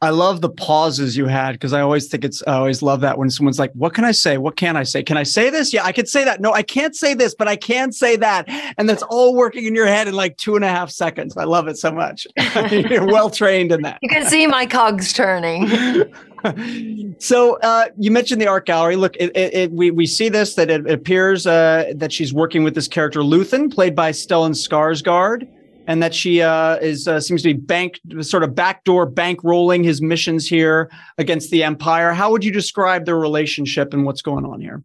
I 0.00 0.10
love 0.10 0.42
the 0.42 0.48
pauses 0.48 1.16
you 1.16 1.26
had 1.26 1.52
because 1.52 1.72
I 1.72 1.80
always 1.80 2.06
think 2.06 2.24
it's, 2.24 2.40
I 2.46 2.52
always 2.52 2.82
love 2.82 3.00
that 3.00 3.18
when 3.18 3.30
someone's 3.30 3.58
like, 3.58 3.72
What 3.72 3.94
can 3.94 4.04
I 4.04 4.12
say? 4.12 4.38
What 4.38 4.56
can 4.56 4.76
I 4.76 4.84
say? 4.84 5.02
Can 5.02 5.16
I 5.16 5.24
say 5.24 5.50
this? 5.50 5.72
Yeah, 5.72 5.84
I 5.84 5.90
can 5.90 6.06
say 6.06 6.24
that. 6.24 6.40
No, 6.40 6.52
I 6.52 6.62
can't 6.62 6.94
say 6.94 7.14
this, 7.14 7.34
but 7.34 7.48
I 7.48 7.56
can 7.56 7.90
say 7.90 8.14
that. 8.14 8.44
And 8.78 8.88
that's 8.88 9.02
all 9.02 9.34
working 9.34 9.64
in 9.64 9.74
your 9.74 9.88
head 9.88 10.06
in 10.06 10.14
like 10.14 10.36
two 10.36 10.54
and 10.54 10.64
a 10.64 10.68
half 10.68 10.90
seconds. 10.90 11.36
I 11.36 11.44
love 11.44 11.66
it 11.66 11.78
so 11.78 11.90
much. 11.90 12.28
You're 12.70 13.06
well 13.06 13.28
trained 13.28 13.72
in 13.72 13.82
that. 13.82 13.98
You 14.00 14.08
can 14.08 14.24
see 14.26 14.46
my 14.46 14.66
cogs 14.66 15.12
turning. 15.12 15.66
so 17.18 17.58
uh, 17.62 17.86
you 17.98 18.12
mentioned 18.12 18.40
the 18.40 18.46
art 18.46 18.66
gallery. 18.66 18.94
Look, 18.94 19.16
it, 19.16 19.36
it, 19.36 19.54
it, 19.54 19.72
we 19.72 19.90
we 19.90 20.06
see 20.06 20.28
this 20.28 20.54
that 20.54 20.70
it 20.70 20.88
appears 20.88 21.44
uh, 21.44 21.92
that 21.96 22.12
she's 22.12 22.32
working 22.32 22.62
with 22.62 22.76
this 22.76 22.86
character 22.86 23.18
Luthen, 23.18 23.68
played 23.74 23.96
by 23.96 24.12
Stellan 24.12 24.52
Skarsgård 24.52 25.48
and 25.88 26.02
that 26.02 26.14
she 26.14 26.42
uh, 26.42 26.76
is 26.76 27.08
uh, 27.08 27.18
seems 27.18 27.42
to 27.42 27.54
be 27.54 27.58
bank 27.58 27.98
sort 28.20 28.44
of 28.44 28.54
backdoor 28.54 29.10
bankrolling 29.10 29.82
his 29.82 30.00
missions 30.00 30.46
here 30.46 30.90
against 31.16 31.50
the 31.50 31.64
Empire. 31.64 32.12
How 32.12 32.30
would 32.30 32.44
you 32.44 32.52
describe 32.52 33.06
their 33.06 33.18
relationship 33.18 33.92
and 33.94 34.04
what's 34.04 34.22
going 34.22 34.44
on 34.44 34.60
here? 34.60 34.84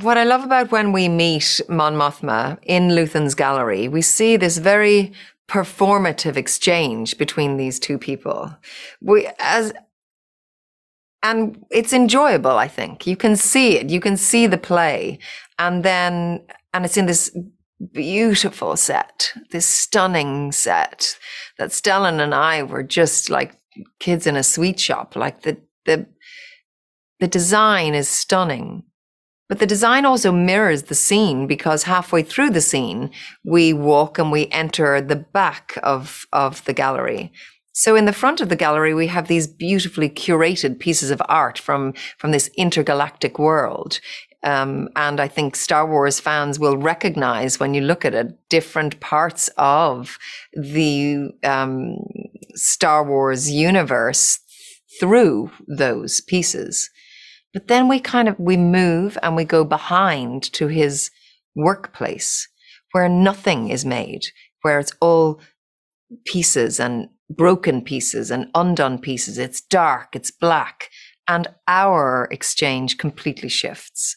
What 0.00 0.16
I 0.16 0.24
love 0.24 0.42
about 0.42 0.72
when 0.72 0.92
we 0.92 1.10
meet 1.10 1.60
Mon 1.68 1.94
Mothma 1.94 2.58
in 2.62 2.88
Luthen's 2.88 3.34
gallery, 3.34 3.86
we 3.86 4.00
see 4.00 4.38
this 4.38 4.56
very 4.56 5.12
performative 5.46 6.36
exchange 6.38 7.18
between 7.18 7.58
these 7.58 7.78
two 7.78 7.98
people. 7.98 8.56
We 9.02 9.28
as 9.38 9.74
and 11.22 11.62
it's 11.70 11.92
enjoyable, 11.92 12.58
I 12.58 12.68
think. 12.68 13.06
You 13.06 13.16
can 13.16 13.36
see 13.36 13.76
it. 13.76 13.90
You 13.90 14.00
can 14.00 14.16
see 14.16 14.46
the 14.46 14.58
play. 14.58 15.18
And 15.58 15.84
then 15.84 16.46
and 16.72 16.86
it's 16.86 16.96
in 16.96 17.04
this 17.04 17.30
beautiful 17.92 18.76
set, 18.76 19.32
this 19.50 19.66
stunning 19.66 20.52
set 20.52 21.18
that 21.58 21.70
Stellan 21.70 22.20
and 22.20 22.34
I 22.34 22.62
were 22.62 22.82
just 22.82 23.30
like 23.30 23.56
kids 24.00 24.26
in 24.26 24.36
a 24.36 24.42
sweet 24.42 24.80
shop. 24.80 25.16
Like 25.16 25.42
the 25.42 25.58
the 25.86 26.06
the 27.20 27.28
design 27.28 27.94
is 27.94 28.08
stunning. 28.08 28.84
But 29.48 29.58
the 29.58 29.66
design 29.66 30.06
also 30.06 30.32
mirrors 30.32 30.84
the 30.84 30.94
scene 30.94 31.46
because 31.46 31.82
halfway 31.82 32.22
through 32.22 32.50
the 32.50 32.60
scene, 32.60 33.10
we 33.44 33.72
walk 33.72 34.18
and 34.18 34.32
we 34.32 34.48
enter 34.48 35.00
the 35.00 35.16
back 35.16 35.78
of, 35.82 36.26
of 36.32 36.64
the 36.64 36.72
gallery. 36.72 37.30
So 37.72 37.94
in 37.96 38.04
the 38.04 38.12
front 38.12 38.40
of 38.40 38.48
the 38.48 38.56
gallery, 38.56 38.94
we 38.94 39.08
have 39.08 39.28
these 39.28 39.46
beautifully 39.46 40.08
curated 40.08 40.78
pieces 40.78 41.10
of 41.10 41.20
art 41.28 41.58
from, 41.58 41.92
from 42.18 42.30
this 42.30 42.48
intergalactic 42.56 43.38
world. 43.38 44.00
Um, 44.44 44.90
and 44.94 45.20
I 45.20 45.28
think 45.28 45.56
Star 45.56 45.88
Wars 45.88 46.20
fans 46.20 46.58
will 46.58 46.76
recognize 46.76 47.58
when 47.58 47.72
you 47.72 47.80
look 47.80 48.04
at 48.04 48.14
it 48.14 48.38
different 48.50 49.00
parts 49.00 49.48
of 49.56 50.18
the 50.52 51.30
um, 51.42 51.96
Star 52.54 53.04
Wars 53.04 53.50
universe 53.50 54.38
through 55.00 55.50
those 55.66 56.20
pieces. 56.20 56.90
But 57.54 57.68
then 57.68 57.88
we 57.88 58.00
kind 58.00 58.28
of 58.28 58.38
we 58.38 58.58
move 58.58 59.16
and 59.22 59.34
we 59.34 59.44
go 59.44 59.64
behind 59.64 60.42
to 60.52 60.66
his 60.66 61.10
workplace 61.56 62.46
where 62.92 63.08
nothing 63.08 63.70
is 63.70 63.84
made, 63.84 64.26
where 64.60 64.78
it's 64.78 64.92
all 65.00 65.40
pieces 66.26 66.78
and 66.78 67.08
broken 67.30 67.80
pieces 67.80 68.30
and 68.30 68.50
undone 68.54 68.98
pieces. 68.98 69.38
It's 69.38 69.62
dark, 69.62 70.14
it's 70.14 70.30
black, 70.30 70.90
and 71.26 71.48
our 71.66 72.28
exchange 72.30 72.98
completely 72.98 73.48
shifts 73.48 74.16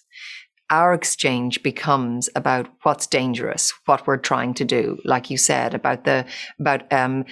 our 0.70 0.94
exchange 0.94 1.64
becomes 1.64 2.30
about 2.36 2.68
what's 2.84 3.08
dangerous, 3.08 3.74
what 3.86 4.06
we're 4.06 4.18
trying 4.18 4.54
to 4.56 4.66
do, 4.66 5.00
like 5.06 5.30
you 5.30 5.38
said 5.38 5.74
about 5.74 6.04
the 6.04 6.26
about 6.60 6.92
um, 6.92 7.26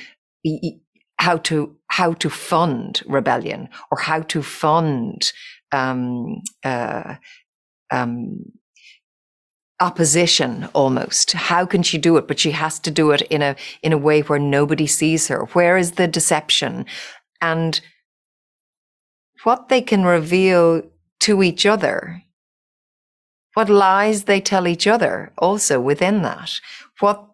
how 1.17 1.37
to 1.37 1.75
how 1.87 2.13
to 2.13 2.29
fund 2.29 3.01
rebellion 3.05 3.69
or 3.91 3.99
how 3.99 4.21
to 4.21 4.41
fund 4.41 5.31
um, 5.71 6.41
uh, 6.63 7.15
um, 7.91 8.39
opposition 9.79 10.69
almost. 10.73 11.33
How 11.33 11.65
can 11.65 11.83
she 11.83 11.97
do 11.97 12.17
it? 12.17 12.27
But 12.27 12.39
she 12.39 12.51
has 12.51 12.79
to 12.79 12.91
do 12.91 13.11
it 13.11 13.21
in 13.23 13.41
a 13.41 13.55
in 13.83 13.91
a 13.91 13.97
way 13.97 14.21
where 14.21 14.39
nobody 14.39 14.87
sees 14.87 15.27
her. 15.27 15.45
Where 15.53 15.77
is 15.77 15.93
the 15.93 16.07
deception? 16.07 16.85
And 17.41 17.81
what 19.43 19.67
they 19.69 19.81
can 19.81 20.05
reveal 20.05 20.83
to 21.19 21.43
each 21.43 21.65
other 21.65 22.23
what 23.55 23.69
lies 23.69 24.23
they 24.23 24.39
tell 24.39 24.67
each 24.67 24.85
other 24.85 25.33
also 25.37 25.79
within 25.79 26.21
that. 26.21 26.51
What 26.99 27.25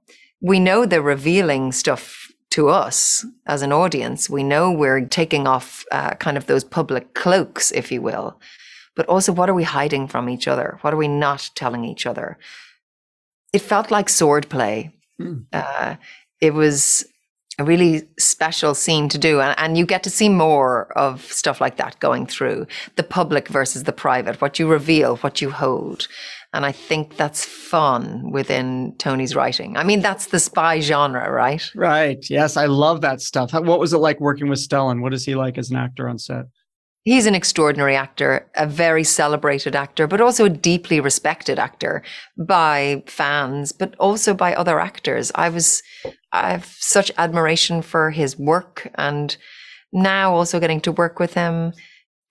we 0.41 0.59
know 0.59 0.85
they're 0.85 1.01
revealing 1.01 1.71
stuff 1.71 2.31
to 2.51 2.69
us 2.69 3.25
as 3.45 3.61
an 3.61 3.71
audience. 3.71 4.29
We 4.29 4.43
know 4.43 4.71
we're 4.71 5.05
taking 5.05 5.47
off 5.47 5.85
uh, 5.91 6.11
kind 6.15 6.37
of 6.37 6.45
those 6.45 6.63
public 6.63 7.13
cloaks, 7.13 7.71
if 7.71 7.91
you 7.91 8.01
will. 8.01 8.39
But 8.95 9.07
also, 9.07 9.31
what 9.31 9.49
are 9.49 9.53
we 9.53 9.63
hiding 9.63 10.07
from 10.07 10.29
each 10.29 10.47
other? 10.47 10.77
What 10.81 10.93
are 10.93 10.97
we 10.97 11.07
not 11.07 11.49
telling 11.55 11.85
each 11.85 12.05
other? 12.05 12.37
It 13.53 13.61
felt 13.61 13.89
like 13.89 14.07
swordplay. 14.07 14.91
Mm. 15.19 15.45
Uh, 15.53 15.95
it 16.41 16.53
was 16.53 17.05
really 17.63 18.07
special 18.19 18.73
scene 18.73 19.09
to 19.09 19.17
do. 19.17 19.41
And, 19.41 19.57
and 19.57 19.77
you 19.77 19.85
get 19.85 20.03
to 20.03 20.09
see 20.09 20.29
more 20.29 20.91
of 20.97 21.23
stuff 21.23 21.61
like 21.61 21.77
that 21.77 21.99
going 21.99 22.25
through 22.25 22.67
the 22.95 23.03
public 23.03 23.47
versus 23.47 23.83
the 23.83 23.93
private, 23.93 24.41
what 24.41 24.59
you 24.59 24.67
reveal, 24.67 25.17
what 25.17 25.41
you 25.41 25.51
hold. 25.51 26.07
And 26.53 26.65
I 26.65 26.73
think 26.73 27.15
that's 27.15 27.45
fun 27.45 28.31
within 28.31 28.93
Tony's 28.97 29.35
writing. 29.35 29.77
I 29.77 29.83
mean, 29.83 30.01
that's 30.01 30.27
the 30.27 30.39
spy 30.39 30.81
genre, 30.81 31.31
right? 31.31 31.63
Right. 31.75 32.23
Yes. 32.29 32.57
I 32.57 32.65
love 32.65 33.01
that 33.01 33.21
stuff. 33.21 33.53
What 33.53 33.79
was 33.79 33.93
it 33.93 33.99
like 33.99 34.19
working 34.19 34.49
with 34.49 34.59
Stellan? 34.59 35.01
What 35.01 35.13
is 35.13 35.25
he 35.25 35.35
like 35.35 35.57
as 35.57 35.71
an 35.71 35.77
actor 35.77 36.09
on 36.09 36.19
set? 36.19 36.45
He's 37.03 37.25
an 37.25 37.33
extraordinary 37.33 37.95
actor, 37.95 38.47
a 38.55 38.67
very 38.67 39.03
celebrated 39.03 39.75
actor, 39.75 40.05
but 40.05 40.21
also 40.21 40.45
a 40.45 40.49
deeply 40.49 40.99
respected 40.99 41.57
actor 41.57 42.03
by 42.37 43.03
fans, 43.07 43.71
but 43.71 43.95
also 43.99 44.35
by 44.35 44.53
other 44.53 44.79
actors. 44.79 45.31
I 45.33 45.49
was, 45.49 45.81
I 46.31 46.51
have 46.51 46.65
such 46.65 47.11
admiration 47.17 47.81
for 47.81 48.11
his 48.11 48.37
work 48.37 48.87
and 48.95 49.35
now 49.91 50.33
also 50.35 50.59
getting 50.59 50.81
to 50.81 50.91
work 50.91 51.17
with 51.17 51.33
him, 51.33 51.73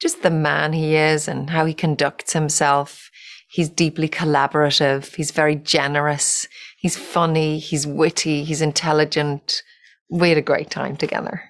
just 0.00 0.22
the 0.22 0.30
man 0.30 0.72
he 0.72 0.94
is 0.94 1.26
and 1.26 1.50
how 1.50 1.64
he 1.64 1.74
conducts 1.74 2.32
himself. 2.32 3.10
He's 3.48 3.68
deeply 3.68 4.08
collaborative. 4.08 5.16
He's 5.16 5.32
very 5.32 5.56
generous. 5.56 6.46
He's 6.78 6.96
funny. 6.96 7.58
He's 7.58 7.88
witty. 7.88 8.44
He's 8.44 8.62
intelligent. 8.62 9.64
We 10.08 10.28
had 10.28 10.38
a 10.38 10.42
great 10.42 10.70
time 10.70 10.96
together. 10.96 11.49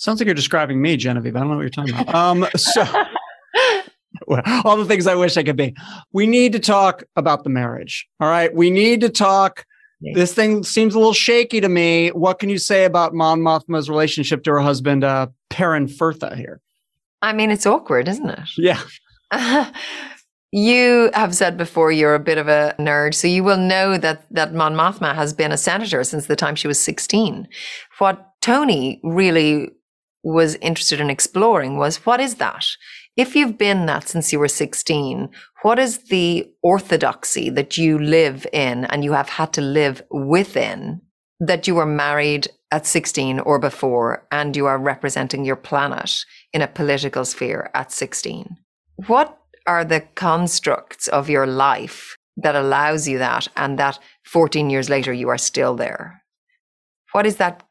Sounds 0.00 0.18
like 0.18 0.24
you're 0.24 0.34
describing 0.34 0.80
me, 0.80 0.96
Genevieve. 0.96 1.36
I 1.36 1.40
don't 1.40 1.50
know 1.50 1.56
what 1.56 1.60
you're 1.60 1.68
talking 1.68 1.94
about. 1.94 2.14
Um, 2.14 2.46
so 2.56 2.82
all 4.64 4.78
the 4.78 4.86
things 4.86 5.06
I 5.06 5.14
wish 5.14 5.36
I 5.36 5.42
could 5.42 5.58
be. 5.58 5.76
We 6.14 6.26
need 6.26 6.52
to 6.52 6.58
talk 6.58 7.02
about 7.16 7.44
the 7.44 7.50
marriage. 7.50 8.08
All 8.18 8.30
right. 8.30 8.54
We 8.54 8.70
need 8.70 9.02
to 9.02 9.10
talk. 9.10 9.66
This 10.14 10.32
thing 10.32 10.62
seems 10.62 10.94
a 10.94 10.98
little 10.98 11.12
shaky 11.12 11.60
to 11.60 11.68
me. 11.68 12.08
What 12.12 12.38
can 12.38 12.48
you 12.48 12.56
say 12.56 12.86
about 12.86 13.12
Mon 13.12 13.40
Mothma's 13.40 13.90
relationship 13.90 14.42
to 14.44 14.52
her 14.52 14.60
husband, 14.60 15.04
uh, 15.04 15.26
Perrin 15.50 15.86
Fertha 15.86 16.34
here? 16.34 16.62
I 17.20 17.34
mean, 17.34 17.50
it's 17.50 17.66
awkward, 17.66 18.08
isn't 18.08 18.30
it? 18.30 18.48
Yeah. 18.56 18.80
you 20.50 21.10
have 21.12 21.34
said 21.34 21.58
before 21.58 21.92
you're 21.92 22.14
a 22.14 22.20
bit 22.20 22.38
of 22.38 22.48
a 22.48 22.74
nerd, 22.78 23.14
so 23.14 23.28
you 23.28 23.44
will 23.44 23.58
know 23.58 23.98
that 23.98 24.24
that 24.30 24.54
Mon 24.54 24.74
Mothma 24.74 25.14
has 25.14 25.34
been 25.34 25.52
a 25.52 25.58
senator 25.58 26.02
since 26.02 26.26
the 26.26 26.36
time 26.36 26.56
she 26.56 26.66
was 26.66 26.80
16. 26.80 27.46
What 27.98 28.26
Tony 28.40 28.98
really 29.04 29.70
was 30.22 30.56
interested 30.56 31.00
in 31.00 31.10
exploring 31.10 31.76
was 31.76 32.04
what 32.06 32.20
is 32.20 32.36
that? 32.36 32.64
If 33.16 33.34
you've 33.34 33.58
been 33.58 33.86
that 33.86 34.08
since 34.08 34.32
you 34.32 34.38
were 34.38 34.48
16, 34.48 35.28
what 35.62 35.78
is 35.78 35.98
the 36.04 36.48
orthodoxy 36.62 37.50
that 37.50 37.76
you 37.76 37.98
live 37.98 38.46
in 38.52 38.84
and 38.86 39.04
you 39.04 39.12
have 39.12 39.28
had 39.28 39.52
to 39.54 39.60
live 39.60 40.02
within 40.10 41.00
that 41.40 41.66
you 41.66 41.74
were 41.74 41.86
married 41.86 42.48
at 42.70 42.86
16 42.86 43.40
or 43.40 43.58
before 43.58 44.26
and 44.30 44.56
you 44.56 44.66
are 44.66 44.78
representing 44.78 45.44
your 45.44 45.56
planet 45.56 46.24
in 46.52 46.62
a 46.62 46.68
political 46.68 47.24
sphere 47.24 47.70
at 47.74 47.90
16? 47.90 48.56
What 49.06 49.38
are 49.66 49.84
the 49.84 50.00
constructs 50.14 51.08
of 51.08 51.28
your 51.28 51.46
life 51.46 52.16
that 52.36 52.56
allows 52.56 53.08
you 53.08 53.18
that 53.18 53.48
and 53.56 53.78
that 53.78 53.98
14 54.24 54.70
years 54.70 54.88
later 54.88 55.12
you 55.12 55.28
are 55.28 55.38
still 55.38 55.74
there? 55.74 56.22
What 57.12 57.26
is 57.26 57.36
that 57.36 57.62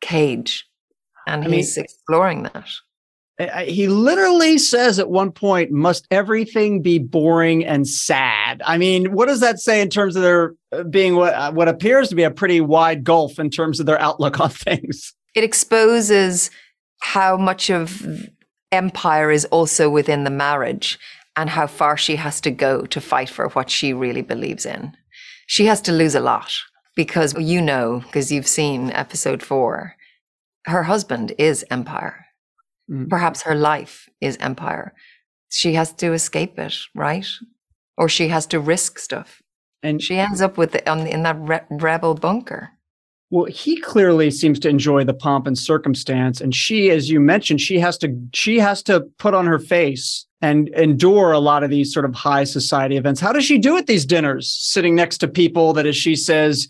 cage? 0.00 0.66
And 1.26 1.44
I 1.44 1.48
he's 1.48 1.76
exploring 1.76 2.44
that. 2.44 2.68
He 3.66 3.88
literally 3.88 4.58
says 4.58 5.00
at 5.00 5.10
one 5.10 5.32
point, 5.32 5.72
must 5.72 6.06
everything 6.12 6.82
be 6.82 7.00
boring 7.00 7.64
and 7.64 7.86
sad? 7.88 8.62
I 8.64 8.78
mean, 8.78 9.12
what 9.12 9.26
does 9.26 9.40
that 9.40 9.58
say 9.58 9.80
in 9.80 9.90
terms 9.90 10.14
of 10.14 10.22
their 10.22 10.54
uh, 10.70 10.84
being 10.84 11.16
what, 11.16 11.34
uh, 11.34 11.50
what 11.50 11.66
appears 11.66 12.08
to 12.10 12.14
be 12.14 12.22
a 12.22 12.30
pretty 12.30 12.60
wide 12.60 13.02
gulf 13.02 13.40
in 13.40 13.50
terms 13.50 13.80
of 13.80 13.86
their 13.86 14.00
outlook 14.00 14.38
on 14.38 14.50
things? 14.50 15.12
It 15.34 15.42
exposes 15.42 16.50
how 17.00 17.36
much 17.36 17.70
of 17.70 18.06
empire 18.70 19.32
is 19.32 19.46
also 19.46 19.90
within 19.90 20.22
the 20.22 20.30
marriage 20.30 20.98
and 21.36 21.50
how 21.50 21.66
far 21.66 21.96
she 21.96 22.14
has 22.16 22.40
to 22.42 22.50
go 22.52 22.86
to 22.86 23.00
fight 23.00 23.28
for 23.28 23.48
what 23.50 23.68
she 23.68 23.92
really 23.92 24.22
believes 24.22 24.64
in. 24.64 24.96
She 25.46 25.66
has 25.66 25.80
to 25.82 25.92
lose 25.92 26.14
a 26.14 26.20
lot 26.20 26.52
because 26.94 27.34
you 27.38 27.60
know, 27.60 28.00
because 28.04 28.30
you've 28.30 28.46
seen 28.46 28.90
episode 28.92 29.42
four, 29.42 29.96
her 30.66 30.84
husband 30.84 31.32
is 31.38 31.64
empire. 31.70 32.26
Mm. 32.90 33.08
Perhaps 33.08 33.42
her 33.42 33.54
life 33.54 34.08
is 34.20 34.36
empire. 34.38 34.94
She 35.50 35.74
has 35.74 35.92
to 35.94 36.12
escape 36.12 36.58
it, 36.58 36.76
right? 36.94 37.26
Or 37.96 38.08
she 38.08 38.28
has 38.28 38.46
to 38.48 38.60
risk 38.60 38.98
stuff. 38.98 39.40
And 39.82 40.02
She 40.02 40.18
ends 40.18 40.40
up 40.40 40.56
with 40.56 40.72
the, 40.72 40.90
on, 40.90 41.06
in 41.06 41.22
that 41.22 41.36
re- 41.38 41.60
rebel 41.70 42.14
bunker. 42.14 42.70
Well, 43.30 43.46
he 43.46 43.76
clearly 43.76 44.30
seems 44.30 44.58
to 44.60 44.68
enjoy 44.68 45.04
the 45.04 45.14
pomp 45.14 45.46
and 45.46 45.58
circumstance, 45.58 46.40
and 46.40 46.54
she, 46.54 46.90
as 46.90 47.10
you 47.10 47.20
mentioned, 47.20 47.60
she 47.60 47.80
has 47.80 47.98
to 47.98 48.16
she 48.32 48.60
has 48.60 48.82
to 48.84 49.00
put 49.18 49.34
on 49.34 49.46
her 49.46 49.58
face 49.58 50.26
and 50.40 50.68
endure 50.68 51.32
a 51.32 51.40
lot 51.40 51.64
of 51.64 51.70
these 51.70 51.92
sort 51.92 52.04
of 52.04 52.14
high 52.14 52.44
society 52.44 52.96
events. 52.96 53.20
How 53.20 53.32
does 53.32 53.44
she 53.44 53.58
do 53.58 53.76
at 53.76 53.86
these 53.86 54.06
dinners, 54.06 54.52
sitting 54.52 54.94
next 54.94 55.18
to 55.18 55.28
people 55.28 55.72
that, 55.72 55.86
as 55.86 55.96
she 55.96 56.14
says, 56.14 56.68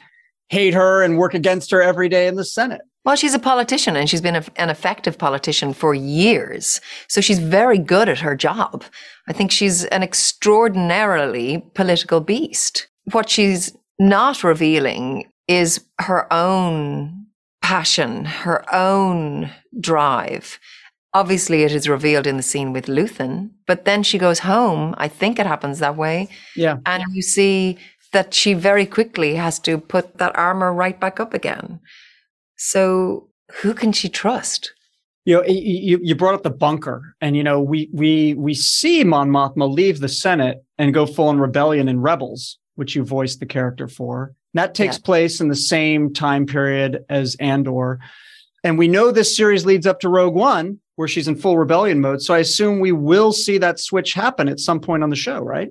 hate 0.49 0.75
her 0.75 1.03
and 1.03 1.19
work 1.19 1.35
against 1.35 1.71
her 1.71 1.83
every 1.83 2.09
day 2.09 2.29
in 2.29 2.37
the 2.37 2.45
Senate? 2.45 2.83
Well, 3.05 3.17
she's 3.17 3.35
a 3.35 3.39
politician 3.39 3.97
and 3.97 4.09
she's 4.09 4.23
been 4.23 4.37
a, 4.37 4.45
an 4.57 4.71
effective 4.71 5.19
politician 5.19 5.75
for 5.75 5.95
years. 5.95 6.81
So 7.09 7.21
she's 7.21 7.39
very 7.39 7.79
good 7.79 8.09
at 8.09 8.21
her 8.21 8.35
job. 8.35 8.85
I 9.29 9.33
think 9.33 9.51
she's 9.51 9.85
an 9.87 10.03
extraordinarily 10.03 11.65
political 11.75 12.21
beast. 12.21 12.89
What 13.13 13.29
she's 13.29 13.77
not 13.99 14.43
revealing 14.43 15.31
is 15.49 15.85
her 16.01 16.33
own 16.33 17.27
passion, 17.63 18.25
her 18.25 18.65
own 18.75 19.51
drive. 19.81 20.59
Obviously, 21.13 21.63
it 21.63 21.73
is 21.73 21.89
revealed 21.89 22.27
in 22.27 22.37
the 22.37 22.43
scene 22.43 22.73
with 22.73 22.87
Luthen, 22.87 23.51
but 23.67 23.85
then 23.85 24.03
she 24.03 24.19
goes 24.19 24.41
home. 24.41 24.95
I 24.99 25.09
think 25.09 25.39
it 25.39 25.47
happens 25.47 25.79
that 25.79 25.97
way. 25.97 26.29
Yeah, 26.57 26.79
And 26.87 27.05
you 27.13 27.23
see 27.23 27.79
that 28.13 28.35
she 28.35 28.55
very 28.55 28.87
quickly 28.87 29.35
has 29.35 29.59
to 29.61 29.79
put 29.79 30.19
that 30.19 30.37
armor 30.37 30.73
right 30.73 30.99
back 30.99 31.21
up 31.21 31.35
again. 31.35 31.81
So 32.57 33.29
who 33.61 33.75
can 33.75 33.93
she 33.93 34.09
trust? 34.09 34.73
you 35.27 35.35
know, 35.35 35.45
you 35.47 35.99
you 36.03 36.15
brought 36.15 36.35
up 36.35 36.43
the 36.43 36.51
bunker, 36.51 37.15
and 37.23 37.35
you 37.35 37.43
know, 37.43 37.59
we 37.59 37.89
we 37.95 38.35
we 38.35 38.53
see 38.53 39.03
Mon 39.05 39.31
Mothma 39.31 39.73
leave 39.73 40.01
the 40.01 40.09
Senate 40.09 40.63
and 40.79 40.93
go 40.93 41.07
full 41.07 41.29
on 41.29 41.39
rebellion 41.39 41.89
in 41.89 42.01
Rebels, 42.03 42.59
which 42.75 42.95
you 42.95 43.03
voiced 43.05 43.41
the 43.41 43.47
character 43.47 43.89
for. 43.89 44.35
That 44.53 44.75
takes 44.75 44.97
Yeah. 44.97 45.03
place 45.05 45.41
in 45.41 45.49
the 45.49 45.57
same 45.57 46.13
time 46.13 46.45
period 46.45 47.05
as 47.09 47.37
Andor, 47.37 48.01
and 48.63 48.77
we 48.79 48.87
know 48.87 49.11
this 49.11 49.35
series 49.35 49.65
leads 49.65 49.87
up 49.87 50.01
to 50.01 50.11
Rogue 50.11 50.35
One, 50.35 50.79
where 50.97 51.09
she's 51.09 51.27
in 51.27 51.37
full 51.37 51.57
rebellion 51.57 52.03
mode. 52.03 52.21
So 52.21 52.35
I 52.35 52.41
assume 52.41 52.79
we 52.81 52.93
will 52.93 53.33
see 53.33 53.57
that 53.59 53.81
switch 53.81 54.13
happen 54.13 54.47
at 54.49 54.61
some 54.61 54.79
point 54.79 55.03
on 55.03 55.09
the 55.09 55.17
show, 55.17 55.39
right? 55.41 55.71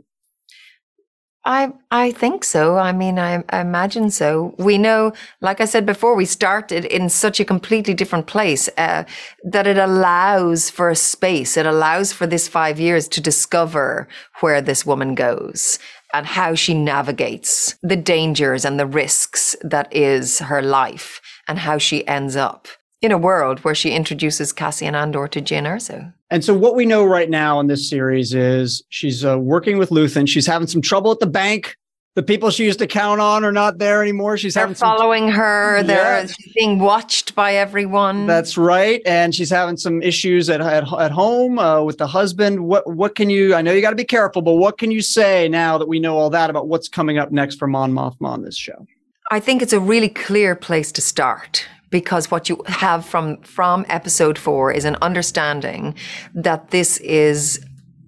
I 1.45 1.73
I 1.91 2.11
think 2.11 2.45
so. 2.45 2.77
I 2.77 2.93
mean, 2.93 3.19
I, 3.19 3.43
I 3.49 3.59
imagine 3.59 4.09
so. 4.11 4.55
We 4.57 4.77
know, 4.77 5.11
like 5.41 5.59
I 5.59 5.65
said 5.65 5.85
before, 5.85 6.15
we 6.15 6.25
started 6.25 6.85
in 6.85 7.09
such 7.09 7.39
a 7.39 7.45
completely 7.45 7.93
different 7.93 8.27
place 8.27 8.69
uh, 8.77 9.03
that 9.43 9.67
it 9.67 9.77
allows 9.77 10.69
for 10.69 10.89
a 10.89 10.95
space. 10.95 11.57
It 11.57 11.65
allows 11.65 12.13
for 12.13 12.25
this 12.25 12.47
five 12.47 12.79
years 12.79 13.09
to 13.09 13.21
discover 13.21 14.07
where 14.39 14.61
this 14.61 14.85
woman 14.85 15.15
goes 15.15 15.79
and 16.13 16.25
how 16.25 16.55
she 16.55 16.73
navigates 16.73 17.75
the 17.81 17.97
dangers 17.97 18.63
and 18.63 18.79
the 18.79 18.85
risks 18.85 19.55
that 19.63 19.93
is 19.93 20.39
her 20.39 20.61
life 20.61 21.19
and 21.47 21.59
how 21.59 21.77
she 21.77 22.07
ends 22.07 22.37
up 22.37 22.67
in 23.03 23.11
a 23.11 23.17
world 23.17 23.59
where 23.59 23.75
she 23.75 23.91
introduces 23.91 24.53
Cassian 24.53 24.95
Andor 24.95 25.27
to 25.27 25.41
Jyn 25.41 25.63
Erso. 25.63 26.13
And 26.31 26.43
so 26.43 26.53
what 26.53 26.73
we 26.75 26.85
know 26.85 27.03
right 27.03 27.29
now 27.29 27.59
in 27.59 27.67
this 27.67 27.87
series 27.89 28.33
is 28.33 28.81
she's 28.89 29.25
uh, 29.25 29.37
working 29.37 29.77
with 29.77 29.89
Luthen. 29.89 30.27
She's 30.27 30.47
having 30.47 30.67
some 30.67 30.81
trouble 30.81 31.11
at 31.11 31.19
the 31.19 31.27
bank. 31.27 31.75
The 32.15 32.23
people 32.23 32.49
she 32.51 32.63
used 32.63 32.79
to 32.79 32.87
count 32.87 33.19
on 33.19 33.43
are 33.43 33.51
not 33.51 33.79
there 33.79 34.01
anymore. 34.01 34.37
She's 34.37 34.53
They're 34.53 34.61
having 34.63 34.75
some 34.75 34.87
following 34.97 35.29
her. 35.29 35.83
They're 35.83 36.21
Yeah. 36.21 36.27
being 36.55 36.79
watched 36.79 37.35
by 37.35 37.55
everyone. 37.55 38.27
That's 38.27 38.55
right, 38.55 39.01
and 39.05 39.33
she's 39.33 39.49
having 39.49 39.77
some 39.77 39.99
issues 40.03 40.47
at 40.47 40.61
at, 40.61 40.83
at 40.93 41.11
home 41.11 41.57
uh, 41.57 41.81
with 41.81 41.97
the 41.97 42.05
husband. 42.05 42.65
What 42.65 42.87
what 42.87 43.15
can 43.15 43.31
you? 43.31 43.55
I 43.55 43.63
know 43.63 43.73
you 43.73 43.81
got 43.81 43.89
to 43.89 43.95
be 43.95 44.03
careful, 44.05 44.43
but 44.43 44.53
what 44.53 44.77
can 44.77 44.91
you 44.91 45.01
say 45.01 45.49
now 45.49 45.79
that 45.79 45.87
we 45.87 45.99
know 45.99 46.15
all 46.19 46.29
that 46.29 46.51
about 46.51 46.67
what's 46.67 46.87
coming 46.87 47.17
up 47.17 47.31
next 47.31 47.55
for 47.55 47.67
Mon 47.67 47.91
Mothma 47.91 48.27
on 48.27 48.43
this 48.43 48.55
show? 48.55 48.85
I 49.31 49.39
think 49.39 49.63
it's 49.63 49.73
a 49.73 49.79
really 49.79 50.09
clear 50.09 50.55
place 50.55 50.91
to 50.91 51.01
start 51.01 51.65
because 51.93 52.31
what 52.31 52.49
you 52.49 52.59
have 52.65 53.05
from 53.05 53.37
from 53.43 53.85
episode 53.87 54.37
4 54.39 54.71
is 54.71 54.83
an 54.83 54.97
understanding 55.03 55.93
that 56.33 56.71
this 56.71 56.97
is 56.97 57.63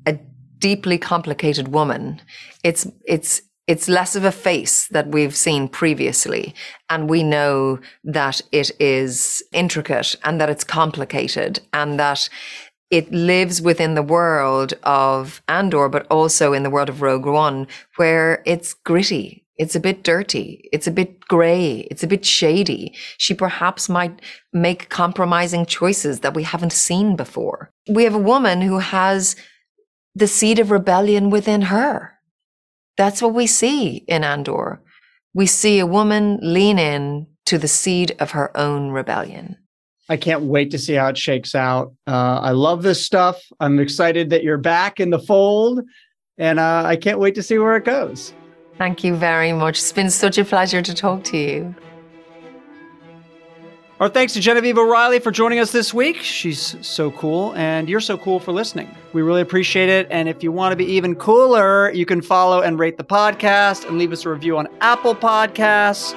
a 0.08 0.18
deeply 0.58 0.98
complicated 0.98 1.68
woman. 1.68 2.20
It's 2.64 2.88
it's 3.06 3.44
it's 3.68 3.88
less 3.88 4.16
of 4.16 4.24
a 4.26 4.32
face 4.32 4.88
that 4.88 5.10
we've 5.10 5.36
seen 5.36 5.68
previously 5.68 6.56
and 6.90 7.10
we 7.10 7.22
know 7.22 7.80
that 8.04 8.42
it 8.52 8.72
is 8.80 9.44
intricate 9.54 10.16
and 10.24 10.42
that 10.42 10.50
it's 10.50 10.64
complicated 10.64 11.60
and 11.72 12.00
that 12.00 12.28
it 12.90 13.12
lives 13.12 13.62
within 13.62 13.94
the 13.94 14.10
world 14.18 14.74
of 14.84 15.42
Andor, 15.48 15.90
but 15.90 16.08
also 16.10 16.54
in 16.54 16.64
the 16.64 16.70
world 16.70 16.90
of 16.90 17.02
Rogue 17.02 17.26
One, 17.26 17.68
where 17.98 18.42
it's 18.46 18.74
gritty. 18.74 19.45
It's 19.58 19.76
a 19.76 19.80
bit 19.80 20.04
dirty. 20.04 20.70
It's 20.74 20.88
a 20.88 20.92
bit 20.92 21.20
grey. 21.22 21.88
It's 21.90 22.04
a 22.04 22.08
bit 22.08 22.26
shady. 22.26 22.94
She 23.18 23.34
perhaps 23.34 23.88
might 23.88 24.22
make 24.52 24.90
compromising 24.90 25.66
choices 25.66 26.20
that 26.20 26.34
we 26.34 26.44
haven't 26.44 26.74
seen 26.74 27.16
before. 27.16 27.72
We 27.90 28.04
have 28.04 28.16
a 28.16 28.20
woman 28.20 28.62
who 28.62 28.80
has 28.80 29.36
the 30.14 30.28
seed 30.28 30.60
of 30.60 30.72
rebellion 30.72 31.30
within 31.30 31.64
her. 31.64 32.14
That's 32.98 33.22
what 33.22 33.34
we 33.34 33.48
see 33.48 33.98
in 34.08 34.24
Andor. 34.24 34.82
We 35.34 35.46
see 35.46 35.80
a 35.80 35.86
woman 35.86 36.40
lean 36.42 36.80
in 36.80 37.28
to 37.46 37.58
the 37.58 37.68
seed 37.68 38.16
of 38.20 38.32
her 38.32 38.56
own 38.58 38.92
rebellion. 38.92 39.58
I 40.08 40.18
can't 40.18 40.44
wait 40.44 40.72
to 40.72 40.78
see 40.78 40.94
how 40.94 41.08
it 41.08 41.18
shakes 41.18 41.56
out. 41.56 41.94
Uh, 42.08 42.40
I 42.42 42.52
love 42.52 42.84
this 42.84 43.04
stuff. 43.04 43.42
I'm 43.60 43.80
excited 43.80 44.30
that 44.30 44.44
you're 44.44 44.58
back 44.58 45.00
in 45.00 45.10
the 45.10 45.20
fold, 45.20 45.82
and 46.38 46.60
uh, 46.60 46.84
I 46.86 46.96
can't 46.96 47.20
wait 47.20 47.36
to 47.36 47.44
see 47.44 47.58
where 47.58 47.76
it 47.76 47.86
goes. 47.86 48.34
Thank 48.78 49.04
you 49.04 49.16
very 49.16 49.54
much. 49.54 49.80
It's 49.80 49.92
been 49.92 50.10
such 50.10 50.38
a 50.38 50.44
pleasure 50.44 50.82
to 50.82 50.94
talk 50.94 51.24
to 51.26 51.38
you. 51.38 51.76
Our 53.98 54.10
thanks 54.10 54.34
to 54.34 54.42
Genevieve 54.42 54.78
O'Reilly 54.78 55.20
for 55.20 55.32
joining 55.32 55.60
us 55.60 55.72
this 55.72 55.94
week. 55.94 56.18
She's 56.18 56.76
so 56.86 57.12
cool, 57.12 57.54
and 57.56 57.88
you're 57.88 58.02
so 58.02 58.18
cool 58.18 58.42
for 58.42 58.52
listening. 58.52 58.94
We 59.14 59.22
really 59.22 59.40
appreciate 59.40 59.88
it. 59.88 60.08
And 60.12 60.28
if 60.28 60.44
you 60.44 60.52
want 60.52 60.74
to 60.74 60.76
be 60.76 60.84
even 60.84 61.16
cooler, 61.16 61.90
you 61.92 62.06
can 62.06 62.22
follow 62.22 62.62
and 62.62 62.78
rate 62.78 62.98
the 62.98 63.06
podcast 63.06 63.88
and 63.88 63.98
leave 63.98 64.12
us 64.12 64.26
a 64.26 64.30
review 64.30 64.58
on 64.58 64.68
Apple 64.82 65.16
Podcasts. 65.16 66.14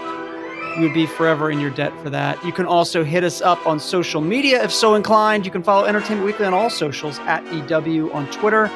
We 0.76 0.86
would 0.86 0.94
be 0.94 1.06
forever 1.06 1.52
in 1.52 1.60
your 1.60 1.70
debt 1.70 1.92
for 2.02 2.10
that. 2.10 2.44
You 2.44 2.50
can 2.50 2.66
also 2.66 3.04
hit 3.04 3.22
us 3.22 3.40
up 3.40 3.64
on 3.64 3.78
social 3.78 4.20
media 4.20 4.60
if 4.64 4.72
so 4.72 4.96
inclined. 4.96 5.46
You 5.46 5.52
can 5.52 5.62
follow 5.62 5.84
Entertainment 5.84 6.26
Weekly 6.26 6.46
on 6.46 6.54
all 6.54 6.70
socials 6.70 7.20
at 7.20 7.44
EW 7.52 8.12
on 8.12 8.28
Twitter 8.32 8.68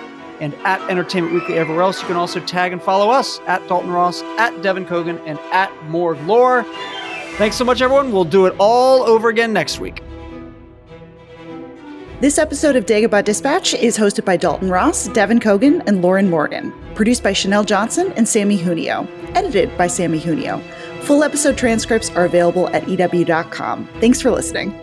and 0.42 0.54
at 0.64 0.80
Entertainment 0.90 1.34
Weekly 1.34 1.56
everywhere 1.56 1.84
else. 1.84 2.00
You 2.02 2.08
can 2.08 2.16
also 2.16 2.40
tag 2.40 2.72
and 2.72 2.82
follow 2.82 3.10
us 3.10 3.40
at 3.46 3.66
Dalton 3.68 3.90
Ross, 3.90 4.22
at 4.36 4.52
Devan 4.56 4.86
Coggan, 4.86 5.22
and 5.24 5.38
at 5.52 5.72
Morg 5.84 6.20
Lore. 6.26 6.64
Thanks 7.36 7.56
so 7.56 7.64
much, 7.64 7.80
everyone. 7.80 8.12
We'll 8.12 8.24
do 8.24 8.44
it 8.46 8.54
all 8.58 9.04
over 9.04 9.28
again 9.30 9.52
next 9.52 9.78
week. 9.78 10.02
This 12.20 12.38
episode 12.38 12.76
of 12.76 12.86
Dagobah 12.86 13.24
Dispatch 13.24 13.74
is 13.74 13.96
hosted 13.96 14.24
by 14.24 14.36
Dalton 14.36 14.68
Ross, 14.68 15.08
Devan 15.08 15.40
Coggan, 15.40 15.82
and 15.86 16.02
Lauren 16.02 16.28
Morgan. 16.28 16.72
Produced 16.94 17.22
by 17.22 17.32
Chanel 17.32 17.64
Johnson 17.64 18.12
and 18.16 18.28
Sammy 18.28 18.56
Junio. 18.56 19.08
Edited 19.34 19.76
by 19.78 19.86
Sammy 19.86 20.20
Junio. 20.20 20.60
Full 21.02 21.24
episode 21.24 21.56
transcripts 21.56 22.10
are 22.10 22.24
available 22.24 22.68
at 22.68 22.88
EW.com. 22.88 23.88
Thanks 24.00 24.20
for 24.20 24.30
listening. 24.30 24.78